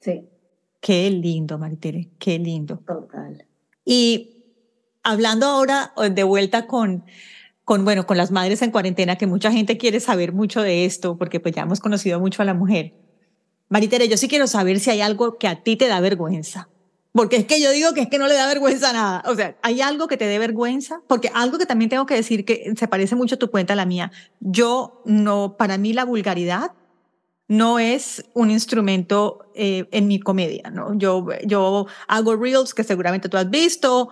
Sí. 0.00 0.28
Qué 0.80 1.10
lindo, 1.10 1.58
Maritere, 1.58 2.10
qué 2.18 2.38
lindo. 2.38 2.78
Total. 2.86 3.46
Y 3.84 4.44
hablando 5.02 5.46
ahora 5.46 5.92
de 6.10 6.22
vuelta 6.22 6.66
con, 6.66 7.04
con, 7.64 7.84
bueno, 7.84 8.06
con 8.06 8.16
las 8.16 8.30
madres 8.30 8.62
en 8.62 8.70
cuarentena, 8.70 9.16
que 9.16 9.26
mucha 9.26 9.50
gente 9.50 9.76
quiere 9.76 10.00
saber 10.00 10.32
mucho 10.32 10.62
de 10.62 10.84
esto, 10.84 11.16
porque 11.16 11.40
pues 11.40 11.54
ya 11.54 11.62
hemos 11.62 11.80
conocido 11.80 12.20
mucho 12.20 12.42
a 12.42 12.44
la 12.44 12.54
mujer. 12.54 12.94
Maritere, 13.68 14.08
yo 14.08 14.16
sí 14.16 14.28
quiero 14.28 14.46
saber 14.46 14.80
si 14.80 14.90
hay 14.90 15.00
algo 15.00 15.36
que 15.38 15.48
a 15.48 15.62
ti 15.62 15.76
te 15.76 15.88
da 15.88 16.00
vergüenza. 16.00 16.68
Porque 17.18 17.34
es 17.34 17.46
que 17.46 17.60
yo 17.60 17.72
digo 17.72 17.94
que 17.94 18.02
es 18.02 18.08
que 18.08 18.16
no 18.16 18.28
le 18.28 18.34
da 18.34 18.46
vergüenza 18.46 18.92
nada. 18.92 19.24
O 19.26 19.34
sea, 19.34 19.56
¿hay 19.62 19.80
algo 19.80 20.06
que 20.06 20.16
te 20.16 20.26
dé 20.26 20.38
vergüenza? 20.38 21.02
Porque 21.08 21.32
algo 21.34 21.58
que 21.58 21.66
también 21.66 21.88
tengo 21.88 22.06
que 22.06 22.14
decir 22.14 22.44
que 22.44 22.72
se 22.78 22.86
parece 22.86 23.16
mucho 23.16 23.34
a 23.34 23.38
tu 23.38 23.50
cuenta 23.50 23.72
a 23.72 23.76
la 23.76 23.86
mía. 23.86 24.12
Yo 24.38 25.02
no, 25.04 25.56
para 25.58 25.78
mí 25.78 25.92
la 25.92 26.04
vulgaridad 26.04 26.70
no 27.48 27.80
es 27.80 28.24
un 28.34 28.52
instrumento 28.52 29.50
eh, 29.56 29.88
en 29.90 30.06
mi 30.06 30.20
comedia, 30.20 30.70
¿no? 30.70 30.96
Yo, 30.96 31.26
yo 31.44 31.88
hago 32.06 32.36
reels 32.36 32.72
que 32.72 32.84
seguramente 32.84 33.28
tú 33.28 33.36
has 33.36 33.50
visto, 33.50 34.10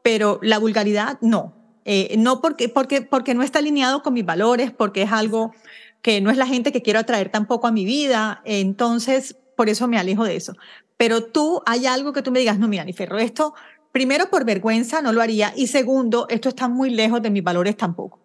pero 0.00 0.38
la 0.40 0.58
vulgaridad 0.58 1.18
no. 1.20 1.52
Eh, 1.84 2.14
no 2.16 2.40
porque, 2.40 2.70
porque, 2.70 3.02
porque 3.02 3.34
no 3.34 3.42
está 3.42 3.58
alineado 3.58 4.02
con 4.02 4.14
mis 4.14 4.24
valores, 4.24 4.70
porque 4.70 5.02
es 5.02 5.12
algo 5.12 5.52
que 6.00 6.22
no 6.22 6.30
es 6.30 6.38
la 6.38 6.46
gente 6.46 6.72
que 6.72 6.80
quiero 6.80 7.00
atraer 7.00 7.28
tampoco 7.28 7.66
a 7.66 7.70
mi 7.70 7.84
vida. 7.84 8.40
Entonces, 8.46 9.36
por 9.56 9.68
eso 9.68 9.86
me 9.88 9.98
alejo 9.98 10.24
de 10.24 10.36
eso 10.36 10.54
pero 10.96 11.24
tú 11.24 11.62
hay 11.66 11.86
algo 11.86 12.12
que 12.12 12.22
tú 12.22 12.30
me 12.30 12.38
digas, 12.38 12.58
no, 12.58 12.68
mira, 12.68 12.84
ni 12.84 12.92
Ferro, 12.92 13.18
esto, 13.18 13.54
primero 13.92 14.26
por 14.30 14.44
vergüenza 14.44 15.02
no 15.02 15.12
lo 15.12 15.22
haría 15.22 15.52
y 15.56 15.66
segundo, 15.66 16.26
esto 16.28 16.48
está 16.48 16.68
muy 16.68 16.90
lejos 16.90 17.22
de 17.22 17.30
mis 17.30 17.42
valores 17.42 17.76
tampoco. 17.76 18.20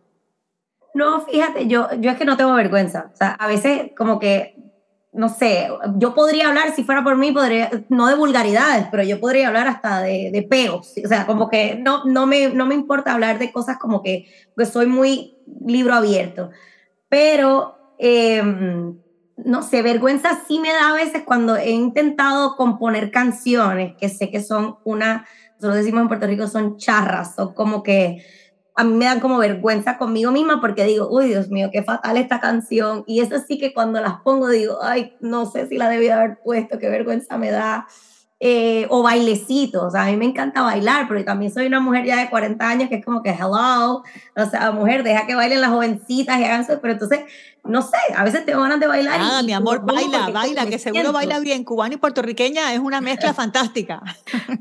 No, 0.94 1.22
fíjate, 1.22 1.68
yo, 1.68 1.88
yo 2.00 2.12
es 2.12 2.18
que 2.18 2.26
no 2.26 2.36
tengo 2.38 2.54
vergüenza. 2.54 3.12
O 3.14 3.16
sea, 3.16 3.32
a 3.32 3.48
veces 3.48 3.92
como 3.98 4.20
que, 4.20 4.56
no 5.14 5.30
sé, 5.30 5.70
yo 5.96 6.14
podría 6.14 6.50
hablar, 6.50 6.74
si 6.76 6.84
fuera 6.84 7.04
por 7.04 7.18
mí, 7.18 7.32
podría, 7.32 7.70
no 7.90 8.08
de 8.08 8.16
vulgaridades, 8.16 8.88
pero 8.92 9.04
yo 9.04 9.20
podría 9.20 9.48
hablar 9.48 9.68
hasta 9.68 10.02
de, 10.02 10.30
de 10.32 10.44
peos. 10.44 10.94
O 11.04 11.08
sea, 11.08 11.26
como 11.26 11.50
que 11.50 11.76
no, 11.76 12.04
no, 12.06 12.28
me, 12.28 12.50
no 12.50 12.66
me 12.66 12.76
importa 12.76 13.14
hablar 13.14 13.40
de 13.40 13.52
cosas 13.52 13.78
como 13.78 14.04
que, 14.04 14.28
pues 14.56 14.70
soy 14.70 14.88
muy 14.88 15.38
libro 15.66 15.94
abierto. 15.94 16.50
Pero 17.08 17.96
eh, 17.98 18.42
no 19.46 19.64
sé, 19.64 19.82
vergüenza 19.82 20.42
sí 20.48 20.60
me 20.60 20.72
da 20.72 20.90
a 20.90 20.94
veces 20.94 21.24
cuando 21.26 21.56
he 21.56 21.72
intentado 21.72 22.56
componer 22.56 23.12
canciones 23.12 23.96
que 23.98 24.10
sé 24.10 24.30
que 24.30 24.42
son 24.42 24.78
una, 24.84 25.26
nosotros 25.56 25.76
decimos 25.76 26.02
en 26.02 26.08
Puerto 26.08 26.28
Rico, 26.28 26.48
son 26.48 26.78
charras, 26.78 27.36
son 27.36 27.54
como 27.54 27.84
que 27.84 28.24
a 28.76 28.84
mí 28.84 28.94
me 28.94 29.06
dan 29.06 29.20
como 29.20 29.38
vergüenza 29.38 29.98
conmigo 29.98 30.32
misma 30.32 30.62
porque 30.62 30.86
digo, 30.86 31.08
uy, 31.10 31.28
Dios 31.28 31.50
mío, 31.50 31.70
qué 31.72 31.84
fatal 31.84 32.18
esta 32.18 32.40
canción. 32.40 33.04
Y 33.06 33.20
eso 33.20 33.36
sí 33.46 33.58
que 33.58 33.74
cuando 33.74 34.00
las 34.02 34.22
pongo 34.22 34.48
digo, 34.50 34.80
ay, 34.82 35.16
no 35.20 35.46
sé 35.46 35.68
si 35.68 35.78
la 35.78 35.90
debí 35.90 36.08
haber 36.10 36.40
puesto, 36.44 36.80
qué 36.80 36.90
vergüenza 36.90 37.38
me 37.38 37.52
da. 37.52 37.88
Eh, 38.44 38.88
o 38.90 39.04
bailecitos, 39.04 39.94
a 39.94 40.06
mí 40.06 40.18
me 40.18 40.26
encanta 40.26 40.64
bailar, 40.64 41.08
porque 41.08 41.24
también 41.24 41.54
soy 41.54 41.68
una 41.68 41.80
mujer 41.80 42.06
ya 42.06 42.18
de 42.18 42.28
40 42.28 42.68
años 42.68 42.90
que 42.90 42.96
es 42.96 43.06
como 43.06 43.22
que, 43.22 43.30
hello, 43.30 44.02
o 44.36 44.46
sea, 44.50 44.72
mujer, 44.72 45.04
deja 45.04 45.28
que 45.28 45.36
bailen 45.36 45.62
las 45.62 45.70
jovencitas 45.70 46.40
y 46.40 46.44
hagan 46.46 46.62
eso, 46.62 46.80
pero 46.82 46.94
entonces, 46.94 47.20
no 47.64 47.84
sé, 47.84 48.00
a 48.18 48.24
veces 48.24 48.44
tengo 48.44 48.64
ganas 48.64 48.80
de 48.80 48.88
bailar. 48.88 49.20
Ah, 49.22 49.44
mi 49.46 49.54
amor, 49.54 49.86
baila, 49.86 50.32
baila, 50.32 50.66
que 50.66 50.80
seguro 50.80 51.12
baila 51.12 51.38
bien, 51.38 51.64
cubana 51.64 51.94
y 51.94 51.98
puertorriqueña 51.98 52.74
es 52.74 52.80
una 52.80 53.00
mezcla 53.00 53.32
fantástica. 53.36 54.02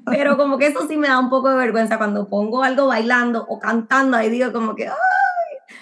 Pero 0.04 0.36
como 0.36 0.58
que 0.58 0.66
eso 0.66 0.86
sí 0.86 0.98
me 0.98 1.08
da 1.08 1.18
un 1.18 1.30
poco 1.30 1.48
de 1.48 1.56
vergüenza 1.56 1.96
cuando 1.96 2.28
pongo 2.28 2.62
algo 2.62 2.86
bailando 2.86 3.46
o 3.48 3.58
cantando, 3.58 4.18
ahí 4.18 4.28
digo 4.28 4.52
como 4.52 4.74
que, 4.74 4.88
ay, 4.88 4.94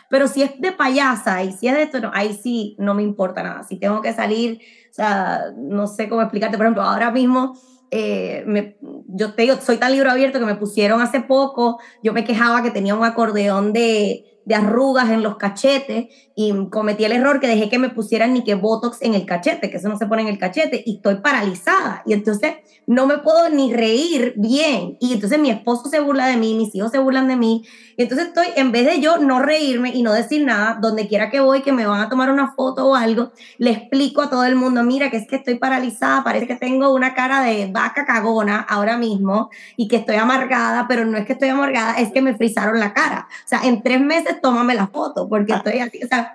pero 0.09 0.29
si 0.29 0.43
es 0.43 0.53
de 0.61 0.71
payasa 0.71 1.43
y 1.43 1.51
si 1.51 1.67
es 1.67 1.75
de 1.75 1.83
esto, 1.83 1.99
no, 1.99 2.13
ahí 2.15 2.39
sí 2.41 2.77
no 2.79 2.95
me 2.95 3.03
importa 3.03 3.43
nada, 3.43 3.65
si 3.65 3.77
tengo 3.77 4.01
que 4.03 4.13
salir, 4.13 4.61
o 4.89 4.95
sea, 4.95 5.47
no 5.57 5.89
sé 5.89 6.09
cómo 6.09 6.23
explicarte, 6.23 6.57
por 6.57 6.67
ejemplo, 6.67 6.85
ahora 6.85 7.11
mismo 7.11 7.59
eh, 7.91 8.77
yo 9.09 9.35
te 9.35 9.43
digo, 9.43 9.57
soy 9.61 9.79
tan 9.79 9.93
libro 9.93 10.11
abierto 10.11 10.39
que 10.39 10.47
me 10.47 10.55
pusieron 10.55 11.01
hace 11.01 11.21
poco, 11.21 11.79
yo 12.03 12.13
me 12.13 12.25
quejaba 12.25 12.63
que 12.63 12.71
tenía 12.71 12.95
un 12.95 13.05
acordeón 13.05 13.73
de, 13.73 14.38
de 14.49 14.55
arrugas 14.55 15.11
en 15.11 15.23
los 15.23 15.37
cachetes 15.37 16.07
y 16.35 16.55
cometí 16.71 17.05
el 17.05 17.13
error 17.13 17.39
que 17.39 17.47
dejé 17.47 17.69
que 17.69 17.79
me 17.79 17.91
pusieran 17.91 18.33
ni 18.33 18.45
que 18.45 18.55
Botox 18.55 19.03
en 19.03 19.13
el 19.13 19.27
cachete, 19.27 19.71
que 19.71 19.77
eso 19.77 19.89
no 19.91 19.99
se 19.99 20.07
pone 20.07 20.23
en 20.23 20.29
el 20.29 20.39
cachete, 20.39 20.83
y 20.87 20.97
estoy 20.97 21.17
paralizada. 21.17 22.03
Y 22.07 22.15
entonces 22.15 22.55
no 22.87 23.07
me 23.07 23.19
puedo 23.19 23.51
ni 23.51 23.75
reír 23.75 24.33
bien. 24.37 24.97
Y 25.01 25.13
entonces 25.13 25.39
mi 25.39 25.51
esposo 25.51 25.91
se 25.91 26.01
burla 26.01 26.27
de 26.27 26.39
mí, 26.39 26.55
mis 26.55 26.75
hijos 26.75 26.91
se 26.91 26.99
burlan 26.99 27.29
de 27.29 27.37
mí. 27.37 27.65
Y 27.99 28.03
entonces 28.03 28.29
estoy, 28.29 28.47
en 28.57 28.73
vez 28.73 28.87
de 28.87 29.01
yo 29.01 29.19
no 29.19 29.41
reírme 29.41 29.91
y 29.91 30.03
no 30.03 30.13
decir 30.13 30.45
nada, 30.45 30.79
donde 30.81 31.07
quiera 31.09 31.29
que 31.29 31.41
voy, 31.41 31.61
que 31.61 31.73
me 31.73 31.87
van 31.87 32.01
a 32.01 32.09
tomar 32.09 32.31
una 32.31 32.53
foto 32.53 32.87
o 32.87 32.95
algo, 32.95 33.33
le 33.59 33.73
explico 33.73 34.23
a 34.23 34.31
todo 34.31 34.45
el 34.45 34.55
mundo, 34.55 34.85
mira, 34.85 35.11
que 35.11 35.19
es 35.19 35.27
que 35.27 35.37
estoy 35.37 35.57
paralizada, 35.57 36.25
parece 36.25 36.47
que 36.47 36.55
tengo 36.55 36.95
una 36.95 37.13
cara 37.13 37.43
de 37.43 37.69
vaca 37.71 38.07
cagona 38.07 38.61
ahora 38.61 38.97
mismo 38.97 39.51
y 39.77 39.89
que 39.89 39.97
estoy 39.97 40.17
amargada, 40.17 40.87
pero 40.89 41.05
no 41.05 41.19
es 41.19 41.27
que 41.27 41.35
estoy 41.35 41.49
amargada, 41.49 41.95
es 41.99 42.11
que 42.13 42.23
me 42.23 42.37
frizaron 42.37 42.81
la 42.81 42.95
cara. 42.95 43.29
O 43.45 43.49
sea, 43.49 43.61
en 43.65 43.83
tres 43.83 44.01
meses 44.01 44.38
tómame 44.41 44.75
la 44.75 44.89
foto, 44.89 45.29
porque 45.29 45.53
estoy 45.53 45.79
así, 45.79 46.01
o 46.03 46.09
sea, 46.09 46.33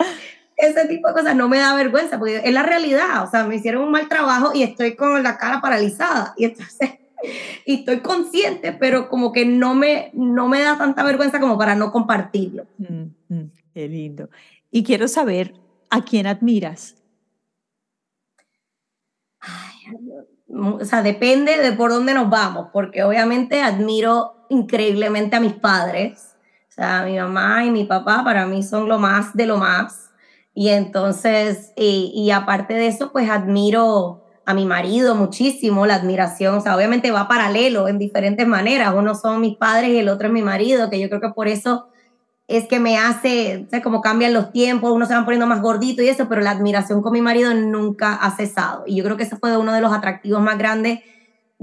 ese 0.56 0.88
tipo 0.88 1.08
de 1.08 1.14
cosas 1.14 1.36
no 1.36 1.50
me 1.50 1.58
da 1.58 1.76
vergüenza, 1.76 2.20
porque 2.20 2.42
es 2.44 2.54
la 2.54 2.64
realidad, 2.64 3.24
o 3.24 3.30
sea, 3.30 3.46
me 3.46 3.56
hicieron 3.56 3.84
un 3.84 3.92
mal 3.92 4.08
trabajo 4.08 4.52
y 4.54 4.64
estoy 4.64 4.96
con 4.96 5.22
la 5.24 5.38
cara 5.38 5.62
paralizada, 5.62 6.34
y 6.38 6.46
entonces, 6.46 6.92
y 7.66 7.80
estoy 7.80 8.00
consciente, 8.00 8.74
pero 8.74 9.10
como 9.10 9.32
que 9.32 9.46
no 9.46 9.76
me, 9.76 10.12
no 10.14 10.48
me 10.48 10.62
da 10.62 10.78
tanta 10.78 11.04
vergüenza 11.04 11.40
como 11.40 11.58
para 11.58 11.76
no 11.76 11.92
compartirlo. 11.92 12.66
Mm, 12.78 13.34
mm, 13.34 13.52
qué 13.74 13.88
lindo. 13.88 14.30
Y 14.72 14.84
quiero 14.84 15.08
saber, 15.08 15.54
¿a 15.90 16.02
quién 16.02 16.28
admiras? 16.28 16.96
o 20.56 20.86
sea, 20.86 21.02
depende 21.02 21.58
de 21.58 21.74
por 21.74 21.92
dónde 21.92 22.14
nos 22.14 22.30
vamos, 22.30 22.68
porque 22.72 23.04
obviamente 23.04 23.62
admiro 23.62 24.46
increíblemente 24.50 25.36
a 25.36 25.40
mis 25.40 25.54
padres, 25.54 26.33
sea, 26.74 27.04
mi 27.04 27.18
mamá 27.18 27.66
y 27.66 27.72
mi 27.72 27.86
papá 27.86 28.24
para 28.24 28.46
mí 28.46 28.64
son 28.64 28.88
lo 28.88 29.00
más 29.00 29.34
de 29.36 29.46
lo 29.46 29.58
más. 29.58 30.10
Y 30.56 30.70
entonces, 30.70 31.72
y, 31.76 32.30
aparte 32.32 32.74
de 32.74 32.88
eso, 32.88 33.12
pues 33.12 33.30
admiro 33.30 34.24
a 34.46 34.54
mi 34.54 34.66
marido 34.66 35.16
muchísimo, 35.16 35.86
la 35.86 35.96
admiración, 35.96 36.56
o 36.56 36.62
sea, 36.62 36.76
obviamente 36.76 37.12
va 37.12 37.28
paralelo 37.28 37.88
en 37.88 37.98
diferentes 37.98 38.46
maneras. 38.48 38.94
Uno 38.96 39.16
son 39.16 39.42
mis 39.42 39.58
padres 39.58 39.92
y 39.92 40.00
el 40.00 40.10
otro 40.10 40.28
es 40.28 40.34
mi 40.34 40.42
marido, 40.42 40.90
que 40.90 41.00
yo 41.00 41.10
creo 41.10 41.22
que 41.22 41.30
por 41.30 41.48
eso 41.48 41.88
es 42.48 42.68
que 42.68 42.80
me 42.80 42.98
hace, 42.98 43.66
o 43.66 43.70
sea, 43.70 43.82
como 43.82 44.02
cambian 44.02 44.34
los 44.34 44.52
tiempos, 44.52 44.92
uno 44.92 45.06
se 45.06 45.14
van 45.14 45.26
poniendo 45.26 45.48
más 45.48 45.62
gordito 45.62 46.04
y 46.04 46.10
eso, 46.10 46.28
pero 46.28 46.42
la 46.42 46.52
admiración 46.52 47.02
con 47.02 47.14
mi 47.14 47.22
marido 47.22 47.54
nunca 47.54 48.16
ha 48.16 48.32
cesado. 48.32 48.84
Y 48.86 48.96
yo 48.96 49.04
creo 49.04 49.16
que 49.16 49.24
ese 49.24 49.38
fue 49.38 49.56
uno 49.58 49.74
de 49.74 49.82
los 49.82 49.94
atractivos 49.94 50.42
más 50.42 50.58
grandes 50.58 51.00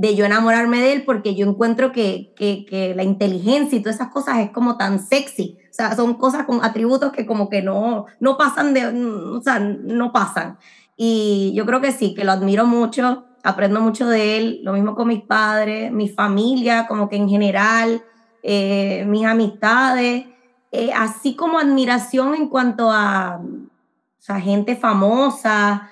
de 0.01 0.17
yo 0.17 0.25
enamorarme 0.25 0.81
de 0.81 0.95
él, 0.95 1.03
porque 1.05 1.35
yo 1.35 1.47
encuentro 1.47 1.93
que, 1.93 2.33
que, 2.35 2.95
la 2.97 3.03
inteligencia 3.03 3.77
y 3.77 3.83
todas 3.83 3.97
esas 3.97 4.09
cosas 4.09 4.39
es 4.39 4.51
como 4.51 4.79
tan 4.79 4.99
sexy. 4.99 5.59
O 5.65 5.75
sea, 5.75 5.95
son 5.95 6.15
cosas 6.15 6.47
con 6.47 6.65
atributos 6.65 7.13
que 7.13 7.27
como 7.27 7.51
que 7.51 7.61
no, 7.61 8.07
no 8.19 8.39
pasan 8.39 8.73
de, 8.73 8.87
o 8.87 9.43
sea, 9.43 9.59
no 9.59 10.11
pasan. 10.11 10.57
Y 10.97 11.53
yo 11.55 11.67
creo 11.67 11.83
que 11.83 11.93
sí, 11.93 12.15
que 12.15 12.25
lo 12.25 12.33
admiro 12.33 12.65
mucho, 12.65 13.27
aprendo 13.43 13.83
mucho 13.83 14.09
de 14.09 14.39
él, 14.39 14.61
lo 14.63 14.73
mismo 14.73 14.95
con 14.95 15.07
mis 15.07 15.21
padres, 15.21 15.93
mi 15.93 16.09
familia, 16.09 16.87
como 16.87 17.11
que 17.11 17.17
en 17.17 17.29
general, 17.29 18.03
eh, 18.43 19.05
mis 19.07 19.27
amistades, 19.27 20.25
eh, 20.73 20.93
así 20.97 21.37
como 21.37 21.59
admiración 21.59 22.35
en 22.35 22.49
cuanto 22.49 22.91
a 22.91 23.39
o 23.39 24.35
gente 24.41 24.77
famosa, 24.77 25.91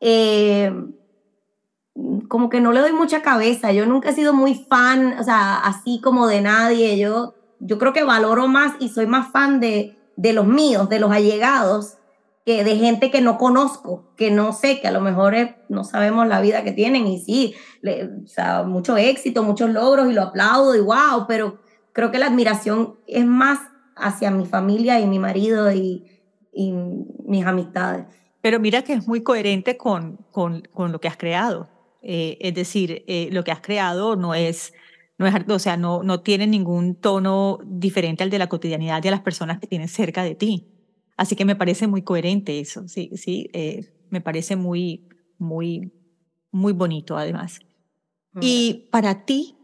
eh, 0.00 0.72
como 2.28 2.48
que 2.48 2.60
no 2.60 2.72
le 2.72 2.80
doy 2.80 2.92
mucha 2.92 3.22
cabeza, 3.22 3.72
yo 3.72 3.86
nunca 3.86 4.10
he 4.10 4.14
sido 4.14 4.34
muy 4.34 4.54
fan, 4.54 5.18
o 5.18 5.22
sea, 5.24 5.56
así 5.56 6.00
como 6.02 6.26
de 6.26 6.40
nadie, 6.40 6.98
yo 6.98 7.34
yo 7.60 7.78
creo 7.78 7.92
que 7.92 8.04
valoro 8.04 8.48
más 8.48 8.74
y 8.80 8.88
soy 8.88 9.06
más 9.06 9.30
fan 9.32 9.60
de, 9.60 9.96
de 10.16 10.32
los 10.32 10.46
míos, 10.46 10.88
de 10.88 11.00
los 11.00 11.10
allegados, 11.10 11.98
que 12.44 12.62
de 12.62 12.76
gente 12.76 13.10
que 13.10 13.20
no 13.20 13.38
conozco, 13.38 14.12
que 14.16 14.30
no 14.30 14.52
sé, 14.52 14.80
que 14.80 14.86
a 14.86 14.92
lo 14.92 15.00
mejor 15.00 15.34
no 15.68 15.84
sabemos 15.84 16.28
la 16.28 16.40
vida 16.40 16.62
que 16.62 16.72
tienen 16.72 17.06
y 17.06 17.20
sí, 17.20 17.54
o 17.84 18.26
sea, 18.28 18.62
mucho 18.62 18.96
éxito, 18.96 19.42
muchos 19.42 19.70
logros 19.70 20.08
y 20.08 20.12
lo 20.12 20.22
aplaudo 20.22 20.74
y 20.76 20.80
wow, 20.80 21.26
pero 21.26 21.58
creo 21.92 22.12
que 22.12 22.18
la 22.18 22.26
admiración 22.26 22.96
es 23.06 23.26
más 23.26 23.58
hacia 23.96 24.30
mi 24.30 24.46
familia 24.46 25.00
y 25.00 25.06
mi 25.06 25.18
marido 25.18 25.72
y, 25.72 26.04
y 26.52 26.72
mis 27.24 27.44
amistades. 27.44 28.06
Pero 28.42 28.60
mira 28.60 28.82
que 28.82 28.92
es 28.92 29.08
muy 29.08 29.22
coherente 29.22 29.76
con, 29.76 30.18
con, 30.30 30.68
con 30.72 30.92
lo 30.92 31.00
que 31.00 31.08
has 31.08 31.16
creado. 31.16 31.68
Eh, 32.08 32.38
es 32.40 32.54
decir, 32.54 33.04
eh, 33.08 33.28
lo 33.32 33.42
que 33.42 33.50
has 33.50 33.60
creado 33.60 34.14
no 34.14 34.32
es 34.32 34.72
no 35.18 35.26
es, 35.26 35.34
o 35.48 35.58
sea, 35.58 35.76
no, 35.76 36.02
no 36.02 36.20
tiene 36.20 36.46
ningún 36.46 36.94
tono 36.94 37.58
diferente 37.64 38.22
al 38.22 38.30
de 38.30 38.38
la 38.38 38.48
cotidianidad 38.48 39.02
de 39.02 39.10
las 39.10 39.22
personas 39.22 39.58
que 39.58 39.66
tienes 39.66 39.90
cerca 39.90 40.22
de 40.22 40.34
ti. 40.34 40.68
Así 41.16 41.34
que 41.34 41.44
me 41.44 41.56
parece 41.56 41.86
muy 41.86 42.02
coherente 42.02 42.60
eso, 42.60 42.86
sí, 42.86 43.10
sí, 43.16 43.48
eh, 43.54 43.92
me 44.10 44.20
parece 44.20 44.54
muy, 44.54 45.08
muy, 45.38 45.90
muy 46.52 46.72
bonito 46.72 47.16
además. 47.16 47.60
Y 48.38 48.88
para 48.92 49.24
ti, 49.24 49.56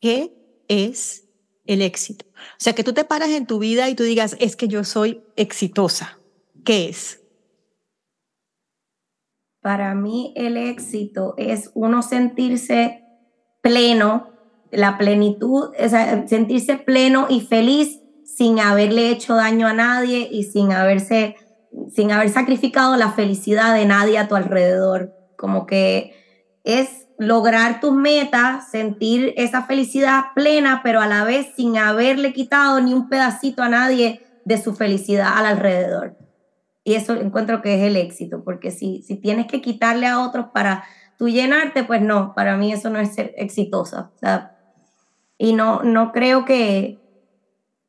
¿qué 0.00 0.32
es 0.68 1.28
el 1.66 1.82
éxito? 1.82 2.26
O 2.32 2.58
sea, 2.60 2.72
que 2.72 2.84
tú 2.84 2.92
te 2.92 3.04
paras 3.04 3.30
en 3.30 3.44
tu 3.44 3.58
vida 3.58 3.90
y 3.90 3.96
tú 3.96 4.04
digas, 4.04 4.36
es 4.38 4.54
que 4.54 4.68
yo 4.68 4.84
soy 4.84 5.20
exitosa. 5.34 6.20
¿Qué 6.64 6.88
es? 6.88 7.17
Para 9.68 9.94
mí 9.94 10.32
el 10.34 10.56
éxito 10.56 11.34
es 11.36 11.72
uno 11.74 12.00
sentirse 12.00 13.04
pleno 13.60 14.30
la 14.70 14.96
plenitud, 14.96 15.74
o 15.78 15.88
sea, 15.90 16.26
sentirse 16.26 16.78
pleno 16.78 17.26
y 17.28 17.42
feliz 17.42 18.00
sin 18.24 18.60
haberle 18.60 19.10
hecho 19.10 19.34
daño 19.34 19.66
a 19.66 19.74
nadie 19.74 20.26
y 20.32 20.44
sin 20.44 20.72
haberse, 20.72 21.36
sin 21.94 22.12
haber 22.12 22.30
sacrificado 22.30 22.96
la 22.96 23.10
felicidad 23.10 23.74
de 23.74 23.84
nadie 23.84 24.16
a 24.16 24.26
tu 24.26 24.36
alrededor. 24.36 25.12
Como 25.36 25.66
que 25.66 26.14
es 26.64 27.06
lograr 27.18 27.80
tus 27.80 27.92
metas, 27.92 28.70
sentir 28.70 29.34
esa 29.36 29.64
felicidad 29.64 30.32
plena, 30.34 30.80
pero 30.82 31.02
a 31.02 31.06
la 31.06 31.24
vez 31.24 31.46
sin 31.56 31.76
haberle 31.76 32.32
quitado 32.32 32.80
ni 32.80 32.94
un 32.94 33.10
pedacito 33.10 33.62
a 33.62 33.68
nadie 33.68 34.22
de 34.46 34.56
su 34.56 34.74
felicidad 34.74 35.36
al 35.36 35.44
alrededor. 35.44 36.27
Y 36.88 36.94
eso 36.94 37.12
encuentro 37.12 37.60
que 37.60 37.74
es 37.74 37.82
el 37.82 37.96
éxito, 37.96 38.42
porque 38.42 38.70
si, 38.70 39.02
si 39.02 39.16
tienes 39.16 39.46
que 39.46 39.60
quitarle 39.60 40.06
a 40.06 40.20
otros 40.20 40.46
para 40.54 40.84
tú 41.18 41.28
llenarte, 41.28 41.84
pues 41.84 42.00
no, 42.00 42.32
para 42.34 42.56
mí 42.56 42.72
eso 42.72 42.88
no 42.88 42.98
es 42.98 43.14
ser 43.14 43.34
exitosa. 43.36 44.10
O 44.16 44.18
sea, 44.18 44.56
y 45.36 45.52
no, 45.52 45.82
no 45.82 46.12
creo 46.12 46.46
que, 46.46 46.98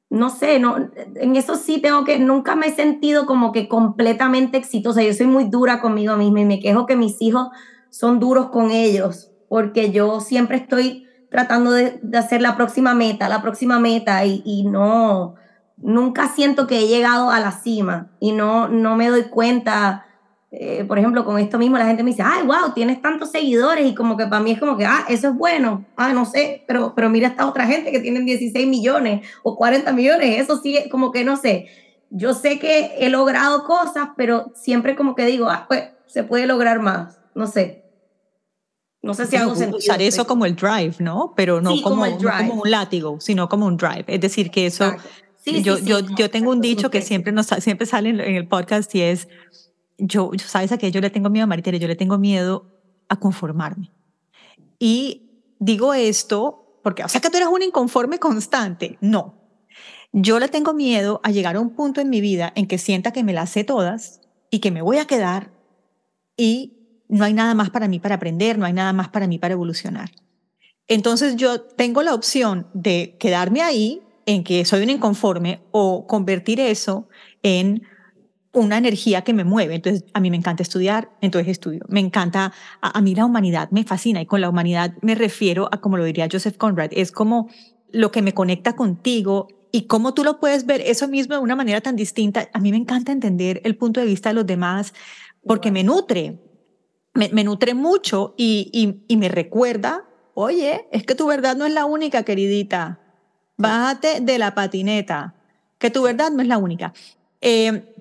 no 0.10 0.30
sé, 0.30 0.60
no, 0.60 0.90
en 1.16 1.38
eso 1.38 1.56
sí 1.56 1.80
tengo 1.80 2.04
que, 2.04 2.20
nunca 2.20 2.58
me 2.58 2.68
he 2.68 2.76
sentido 2.76 3.26
como 3.26 3.54
que 3.54 3.70
completamente 3.70 4.58
exitosa. 4.58 5.02
Yo 5.02 5.14
soy 5.14 5.28
muy 5.28 5.46
dura 5.46 5.80
conmigo 5.80 6.18
misma 6.18 6.42
y 6.42 6.46
me 6.46 6.60
quejo 6.60 6.86
que 6.86 6.98
mis 6.98 7.22
hijos 7.22 7.48
son 7.90 8.20
duros 8.20 8.50
con 8.50 8.70
ellos, 8.70 9.32
porque 9.48 9.92
yo 9.92 10.20
siempre 10.20 10.58
estoy 10.58 11.08
tratando 11.32 11.72
de, 11.72 12.02
de 12.04 12.18
hacer 12.18 12.42
la 12.42 12.58
próxima 12.58 12.94
meta, 12.96 13.30
la 13.30 13.42
próxima 13.42 13.80
meta 13.80 14.26
y, 14.26 14.42
y, 14.44 14.66
no, 14.66 15.36
nunca 15.82 16.28
siento 16.28 16.68
que 16.68 16.80
he 16.80 16.88
llegado 16.88 17.32
a 17.32 17.40
la 17.40 17.52
cima 17.52 18.12
y 18.20 18.32
no, 18.32 18.68
no 18.68 18.96
me 18.96 19.10
doy 19.10 19.24
cuenta 19.24 20.06
eh, 20.52 20.84
por 20.88 20.98
ejemplo, 20.98 21.26
con 21.26 21.38
esto 21.38 21.60
mismo 21.60 21.78
la 21.78 21.86
gente 21.86 22.02
me 22.02 22.10
dice, 22.10 22.24
ay, 22.26 22.44
wow, 22.44 22.74
tienes 22.74 23.02
tantos 23.04 23.30
seguidores 23.30 23.86
y 23.86 23.94
como 23.94 24.18
que 24.18 24.26
para 24.26 24.42
mí 24.42 24.52
es 24.52 24.60
como 24.60 24.78
que, 24.78 24.86
ah, 24.86 25.06
eso 25.08 25.30
es 25.30 25.36
bueno, 25.36 25.86
ah, 25.96 26.12
no 26.12 26.26
sé, 26.26 26.64
pero, 26.68 26.94
pero 26.96 27.10
mira 27.10 27.28
esta 27.28 27.48
otra 27.48 27.68
gente 27.68 27.92
que 27.92 28.00
tienen 28.00 28.26
16 28.26 28.68
millones 28.68 29.28
o 29.44 29.56
40 29.56 29.92
millones, 29.94 30.40
eso 30.40 30.60
sí, 30.60 30.90
como 30.90 31.12
que 31.12 31.24
no 31.24 31.38
sé, 31.38 31.68
yo 32.10 32.34
sé 32.34 32.58
que 32.58 32.96
he 32.98 33.10
logrado 33.10 33.64
cosas, 33.64 34.10
pero 34.18 34.52
siempre 34.56 34.96
como 34.96 35.14
que 35.14 35.28
digo, 35.28 35.50
ah, 35.50 35.66
pues 35.68 35.84
se 36.08 36.24
puede 36.24 36.48
lograr 36.48 36.80
más, 36.80 37.20
no 37.36 37.46
sé. 37.46 37.86
No 39.02 39.14
sé 39.14 39.28
si 39.28 39.38
hago 39.38 39.56
sentido. 39.56 39.78
Usar 39.78 40.02
eso 40.02 40.28
como 40.28 40.46
el 40.46 40.58
drive, 40.58 40.96
¿no? 41.00 41.34
Pero 41.34 41.62
no, 41.62 41.82
como, 41.82 42.04
como, 42.18 42.62
un 42.62 42.70
látigo, 42.70 43.22
sino 43.22 43.48
como 43.48 43.66
un 43.66 43.78
drive. 43.78 44.04
Es 44.08 44.20
decir, 44.20 44.52
que 44.52 44.66
eso 44.66 44.94
Sí, 45.44 45.64
yo, 45.64 45.80
yo, 45.80 46.00
yo 46.00 46.30
tengo 46.30 46.52
un 46.52 46.62
dicho 46.62 46.92
que 46.92 47.02
siempre, 47.02 47.32
nos, 47.32 47.48
siempre 47.48 47.88
sale 47.88 48.10
en 48.10 48.36
el 48.36 48.48
podcast 48.48 48.94
y 48.94 49.02
es, 49.02 49.28
yo, 49.98 50.32
sabes 50.38 50.72
a 50.72 50.78
qué 50.78 50.92
yo 50.92 51.02
le 51.02 51.10
tengo 51.10 51.30
miedo 51.30 51.46
a 51.46 51.48
Maritere, 51.48 51.80
yo 51.80 51.88
le 51.88 51.96
tengo 51.96 52.18
miedo 52.18 52.66
a 53.08 53.20
conformarme. 53.20 53.92
Y 54.80 55.30
digo 55.60 55.94
esto 55.94 56.80
porque, 56.84 57.04
o 57.04 57.08
sea, 57.08 57.22
que 57.22 57.30
tú 57.30 57.38
eres 57.38 57.50
un 57.50 57.62
inconforme 57.62 58.20
constante. 58.20 58.98
No. 59.02 59.36
Yo 60.12 60.40
le 60.40 60.48
tengo 60.48 60.74
miedo 60.74 61.22
a 61.24 61.32
llegar 61.32 61.56
a 61.56 61.60
un 61.60 61.76
punto 61.76 62.02
en 62.02 62.10
mi 62.10 62.20
vida 62.20 62.52
en 62.56 62.68
que 62.68 62.78
sienta 62.78 63.12
que 63.12 63.24
me 63.24 63.34
las 63.34 63.52
sé 63.52 63.64
todas 63.64 64.22
y 64.50 64.60
que 64.60 64.72
me 64.72 64.82
voy 64.82 64.98
a 64.98 65.06
quedar 65.06 65.52
y 66.36 67.04
no 67.08 67.26
hay 67.26 67.34
nada 67.34 67.54
más 67.54 67.70
para 67.70 67.88
mí 67.88 68.00
para 68.00 68.16
aprender, 68.16 68.58
no 68.58 68.66
hay 68.66 68.74
nada 68.74 68.94
más 68.94 69.10
para 69.10 69.28
mí 69.28 69.38
para 69.40 69.54
evolucionar. 69.54 70.12
Entonces 70.88 71.36
yo 71.36 71.62
tengo 71.62 72.02
la 72.02 72.16
opción 72.16 72.68
de 72.74 73.16
quedarme 73.20 73.62
ahí 73.62 74.02
en 74.30 74.44
que 74.44 74.64
soy 74.64 74.84
un 74.84 74.92
inconforme 74.92 75.64
o 75.72 76.06
convertir 76.06 76.60
eso 76.60 77.10
en 77.42 77.82
una 78.54 78.78
energía 78.78 79.24
que 79.24 79.34
me 79.34 79.44
mueve. 79.44 79.74
Entonces, 79.74 80.06
a 80.14 80.20
mí 80.20 80.30
me 80.30 80.38
encanta 80.38 80.62
estudiar, 80.62 81.10
entonces 81.20 81.50
estudio. 81.50 81.84
Me 81.88 82.00
encanta, 82.00 82.54
a, 82.80 83.02
mí 83.02 83.16
la 83.16 83.26
humanidad 83.26 83.72
me 83.72 83.84
fascina 83.86 84.22
y 84.22 84.28
con 84.28 84.40
la 84.40 84.50
humanidad 84.50 84.94
me 85.02 85.16
refiero 85.16 85.68
a, 85.72 85.82
como 85.82 85.98
lo 85.98 86.04
diría 86.04 86.28
Joseph 86.32 86.58
Conrad, 86.58 86.92
es 86.92 87.12
como 87.12 87.50
lo 87.92 88.12
que 88.12 88.22
me 88.22 88.36
conecta 88.36 88.76
contigo 88.76 89.48
y 89.72 89.88
cómo 89.88 90.14
tú 90.14 90.24
lo 90.24 90.40
puedes 90.40 90.68
ver 90.68 90.82
eso 90.82 91.08
mismo 91.08 91.34
de 91.34 91.42
una 91.42 91.56
manera 91.56 91.82
tan 91.82 91.96
distinta. 91.96 92.50
A 92.54 92.60
mí 92.60 92.70
me 92.70 92.78
encanta 92.78 93.12
entender 93.12 93.62
el 93.64 93.78
punto 93.78 94.00
de 94.00 94.06
vista 94.06 94.30
de 94.30 94.36
los 94.36 94.46
demás 94.46 94.94
porque 95.44 95.72
me 95.72 95.84
nutre, 95.84 96.40
me, 97.16 97.44
nutre 97.44 97.74
mucho 97.74 98.36
y, 98.38 99.02
y 99.08 99.18
me 99.18 99.28
recuerda, 99.28 100.06
oye, 100.36 100.88
es 100.92 101.04
que 101.04 101.16
tu 101.16 101.26
verdad 101.26 101.58
no 101.58 101.66
es 101.66 101.74
la 101.74 101.86
única, 101.86 102.22
queridita. 102.22 103.09
Bájate 103.60 104.22
de 104.22 104.38
la 104.38 104.56
patineta, 104.56 105.36
que 105.78 105.92
tu 105.92 106.04
verdad 106.04 106.32
no 106.32 106.42
es 106.42 106.48
la 106.48 106.58
única. 106.58 106.94
Eh, 107.42 107.94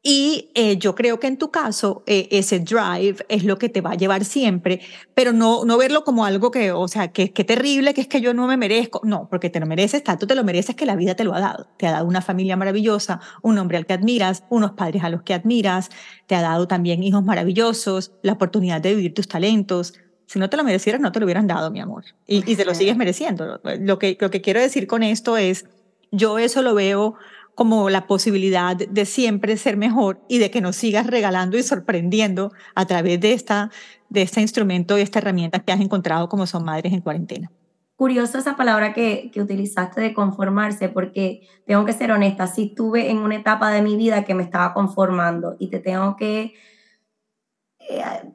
y 0.00 0.52
eh, 0.54 0.76
yo 0.76 0.94
creo 0.94 1.18
que 1.18 1.26
en 1.26 1.36
tu 1.36 1.50
caso, 1.50 2.04
eh, 2.06 2.28
ese 2.30 2.60
drive 2.60 3.26
es 3.28 3.42
lo 3.42 3.58
que 3.58 3.68
te 3.68 3.80
va 3.80 3.90
a 3.90 3.94
llevar 3.96 4.24
siempre, 4.24 4.80
pero 5.16 5.32
no, 5.32 5.64
no 5.64 5.76
verlo 5.76 6.04
como 6.04 6.24
algo 6.24 6.52
que, 6.52 6.70
o 6.70 6.86
sea, 6.86 7.08
que, 7.08 7.32
que 7.32 7.42
terrible, 7.42 7.94
que 7.94 8.02
es 8.02 8.06
que 8.06 8.20
yo 8.20 8.32
no 8.32 8.46
me 8.46 8.56
merezco. 8.56 9.00
No, 9.02 9.26
porque 9.28 9.50
te 9.50 9.58
lo 9.58 9.66
mereces, 9.66 10.04
tanto 10.04 10.28
te 10.28 10.36
lo 10.36 10.44
mereces 10.44 10.76
que 10.76 10.86
la 10.86 10.94
vida 10.94 11.16
te 11.16 11.24
lo 11.24 11.34
ha 11.34 11.40
dado. 11.40 11.66
Te 11.76 11.88
ha 11.88 11.90
dado 11.90 12.06
una 12.06 12.22
familia 12.22 12.56
maravillosa, 12.56 13.20
un 13.42 13.58
hombre 13.58 13.78
al 13.78 13.86
que 13.86 13.94
admiras, 13.94 14.44
unos 14.48 14.70
padres 14.74 15.02
a 15.02 15.08
los 15.08 15.24
que 15.24 15.34
admiras, 15.34 15.90
te 16.28 16.36
ha 16.36 16.42
dado 16.42 16.68
también 16.68 17.02
hijos 17.02 17.24
maravillosos, 17.24 18.12
la 18.22 18.34
oportunidad 18.34 18.80
de 18.80 18.94
vivir 18.94 19.14
tus 19.14 19.26
talentos. 19.26 19.94
Si 20.26 20.38
no 20.38 20.50
te 20.50 20.56
lo 20.56 20.64
merecieras, 20.64 21.00
no 21.00 21.12
te 21.12 21.20
lo 21.20 21.26
hubieran 21.26 21.46
dado, 21.46 21.70
mi 21.70 21.80
amor. 21.80 22.04
Y, 22.26 22.50
y 22.50 22.56
te 22.56 22.64
lo 22.64 22.74
sigues 22.74 22.96
mereciendo. 22.96 23.60
Lo 23.64 23.98
que, 23.98 24.16
lo 24.20 24.30
que 24.30 24.40
quiero 24.40 24.60
decir 24.60 24.86
con 24.86 25.02
esto 25.02 25.36
es, 25.36 25.66
yo 26.10 26.38
eso 26.38 26.62
lo 26.62 26.74
veo 26.74 27.16
como 27.56 27.88
la 27.88 28.06
posibilidad 28.06 28.76
de 28.76 29.06
siempre 29.06 29.56
ser 29.56 29.78
mejor 29.78 30.20
y 30.28 30.38
de 30.38 30.50
que 30.50 30.60
nos 30.60 30.76
sigas 30.76 31.06
regalando 31.06 31.56
y 31.56 31.62
sorprendiendo 31.62 32.52
a 32.74 32.84
través 32.84 33.18
de, 33.18 33.32
esta, 33.32 33.70
de 34.10 34.22
este 34.22 34.42
instrumento 34.42 34.98
y 34.98 35.00
esta 35.00 35.20
herramienta 35.20 35.60
que 35.60 35.72
has 35.72 35.80
encontrado 35.80 36.28
como 36.28 36.46
son 36.46 36.64
madres 36.64 36.92
en 36.92 37.00
cuarentena. 37.00 37.50
Curioso 37.96 38.36
esa 38.36 38.56
palabra 38.56 38.92
que, 38.92 39.30
que 39.32 39.40
utilizaste 39.40 40.02
de 40.02 40.12
conformarse, 40.12 40.90
porque 40.90 41.48
tengo 41.66 41.86
que 41.86 41.94
ser 41.94 42.12
honesta, 42.12 42.46
sí 42.46 42.64
estuve 42.64 43.10
en 43.10 43.18
una 43.18 43.36
etapa 43.36 43.70
de 43.70 43.80
mi 43.80 43.96
vida 43.96 44.24
que 44.24 44.34
me 44.34 44.42
estaba 44.42 44.74
conformando 44.74 45.56
y 45.58 45.68
te 45.68 45.78
tengo 45.78 46.14
que 46.16 46.52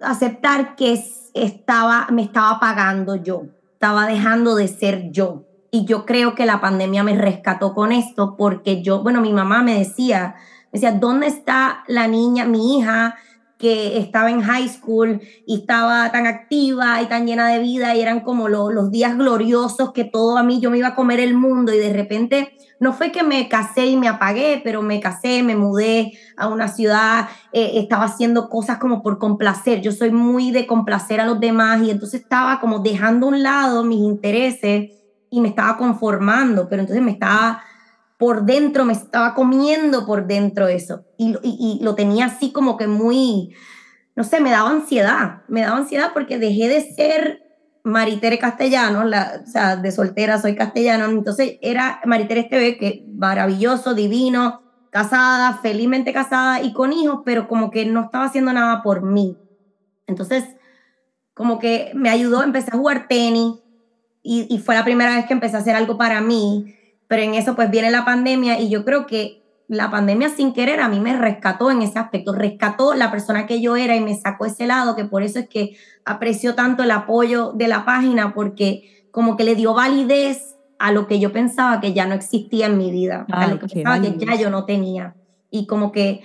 aceptar 0.01 0.75
que 0.75 1.03
estaba, 1.33 2.07
me 2.11 2.23
estaba 2.23 2.59
pagando 2.59 3.15
yo, 3.15 3.43
estaba 3.73 4.07
dejando 4.07 4.55
de 4.55 4.67
ser 4.67 5.11
yo 5.11 5.45
y 5.71 5.85
yo 5.85 6.05
creo 6.05 6.35
que 6.35 6.45
la 6.45 6.59
pandemia 6.59 7.03
me 7.03 7.17
rescató 7.17 7.73
con 7.73 7.91
esto 7.91 8.35
porque 8.37 8.81
yo, 8.81 9.01
bueno, 9.01 9.21
mi 9.21 9.31
mamá 9.31 9.63
me 9.63 9.79
decía, 9.79 10.35
me 10.71 10.79
decía, 10.79 10.91
¿dónde 10.91 11.27
está 11.27 11.83
la 11.87 12.07
niña, 12.07 12.45
mi 12.45 12.77
hija? 12.77 13.15
que 13.61 13.99
estaba 13.99 14.31
en 14.31 14.41
high 14.41 14.67
school 14.67 15.21
y 15.45 15.59
estaba 15.59 16.11
tan 16.11 16.25
activa 16.25 16.99
y 16.99 17.05
tan 17.05 17.27
llena 17.27 17.47
de 17.47 17.59
vida 17.59 17.95
y 17.95 18.01
eran 18.01 18.21
como 18.21 18.49
los 18.49 18.89
días 18.89 19.15
gloriosos 19.15 19.93
que 19.93 20.03
todo 20.03 20.39
a 20.39 20.43
mí 20.43 20.59
yo 20.59 20.71
me 20.71 20.79
iba 20.79 20.87
a 20.87 20.95
comer 20.95 21.19
el 21.19 21.35
mundo 21.35 21.71
y 21.71 21.77
de 21.77 21.93
repente 21.93 22.57
no 22.81 22.93
fue 22.93 23.11
que 23.11 23.21
me 23.21 23.47
casé 23.47 23.85
y 23.85 23.95
me 23.95 24.07
apagué, 24.07 24.59
pero 24.63 24.81
me 24.81 24.99
casé, 24.99 25.43
me 25.43 25.55
mudé 25.55 26.13
a 26.35 26.47
una 26.47 26.67
ciudad, 26.67 27.29
eh, 27.53 27.73
estaba 27.75 28.05
haciendo 28.05 28.49
cosas 28.49 28.79
como 28.79 29.03
por 29.03 29.19
complacer, 29.19 29.81
yo 29.81 29.91
soy 29.91 30.09
muy 30.09 30.51
de 30.51 30.65
complacer 30.65 31.21
a 31.21 31.27
los 31.27 31.39
demás 31.39 31.83
y 31.83 31.91
entonces 31.91 32.21
estaba 32.21 32.59
como 32.59 32.79
dejando 32.79 33.27
a 33.27 33.29
un 33.29 33.43
lado 33.43 33.83
mis 33.83 33.99
intereses 33.99 34.89
y 35.29 35.41
me 35.41 35.49
estaba 35.49 35.77
conformando, 35.77 36.67
pero 36.69 36.81
entonces 36.81 37.05
me 37.05 37.11
estaba 37.11 37.61
por 38.17 38.45
dentro, 38.45 38.83
me 38.83 38.93
estaba 38.93 39.35
comiendo 39.35 40.07
por 40.07 40.25
dentro 40.25 40.67
eso. 40.67 41.05
Y, 41.19 41.35
y, 41.43 41.79
lo 41.83 41.93
tenía 41.93 42.25
así 42.25 42.51
como 42.51 42.77
que 42.77 42.87
muy, 42.87 43.53
no 44.15 44.23
sé, 44.23 44.39
me 44.39 44.49
daba 44.49 44.71
ansiedad, 44.71 45.43
me 45.47 45.61
daba 45.61 45.77
ansiedad 45.77 46.13
porque 46.15 46.39
dejé 46.39 46.67
de 46.67 46.81
ser 46.95 47.50
Maritere 47.83 48.39
Castellano, 48.39 49.03
la, 49.03 49.41
o 49.43 49.47
sea, 49.47 49.75
de 49.75 49.91
soltera 49.91 50.39
soy 50.39 50.55
castellano, 50.55 51.05
entonces 51.05 51.57
era 51.61 52.01
Maritere 52.05 52.41
Esteve, 52.41 52.77
que 52.77 53.05
maravilloso, 53.13 53.93
divino, 53.93 54.61
casada, 54.91 55.59
felizmente 55.61 56.13
casada 56.13 56.61
y 56.61 56.73
con 56.73 56.93
hijos, 56.93 57.21
pero 57.25 57.47
como 57.47 57.71
que 57.71 57.85
no 57.85 58.01
estaba 58.01 58.25
haciendo 58.25 58.53
nada 58.53 58.83
por 58.83 59.01
mí. 59.01 59.37
Entonces, 60.07 60.45
como 61.33 61.59
que 61.59 61.91
me 61.95 62.09
ayudó, 62.09 62.43
empecé 62.43 62.71
a 62.71 62.77
jugar 62.77 63.07
tenis, 63.07 63.61
y, 64.23 64.57
fue 64.59 64.75
la 64.75 64.83
primera 64.83 65.15
vez 65.15 65.25
que 65.25 65.33
empecé 65.33 65.55
a 65.55 65.59
hacer 65.59 65.75
algo 65.75 65.97
para 65.97 66.21
mí, 66.21 66.75
pero 67.07 67.23
en 67.23 67.33
eso 67.33 67.55
pues 67.55 67.69
viene 67.71 67.89
la 67.91 68.05
pandemia 68.05 68.59
y 68.59 68.69
yo 68.69 68.85
creo 68.85 69.07
que 69.07 69.40
la 69.71 69.89
pandemia 69.89 70.27
sin 70.27 70.51
querer 70.51 70.81
a 70.81 70.89
mí 70.89 70.99
me 70.99 71.17
rescató 71.17 71.71
en 71.71 71.81
ese 71.81 71.97
aspecto, 71.97 72.33
rescató 72.33 72.93
la 72.93 73.09
persona 73.09 73.45
que 73.45 73.61
yo 73.61 73.77
era 73.77 73.95
y 73.95 74.01
me 74.01 74.19
sacó 74.19 74.45
ese 74.45 74.67
lado, 74.67 74.97
que 74.97 75.05
por 75.05 75.23
eso 75.23 75.39
es 75.39 75.47
que 75.47 75.77
aprecio 76.03 76.55
tanto 76.55 76.83
el 76.83 76.91
apoyo 76.91 77.53
de 77.53 77.69
la 77.69 77.85
página, 77.85 78.33
porque 78.33 79.07
como 79.11 79.37
que 79.37 79.45
le 79.45 79.55
dio 79.55 79.73
validez 79.73 80.57
a 80.77 80.91
lo 80.91 81.07
que 81.07 81.21
yo 81.21 81.31
pensaba 81.31 81.79
que 81.79 81.93
ya 81.93 82.05
no 82.05 82.15
existía 82.15 82.65
en 82.65 82.77
mi 82.77 82.91
vida, 82.91 83.25
a 83.31 83.47
lo 83.47 83.59
que 83.59 83.67
pensaba 83.67 84.01
que 84.01 84.17
ya 84.17 84.35
yo 84.35 84.49
no 84.49 84.65
tenía. 84.65 85.15
Y 85.49 85.67
como 85.67 85.93
que 85.93 86.21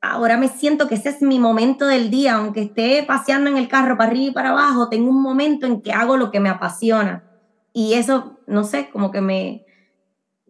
ahora 0.00 0.36
me 0.36 0.48
siento 0.48 0.88
que 0.88 0.96
ese 0.96 1.10
es 1.10 1.22
mi 1.22 1.38
momento 1.38 1.86
del 1.86 2.10
día, 2.10 2.34
aunque 2.34 2.62
esté 2.62 3.04
paseando 3.04 3.48
en 3.48 3.58
el 3.58 3.68
carro 3.68 3.96
para 3.96 4.10
arriba 4.10 4.30
y 4.30 4.34
para 4.34 4.50
abajo, 4.50 4.88
tengo 4.88 5.08
un 5.08 5.22
momento 5.22 5.68
en 5.68 5.82
que 5.82 5.92
hago 5.92 6.16
lo 6.16 6.32
que 6.32 6.40
me 6.40 6.48
apasiona. 6.48 7.22
Y 7.72 7.92
eso, 7.92 8.40
no 8.48 8.64
sé, 8.64 8.90
como 8.90 9.12
que 9.12 9.20
me, 9.20 9.66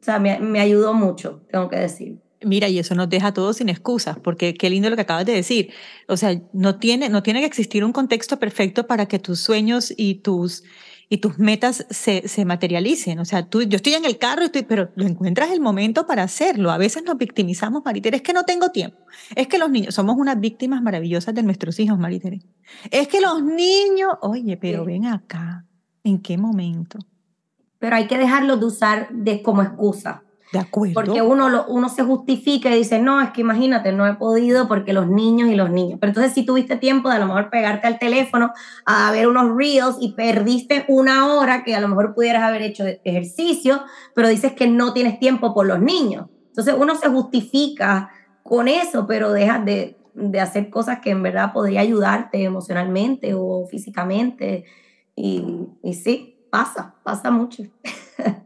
o 0.03 0.05
sea, 0.05 0.19
me, 0.19 0.41
me 0.41 0.59
ayudó 0.59 0.95
mucho, 0.95 1.43
tengo 1.49 1.69
que 1.69 1.77
decir. 1.77 2.19
Mira, 2.45 2.69
y 2.69 2.81
eso 2.81 2.97
nos 2.97 3.09
deja 3.09 3.29
a 3.29 3.33
todos 3.33 3.59
sin 3.59 3.69
excusas, 3.69 4.19
porque 4.19 4.53
qué 4.53 4.69
lindo 4.69 4.91
lo 4.91 4.97
que 4.97 5.03
acabas 5.03 5.25
de 5.25 5.33
decir. 5.33 5.73
O 6.09 6.17
sea, 6.17 6.43
no 6.53 6.81
tiene, 6.81 7.09
no 7.09 7.23
tiene 7.23 7.39
que 7.39 7.47
existir 7.47 7.85
un 7.85 7.93
contexto 7.93 8.41
perfecto 8.41 8.89
para 8.89 9.07
que 9.07 9.21
tus 9.21 9.39
sueños 9.39 9.95
y 9.97 10.17
tus, 10.17 10.65
y 11.09 11.19
tus 11.19 11.39
metas 11.39 11.87
se, 11.91 12.27
se 12.27 12.45
materialicen. 12.45 13.21
O 13.21 13.25
sea, 13.25 13.49
tú, 13.49 13.63
yo 13.63 13.77
estoy 13.77 13.95
en 13.95 14.05
el 14.05 14.19
carro, 14.19 14.43
estoy, 14.43 14.63
pero 14.63 14.91
lo 14.97 15.07
encuentras 15.07 15.53
el 15.53 15.61
momento 15.61 16.05
para 16.05 16.25
hacerlo. 16.25 16.73
A 16.73 16.79
veces 16.79 17.05
nos 17.05 17.17
victimizamos, 17.17 17.83
Maritere, 17.85 18.17
es 18.17 18.23
que 18.23 18.33
no 18.33 18.43
tengo 18.43 18.71
tiempo. 18.71 18.99
Es 19.37 19.47
que 19.47 19.59
los 19.59 19.71
niños, 19.71 19.95
somos 19.95 20.17
unas 20.19 20.41
víctimas 20.41 20.83
maravillosas 20.83 21.33
de 21.33 21.45
nuestros 21.45 21.79
hijos, 21.79 21.97
Maritere. 21.97 22.41
Es 22.91 23.07
que 23.07 23.21
los 23.21 23.41
niños, 23.41 24.15
oye, 24.21 24.57
pero 24.57 24.85
ven 24.85 25.07
acá, 25.07 25.65
¿en 26.03 26.19
qué 26.19 26.37
momento? 26.37 26.99
Pero 27.83 27.97
hay 27.97 28.07
que 28.07 28.17
dejarlo 28.17 28.59
de 28.59 28.67
usar 28.67 29.09
de, 29.11 29.43
como 29.43 29.61
excusa. 29.61 30.23
De 30.53 30.61
acuerdo. 30.61 30.95
Porque 30.95 31.21
uno, 31.21 31.49
lo, 31.49 31.67
uno 31.67 31.89
se 31.89 32.05
justifica 32.05 32.71
y 32.71 32.79
dice, 32.79 33.01
no, 33.01 33.21
es 33.21 33.31
que 33.31 33.41
imagínate, 33.41 33.91
no 33.91 34.07
he 34.07 34.15
podido 34.15 34.69
porque 34.69 34.93
los 34.93 35.09
niños 35.09 35.49
y 35.49 35.57
los 35.57 35.69
niños. 35.69 35.99
Pero 36.01 36.11
entonces 36.11 36.33
si 36.33 36.45
tuviste 36.45 36.77
tiempo 36.77 37.09
de 37.09 37.17
a 37.17 37.19
lo 37.19 37.27
mejor 37.27 37.51
pegarte 37.51 37.89
al 37.89 37.99
teléfono 37.99 38.53
a 38.85 39.11
ver 39.11 39.27
unos 39.27 39.57
reels 39.57 39.97
y 40.01 40.13
perdiste 40.13 40.85
una 40.87 41.35
hora 41.35 41.65
que 41.65 41.75
a 41.75 41.81
lo 41.81 41.89
mejor 41.89 42.15
pudieras 42.15 42.45
haber 42.45 42.63
hecho 42.63 42.85
ejercicio, 43.03 43.83
pero 44.15 44.29
dices 44.29 44.53
que 44.53 44.69
no 44.69 44.93
tienes 44.93 45.19
tiempo 45.19 45.53
por 45.53 45.67
los 45.67 45.81
niños. 45.81 46.27
Entonces 46.51 46.77
uno 46.79 46.95
se 46.95 47.09
justifica 47.09 48.11
con 48.45 48.69
eso, 48.69 49.09
pero 49.09 49.33
deja 49.33 49.59
de, 49.59 49.97
de 50.15 50.41
hacer 50.41 50.71
cosas 50.71 51.01
que 51.01 51.11
en 51.11 51.25
verdad 51.25 51.53
podría 51.53 51.81
ayudarte 51.81 52.45
emocionalmente 52.45 53.35
o 53.35 53.67
físicamente. 53.67 54.67
Y, 55.17 55.67
y 55.83 55.95
sí, 55.95 56.32
pasa, 56.53 56.95
pasa 57.03 57.31
mucho. 57.31 57.63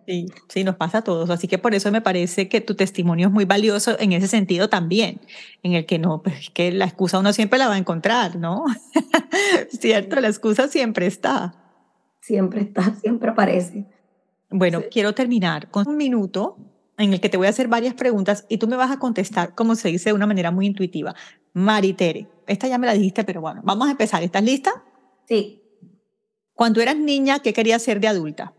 Sí, 0.07 0.26
sí, 0.48 0.62
nos 0.62 0.76
pasa 0.76 0.98
a 0.98 1.02
todos. 1.02 1.28
Así 1.28 1.48
que 1.48 1.59
por 1.59 1.74
eso 1.74 1.90
me 1.90 2.00
parece 2.00 2.48
que 2.48 2.61
tu 2.61 2.76
testimonio 2.76 3.26
es 3.26 3.32
muy 3.32 3.44
valioso 3.44 3.98
en 3.98 4.12
ese 4.12 4.28
sentido 4.28 4.68
también, 4.68 5.20
en 5.64 5.72
el 5.72 5.86
que 5.86 5.98
no, 5.98 6.22
pues 6.22 6.50
que 6.50 6.70
la 6.70 6.84
excusa 6.84 7.18
uno 7.18 7.32
siempre 7.32 7.59
la 7.59 7.66
va 7.66 7.74
a 7.74 7.78
encontrar, 7.78 8.36
¿no? 8.36 8.64
Cierto, 9.70 10.20
la 10.20 10.28
excusa 10.28 10.68
siempre 10.68 11.07
está. 11.07 11.57
Siempre 12.20 12.61
está, 12.61 12.94
siempre 12.94 13.30
aparece. 13.30 13.84
Bueno, 14.50 14.82
quiero 14.88 15.12
terminar 15.12 15.68
con 15.72 15.88
un 15.88 15.96
minuto 15.96 16.59
en 16.98 17.12
el 17.12 17.20
que 17.20 17.28
te 17.28 17.36
voy 17.36 17.48
a 17.48 17.50
hacer 17.50 17.66
varias 17.66 17.94
preguntas 17.94 18.46
y 18.48 18.59
tú 18.59 18.68
me 18.68 18.76
vas 18.76 18.92
a 18.92 19.00
contestar, 19.00 19.57
como 19.57 19.74
se 19.74 19.88
dice, 19.88 20.11
de 20.11 20.14
una 20.14 20.28
manera 20.28 20.52
muy 20.52 20.66
intuitiva. 20.66 21.16
Maritere, 21.54 22.28
esta 22.46 22.68
ya 22.68 22.78
me 22.78 22.86
la 22.86 22.92
dijiste, 22.92 23.24
pero 23.24 23.40
bueno, 23.40 23.62
vamos 23.64 23.88
a 23.88 23.90
empezar. 23.90 24.22
¿Estás 24.22 24.44
lista? 24.44 24.84
Sí. 25.26 25.65
Cuando 26.57 26.80
eras 26.80 26.96
niña, 26.96 27.38
¿qué 27.38 27.52
querías 27.52 27.82
ser 27.82 28.00
de 28.00 28.09
adulta? 28.09 28.52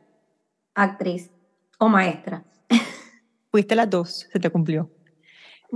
actriz 0.76 1.32
o 1.80 1.90
maestra. 1.90 2.46
Fuiste 3.52 3.76
las 3.76 3.90
dos, 3.90 4.28
se 4.32 4.40
te 4.40 4.50
cumplió. 4.52 4.92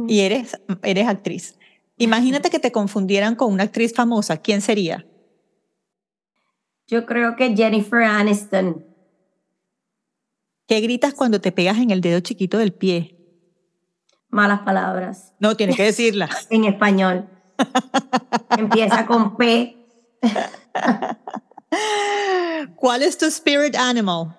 Y 0.07 0.19
eres, 0.19 0.55
eres 0.83 1.07
actriz. 1.07 1.57
Imagínate 1.97 2.51
que 2.51 2.59
te 2.59 2.71
confundieran 2.71 3.33
con 3.35 3.51
una 3.51 3.63
actriz 3.63 3.95
famosa. 3.95 4.37
¿Quién 4.37 4.61
sería? 4.61 5.07
Yo 6.85 7.07
creo 7.07 7.35
que 7.35 7.55
Jennifer 7.55 8.03
Aniston. 8.03 8.85
¿Qué 10.67 10.79
gritas 10.81 11.15
cuando 11.15 11.41
te 11.41 11.51
pegas 11.51 11.79
en 11.79 11.89
el 11.89 12.01
dedo 12.01 12.19
chiquito 12.19 12.59
del 12.59 12.71
pie? 12.71 13.17
Malas 14.29 14.59
palabras. 14.61 15.33
No, 15.39 15.57
tienes 15.57 15.75
que 15.75 15.83
decirla. 15.91 16.29
en 16.51 16.65
español. 16.65 17.27
Empieza 18.57 19.07
con 19.07 19.35
P. 19.35 19.83
¿Cuál 22.75 23.03
es 23.03 23.17
tu 23.17 23.25
spirit 23.25 23.75
animal? 23.75 24.37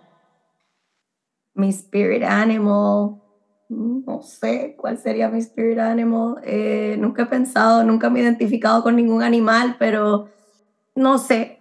Mi 1.55 1.69
spirit 1.71 2.23
animal. 2.23 3.21
No 3.69 4.23
sé 4.23 4.75
cuál 4.77 4.99
sería 4.99 5.29
mi 5.29 5.39
spirit 5.39 5.79
animal. 5.79 6.37
Eh, 6.45 6.97
nunca 6.99 7.23
he 7.23 7.27
pensado, 7.27 7.85
nunca 7.85 8.11
me 8.11 8.21
he 8.21 8.23
identificado 8.23 8.83
con 8.83 8.97
ningún 8.97 9.23
animal, 9.23 9.77
pero 9.79 10.29
no 10.95 11.19
sé. 11.19 11.59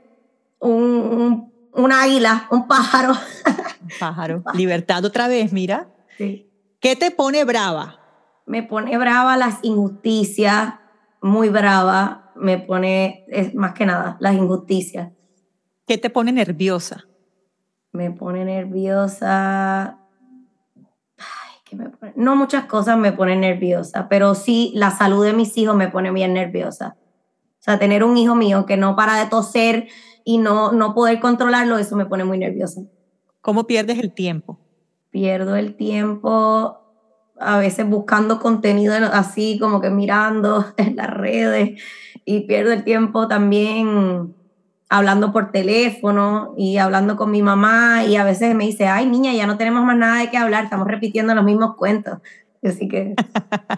Un, 0.60 1.52
un, 1.74 1.92
águila, 1.92 2.48
un 2.52 2.68
pájaro. 2.68 3.14
Un 3.82 3.90
pájaro. 4.00 4.44
Libertad 4.54 5.04
otra 5.06 5.28
vez, 5.28 5.52
mira. 5.52 5.88
Sí. 6.18 6.48
¿Qué 6.80 6.96
te 6.96 7.10
pone 7.10 7.44
brava? 7.46 8.00
Me 8.46 8.62
pone 8.62 8.96
brava 8.98 9.38
las 9.38 9.58
injusticias, 9.64 10.76
muy 11.22 11.50
brava. 11.50 12.32
Me 12.36 12.60
pone, 12.60 13.26
es, 13.30 13.56
más 13.56 13.74
que 13.74 13.88
nada, 13.88 14.18
las 14.20 14.36
injusticias. 14.36 15.12
¿Qué 15.92 15.98
te 15.98 16.10
pone 16.10 16.32
nerviosa? 16.32 17.06
Me 17.92 18.12
pone 18.12 18.46
nerviosa. 18.46 20.00
No 22.16 22.38
muchas 22.38 22.64
cosas 22.64 22.98
me 22.98 23.12
ponen 23.12 23.42
nerviosa, 23.42 24.08
pero 24.08 24.34
sí 24.34 24.72
la 24.74 24.92
salud 24.92 25.26
de 25.26 25.34
mis 25.34 25.58
hijos 25.58 25.76
me 25.76 25.90
pone 25.90 26.10
bien 26.12 26.34
nerviosa. 26.34 26.96
O 26.96 27.58
sea, 27.60 27.78
tener 27.78 28.06
un 28.06 28.16
hijo 28.16 28.36
mío 28.36 28.66
que 28.66 28.78
no 28.78 28.96
para 28.96 29.18
de 29.18 29.30
toser 29.30 29.90
y 30.24 30.38
no, 30.38 30.72
no 30.72 30.94
poder 30.94 31.20
controlarlo, 31.20 31.78
eso 31.78 31.98
me 31.98 32.06
pone 32.06 32.24
muy 32.24 32.38
nerviosa. 32.38 32.84
¿Cómo 33.42 33.68
pierdes 33.68 34.00
el 34.00 34.14
tiempo? 34.14 34.62
Pierdo 35.10 35.58
el 35.58 35.76
tiempo 35.76 36.78
a 37.38 37.58
veces 37.58 37.86
buscando 37.86 38.40
contenido 38.40 38.94
así 39.12 39.60
como 39.60 39.82
que 39.82 39.90
mirando 39.90 40.68
en 40.78 40.96
las 40.96 41.10
redes 41.10 41.82
y 42.24 42.48
pierdo 42.48 42.72
el 42.72 42.86
tiempo 42.86 43.28
también 43.28 44.40
hablando 44.92 45.32
por 45.32 45.54
teléfono 45.54 46.54
y 46.58 46.76
hablando 46.76 47.16
con 47.16 47.32
mi 47.32 47.42
mamá 47.42 48.04
y 48.04 48.18
a 48.18 48.26
veces 48.26 48.54
me 48.54 48.66
dice, 48.66 48.88
ay 48.88 49.06
niña, 49.06 49.34
ya 49.34 49.48
no 49.48 49.58
tenemos 49.58 49.86
más 49.86 49.96
nada 49.96 50.20
de 50.20 50.30
qué 50.30 50.36
hablar, 50.36 50.66
estamos 50.66 50.86
repitiendo 50.86 51.34
los 51.34 51.46
mismos 51.46 51.78
cuentos. 51.78 52.20
Así 52.64 52.90
que... 52.90 53.16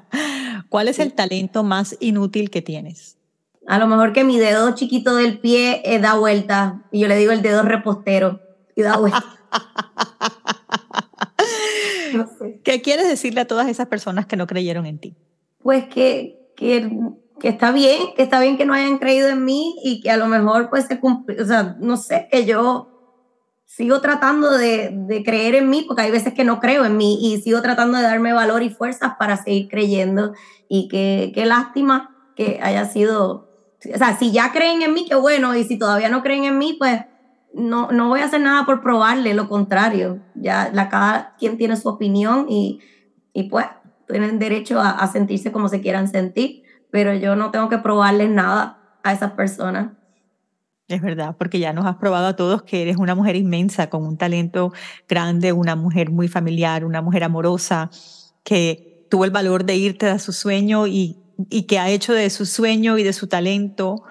¿Cuál 0.69 0.87
es 0.87 0.97
el 0.97 1.13
talento 1.13 1.63
más 1.63 1.95
inútil 1.99 2.49
que 2.49 2.63
tienes? 2.63 3.19
A 3.67 3.77
lo 3.77 3.85
mejor 3.85 4.11
que 4.11 4.23
mi 4.23 4.39
dedo 4.39 4.73
chiquito 4.73 5.15
del 5.15 5.37
pie 5.37 5.83
eh, 5.85 5.99
da 5.99 6.15
vuelta 6.15 6.81
y 6.91 7.01
yo 7.01 7.07
le 7.07 7.15
digo 7.15 7.31
el 7.31 7.43
dedo 7.43 7.61
repostero 7.61 8.41
y 8.75 8.81
da 8.81 8.97
vuelta. 8.97 9.23
¿Qué 12.63 12.81
quieres 12.81 13.07
decirle 13.07 13.41
a 13.41 13.45
todas 13.45 13.67
esas 13.67 13.85
personas 13.85 14.25
que 14.25 14.35
no 14.35 14.47
creyeron 14.47 14.87
en 14.87 14.97
ti? 14.97 15.15
Pues 15.61 15.85
que, 15.85 16.49
que 16.55 16.89
que 17.43 17.49
está 17.49 17.73
bien, 17.73 18.13
que 18.15 18.23
está 18.23 18.39
bien 18.39 18.55
que 18.55 18.65
no 18.65 18.73
hayan 18.73 18.99
creído 18.99 19.27
en 19.27 19.43
mí 19.43 19.75
y 19.83 19.99
que 19.99 20.09
a 20.09 20.15
lo 20.15 20.27
mejor 20.27 20.69
pues 20.69 20.85
se 20.85 21.01
cumple, 21.01 21.41
o 21.41 21.45
sea, 21.45 21.75
no 21.77 21.97
sé, 21.97 22.29
que 22.31 22.45
yo 22.45 22.87
sigo 23.65 23.99
tratando 23.99 24.51
de, 24.51 24.91
de, 24.93 25.25
creer 25.25 25.55
en 25.55 25.69
mí, 25.69 25.83
porque 25.85 26.03
hay 26.03 26.11
veces 26.11 26.33
que 26.33 26.45
no 26.45 26.61
creo 26.61 26.85
en 26.85 26.95
mí 26.95 27.19
y 27.21 27.41
sigo 27.41 27.61
tratando 27.61 27.97
de 27.97 28.03
darme 28.05 28.31
valor 28.31 28.63
y 28.63 28.69
fuerzas 28.69 29.15
para 29.19 29.35
seguir 29.35 29.67
creyendo. 29.67 30.31
Y 30.69 30.87
que 30.87 31.33
qué 31.35 31.45
lástima 31.45 32.15
que 32.37 32.61
haya 32.63 32.85
sido, 32.85 33.49
o 33.93 33.97
sea, 33.97 34.17
si 34.17 34.31
ya 34.31 34.53
creen 34.53 34.81
en 34.81 34.93
mí, 34.93 35.05
qué 35.05 35.15
bueno, 35.15 35.53
y 35.53 35.65
si 35.65 35.77
todavía 35.77 36.07
no 36.07 36.23
creen 36.23 36.45
en 36.45 36.57
mí, 36.57 36.77
pues 36.79 37.01
no, 37.53 37.91
no 37.91 38.07
voy 38.07 38.21
a 38.21 38.25
hacer 38.25 38.39
nada 38.39 38.65
por 38.65 38.81
probarle, 38.81 39.33
lo 39.33 39.49
contrario, 39.49 40.21
ya 40.33 40.69
la, 40.71 40.87
cada 40.87 41.35
quien 41.37 41.57
tiene 41.57 41.75
su 41.75 41.89
opinión 41.89 42.45
y, 42.47 42.79
y 43.33 43.49
pues 43.49 43.65
tienen 44.07 44.39
derecho 44.39 44.79
a, 44.79 44.91
a 44.91 45.11
sentirse 45.11 45.51
como 45.51 45.67
se 45.67 45.81
quieran 45.81 46.07
sentir 46.07 46.62
pero 46.93 47.15
yo 47.15 47.35
no 47.35 47.49
tengo 47.49 47.69
que 47.69 47.79
probarles 47.79 48.29
nada 48.29 48.77
a 49.01 49.13
esas 49.13 49.31
personas. 49.31 49.93
Es 50.87 51.01
verdad, 51.01 51.35
porque 51.39 51.57
ya 51.57 51.73
nos 51.73 51.87
has 51.87 51.95
probado 51.95 52.27
a 52.27 52.35
todos 52.35 52.61
que 52.61 52.83
eres 52.83 52.97
una 52.97 53.15
mujer 53.15 53.35
inmensa, 53.35 53.89
con 53.89 54.05
un 54.05 54.15
talento 54.15 54.71
grande, 55.09 55.53
una 55.53 55.75
mujer 55.75 56.11
muy 56.11 56.27
familiar, 56.27 56.85
una 56.85 57.01
mujer 57.01 57.23
amorosa, 57.23 57.89
que 58.43 59.07
tuvo 59.09 59.25
el 59.25 59.31
valor 59.31 59.65
de 59.65 59.75
irte 59.75 60.05
a 60.05 60.19
su 60.19 60.33
sueño 60.33 60.85
y, 60.85 61.17
y 61.49 61.63
que 61.63 61.79
ha 61.79 61.89
hecho 61.89 62.13
de 62.13 62.29
su 62.29 62.45
sueño 62.45 62.99
y 62.99 63.03
de 63.03 63.13
su 63.13 63.25
talento 63.25 64.03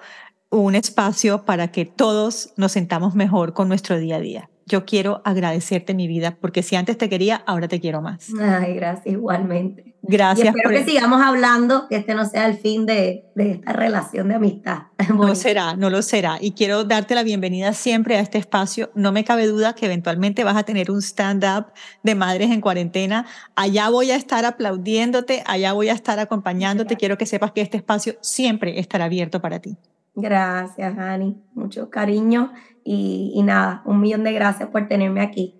un 0.49 0.75
espacio 0.75 1.45
para 1.45 1.69
que 1.69 1.85
todos 1.85 2.51
nos 2.57 2.73
sentamos 2.73 3.15
mejor 3.15 3.53
con 3.53 3.69
nuestro 3.69 3.97
día 3.97 4.17
a 4.17 4.19
día. 4.19 4.49
Yo 4.65 4.85
quiero 4.85 5.21
agradecerte 5.25 5.93
mi 5.93 6.07
vida, 6.07 6.37
porque 6.39 6.63
si 6.63 6.75
antes 6.75 6.97
te 6.97 7.09
quería, 7.09 7.43
ahora 7.45 7.67
te 7.67 7.79
quiero 7.79 8.01
más. 8.01 8.29
Ay, 8.39 8.75
gracias, 8.75 9.07
igualmente. 9.07 9.93
Gracias. 10.01 10.45
Y 10.45 10.49
espero 10.49 10.69
que 10.69 10.83
sigamos 10.83 11.21
hablando, 11.21 11.87
que 11.87 11.95
este 11.95 12.13
no 12.13 12.25
sea 12.25 12.45
el 12.47 12.57
fin 12.57 12.85
de, 12.85 13.25
de 13.35 13.51
esta 13.51 13.71
relación 13.71 14.27
de 14.27 14.35
amistad. 14.35 14.83
No 15.13 15.35
será, 15.35 15.75
no 15.75 15.89
lo 15.89 16.01
será. 16.01 16.37
Y 16.39 16.51
quiero 16.51 16.83
darte 16.83 17.15
la 17.15 17.23
bienvenida 17.23 17.73
siempre 17.73 18.17
a 18.17 18.19
este 18.19 18.37
espacio. 18.37 18.89
No 18.95 19.11
me 19.11 19.23
cabe 19.23 19.47
duda 19.47 19.75
que 19.75 19.85
eventualmente 19.85 20.43
vas 20.43 20.57
a 20.57 20.63
tener 20.63 20.91
un 20.91 21.01
stand-up 21.01 21.67
de 22.03 22.15
madres 22.15 22.51
en 22.51 22.61
cuarentena. 22.61 23.25
Allá 23.55 23.89
voy 23.89 24.11
a 24.11 24.15
estar 24.15 24.45
aplaudiéndote, 24.45 25.43
allá 25.45 25.73
voy 25.73 25.89
a 25.89 25.93
estar 25.93 26.19
acompañándote. 26.19 26.97
Quiero 26.97 27.17
que 27.17 27.25
sepas 27.25 27.51
que 27.51 27.61
este 27.61 27.77
espacio 27.77 28.15
siempre 28.21 28.79
estará 28.79 29.05
abierto 29.05 29.41
para 29.41 29.59
ti. 29.59 29.77
Gracias, 30.15 30.97
Ani. 30.97 31.41
Mucho 31.53 31.89
cariño 31.89 32.51
y, 32.83 33.41
nada, 33.43 33.81
un 33.85 34.01
millón 34.01 34.23
de 34.23 34.33
gracias 34.33 34.69
por 34.69 34.87
tenerme 34.87 35.21
aquí. 35.21 35.55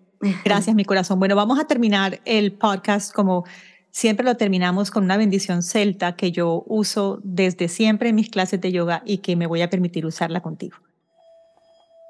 Gracias, 0.46 0.76
mi 0.76 0.86
corazón. 0.86 1.20
Bueno, 1.20 1.36
vamos 1.36 1.60
a 1.60 1.66
terminar 1.66 2.20
el 2.26 2.54
podcast 2.54 3.14
como 3.14 3.46
siempre 3.92 4.26
lo 4.26 4.36
terminamos 4.36 4.92
con 4.92 5.04
una 5.04 5.18
bendición 5.18 5.62
celta 5.62 6.16
que 6.16 6.32
yo 6.32 6.64
uso 6.68 7.20
desde 7.24 7.68
siempre 7.68 8.10
en 8.10 8.16
mis 8.16 8.30
clases 8.30 8.60
de 8.60 8.72
yoga 8.72 9.04
y 9.06 9.20
que 9.20 9.36
me 9.36 9.48
voy 9.48 9.62
a 9.62 9.70
permitir 9.70 10.06
usarla 10.06 10.42
contigo. 10.42 10.78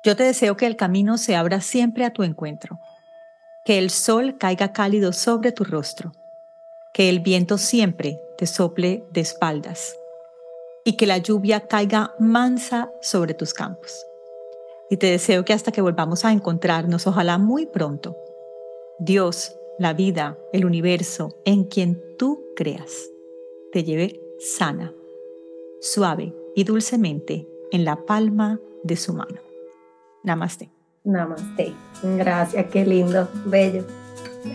Yo 0.05 0.16
te 0.16 0.24
deseo 0.24 0.57
que 0.57 0.66
el 0.66 0.76
camino 0.76 1.18
se 1.18 1.36
abra 1.36 1.61
siempre 1.61 2.05
a 2.05 2.11
tu 2.11 2.24
encuentro, 2.24 2.80
que 3.66 3.78
el 3.78 3.89
sol 3.89 4.38
caiga 4.38 4.74
cálido 4.74 5.14
sobre 5.14 5.51
tu 5.51 5.64
rostro, 5.64 6.14
que 6.93 7.09
el 7.09 7.20
viento 7.20 7.57
siempre 7.57 8.20
te 8.38 8.45
sople 8.45 9.03
de 9.11 9.22
espaldas 9.22 9.95
y 10.86 10.97
que 10.97 11.07
la 11.07 11.18
lluvia 11.18 11.68
caiga 11.68 12.14
mansa 12.20 12.89
sobre 13.01 13.34
tus 13.34 13.53
campos. 13.53 14.05
Y 14.90 14.98
te 14.98 15.08
deseo 15.08 15.46
que 15.46 15.54
hasta 15.54 15.72
que 15.72 15.82
volvamos 15.82 16.26
a 16.26 16.32
encontrarnos, 16.32 17.08
ojalá 17.08 17.38
muy 17.38 17.66
pronto, 17.66 18.16
Dios 19.00 19.56
la 19.80 19.94
vida, 19.94 20.38
el 20.52 20.66
universo, 20.66 21.36
en 21.46 21.64
quien 21.64 22.02
tú 22.18 22.44
creas, 22.56 23.10
te 23.72 23.84
lleve 23.84 24.20
sana, 24.40 24.94
suave 25.82 26.34
y 26.56 26.64
dulcemente 26.64 27.48
en 27.72 27.86
la 27.86 28.06
palma 28.06 28.60
de 28.84 28.96
su 28.96 29.14
mano. 29.14 29.40
Namaste. 30.24 30.70
Namaste. 31.04 31.74
Gracias, 32.04 32.66
qué 32.72 32.86
lindo, 32.86 33.28
bello. 33.46 33.84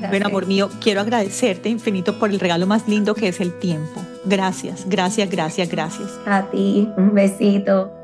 Bueno, 0.09 0.27
amor 0.27 0.47
mío, 0.47 0.69
quiero 0.81 1.01
agradecerte 1.01 1.69
infinito 1.69 2.19
por 2.19 2.31
el 2.31 2.39
regalo 2.39 2.67
más 2.67 2.87
lindo 2.87 3.15
que 3.15 3.29
es 3.29 3.41
el 3.41 3.59
tiempo. 3.59 4.01
Gracias, 4.25 4.89
gracias, 4.89 5.31
gracias, 5.31 5.69
gracias. 5.71 6.11
A 6.27 6.43
ti, 6.51 6.89
un 6.97 7.15
besito. 7.15 7.98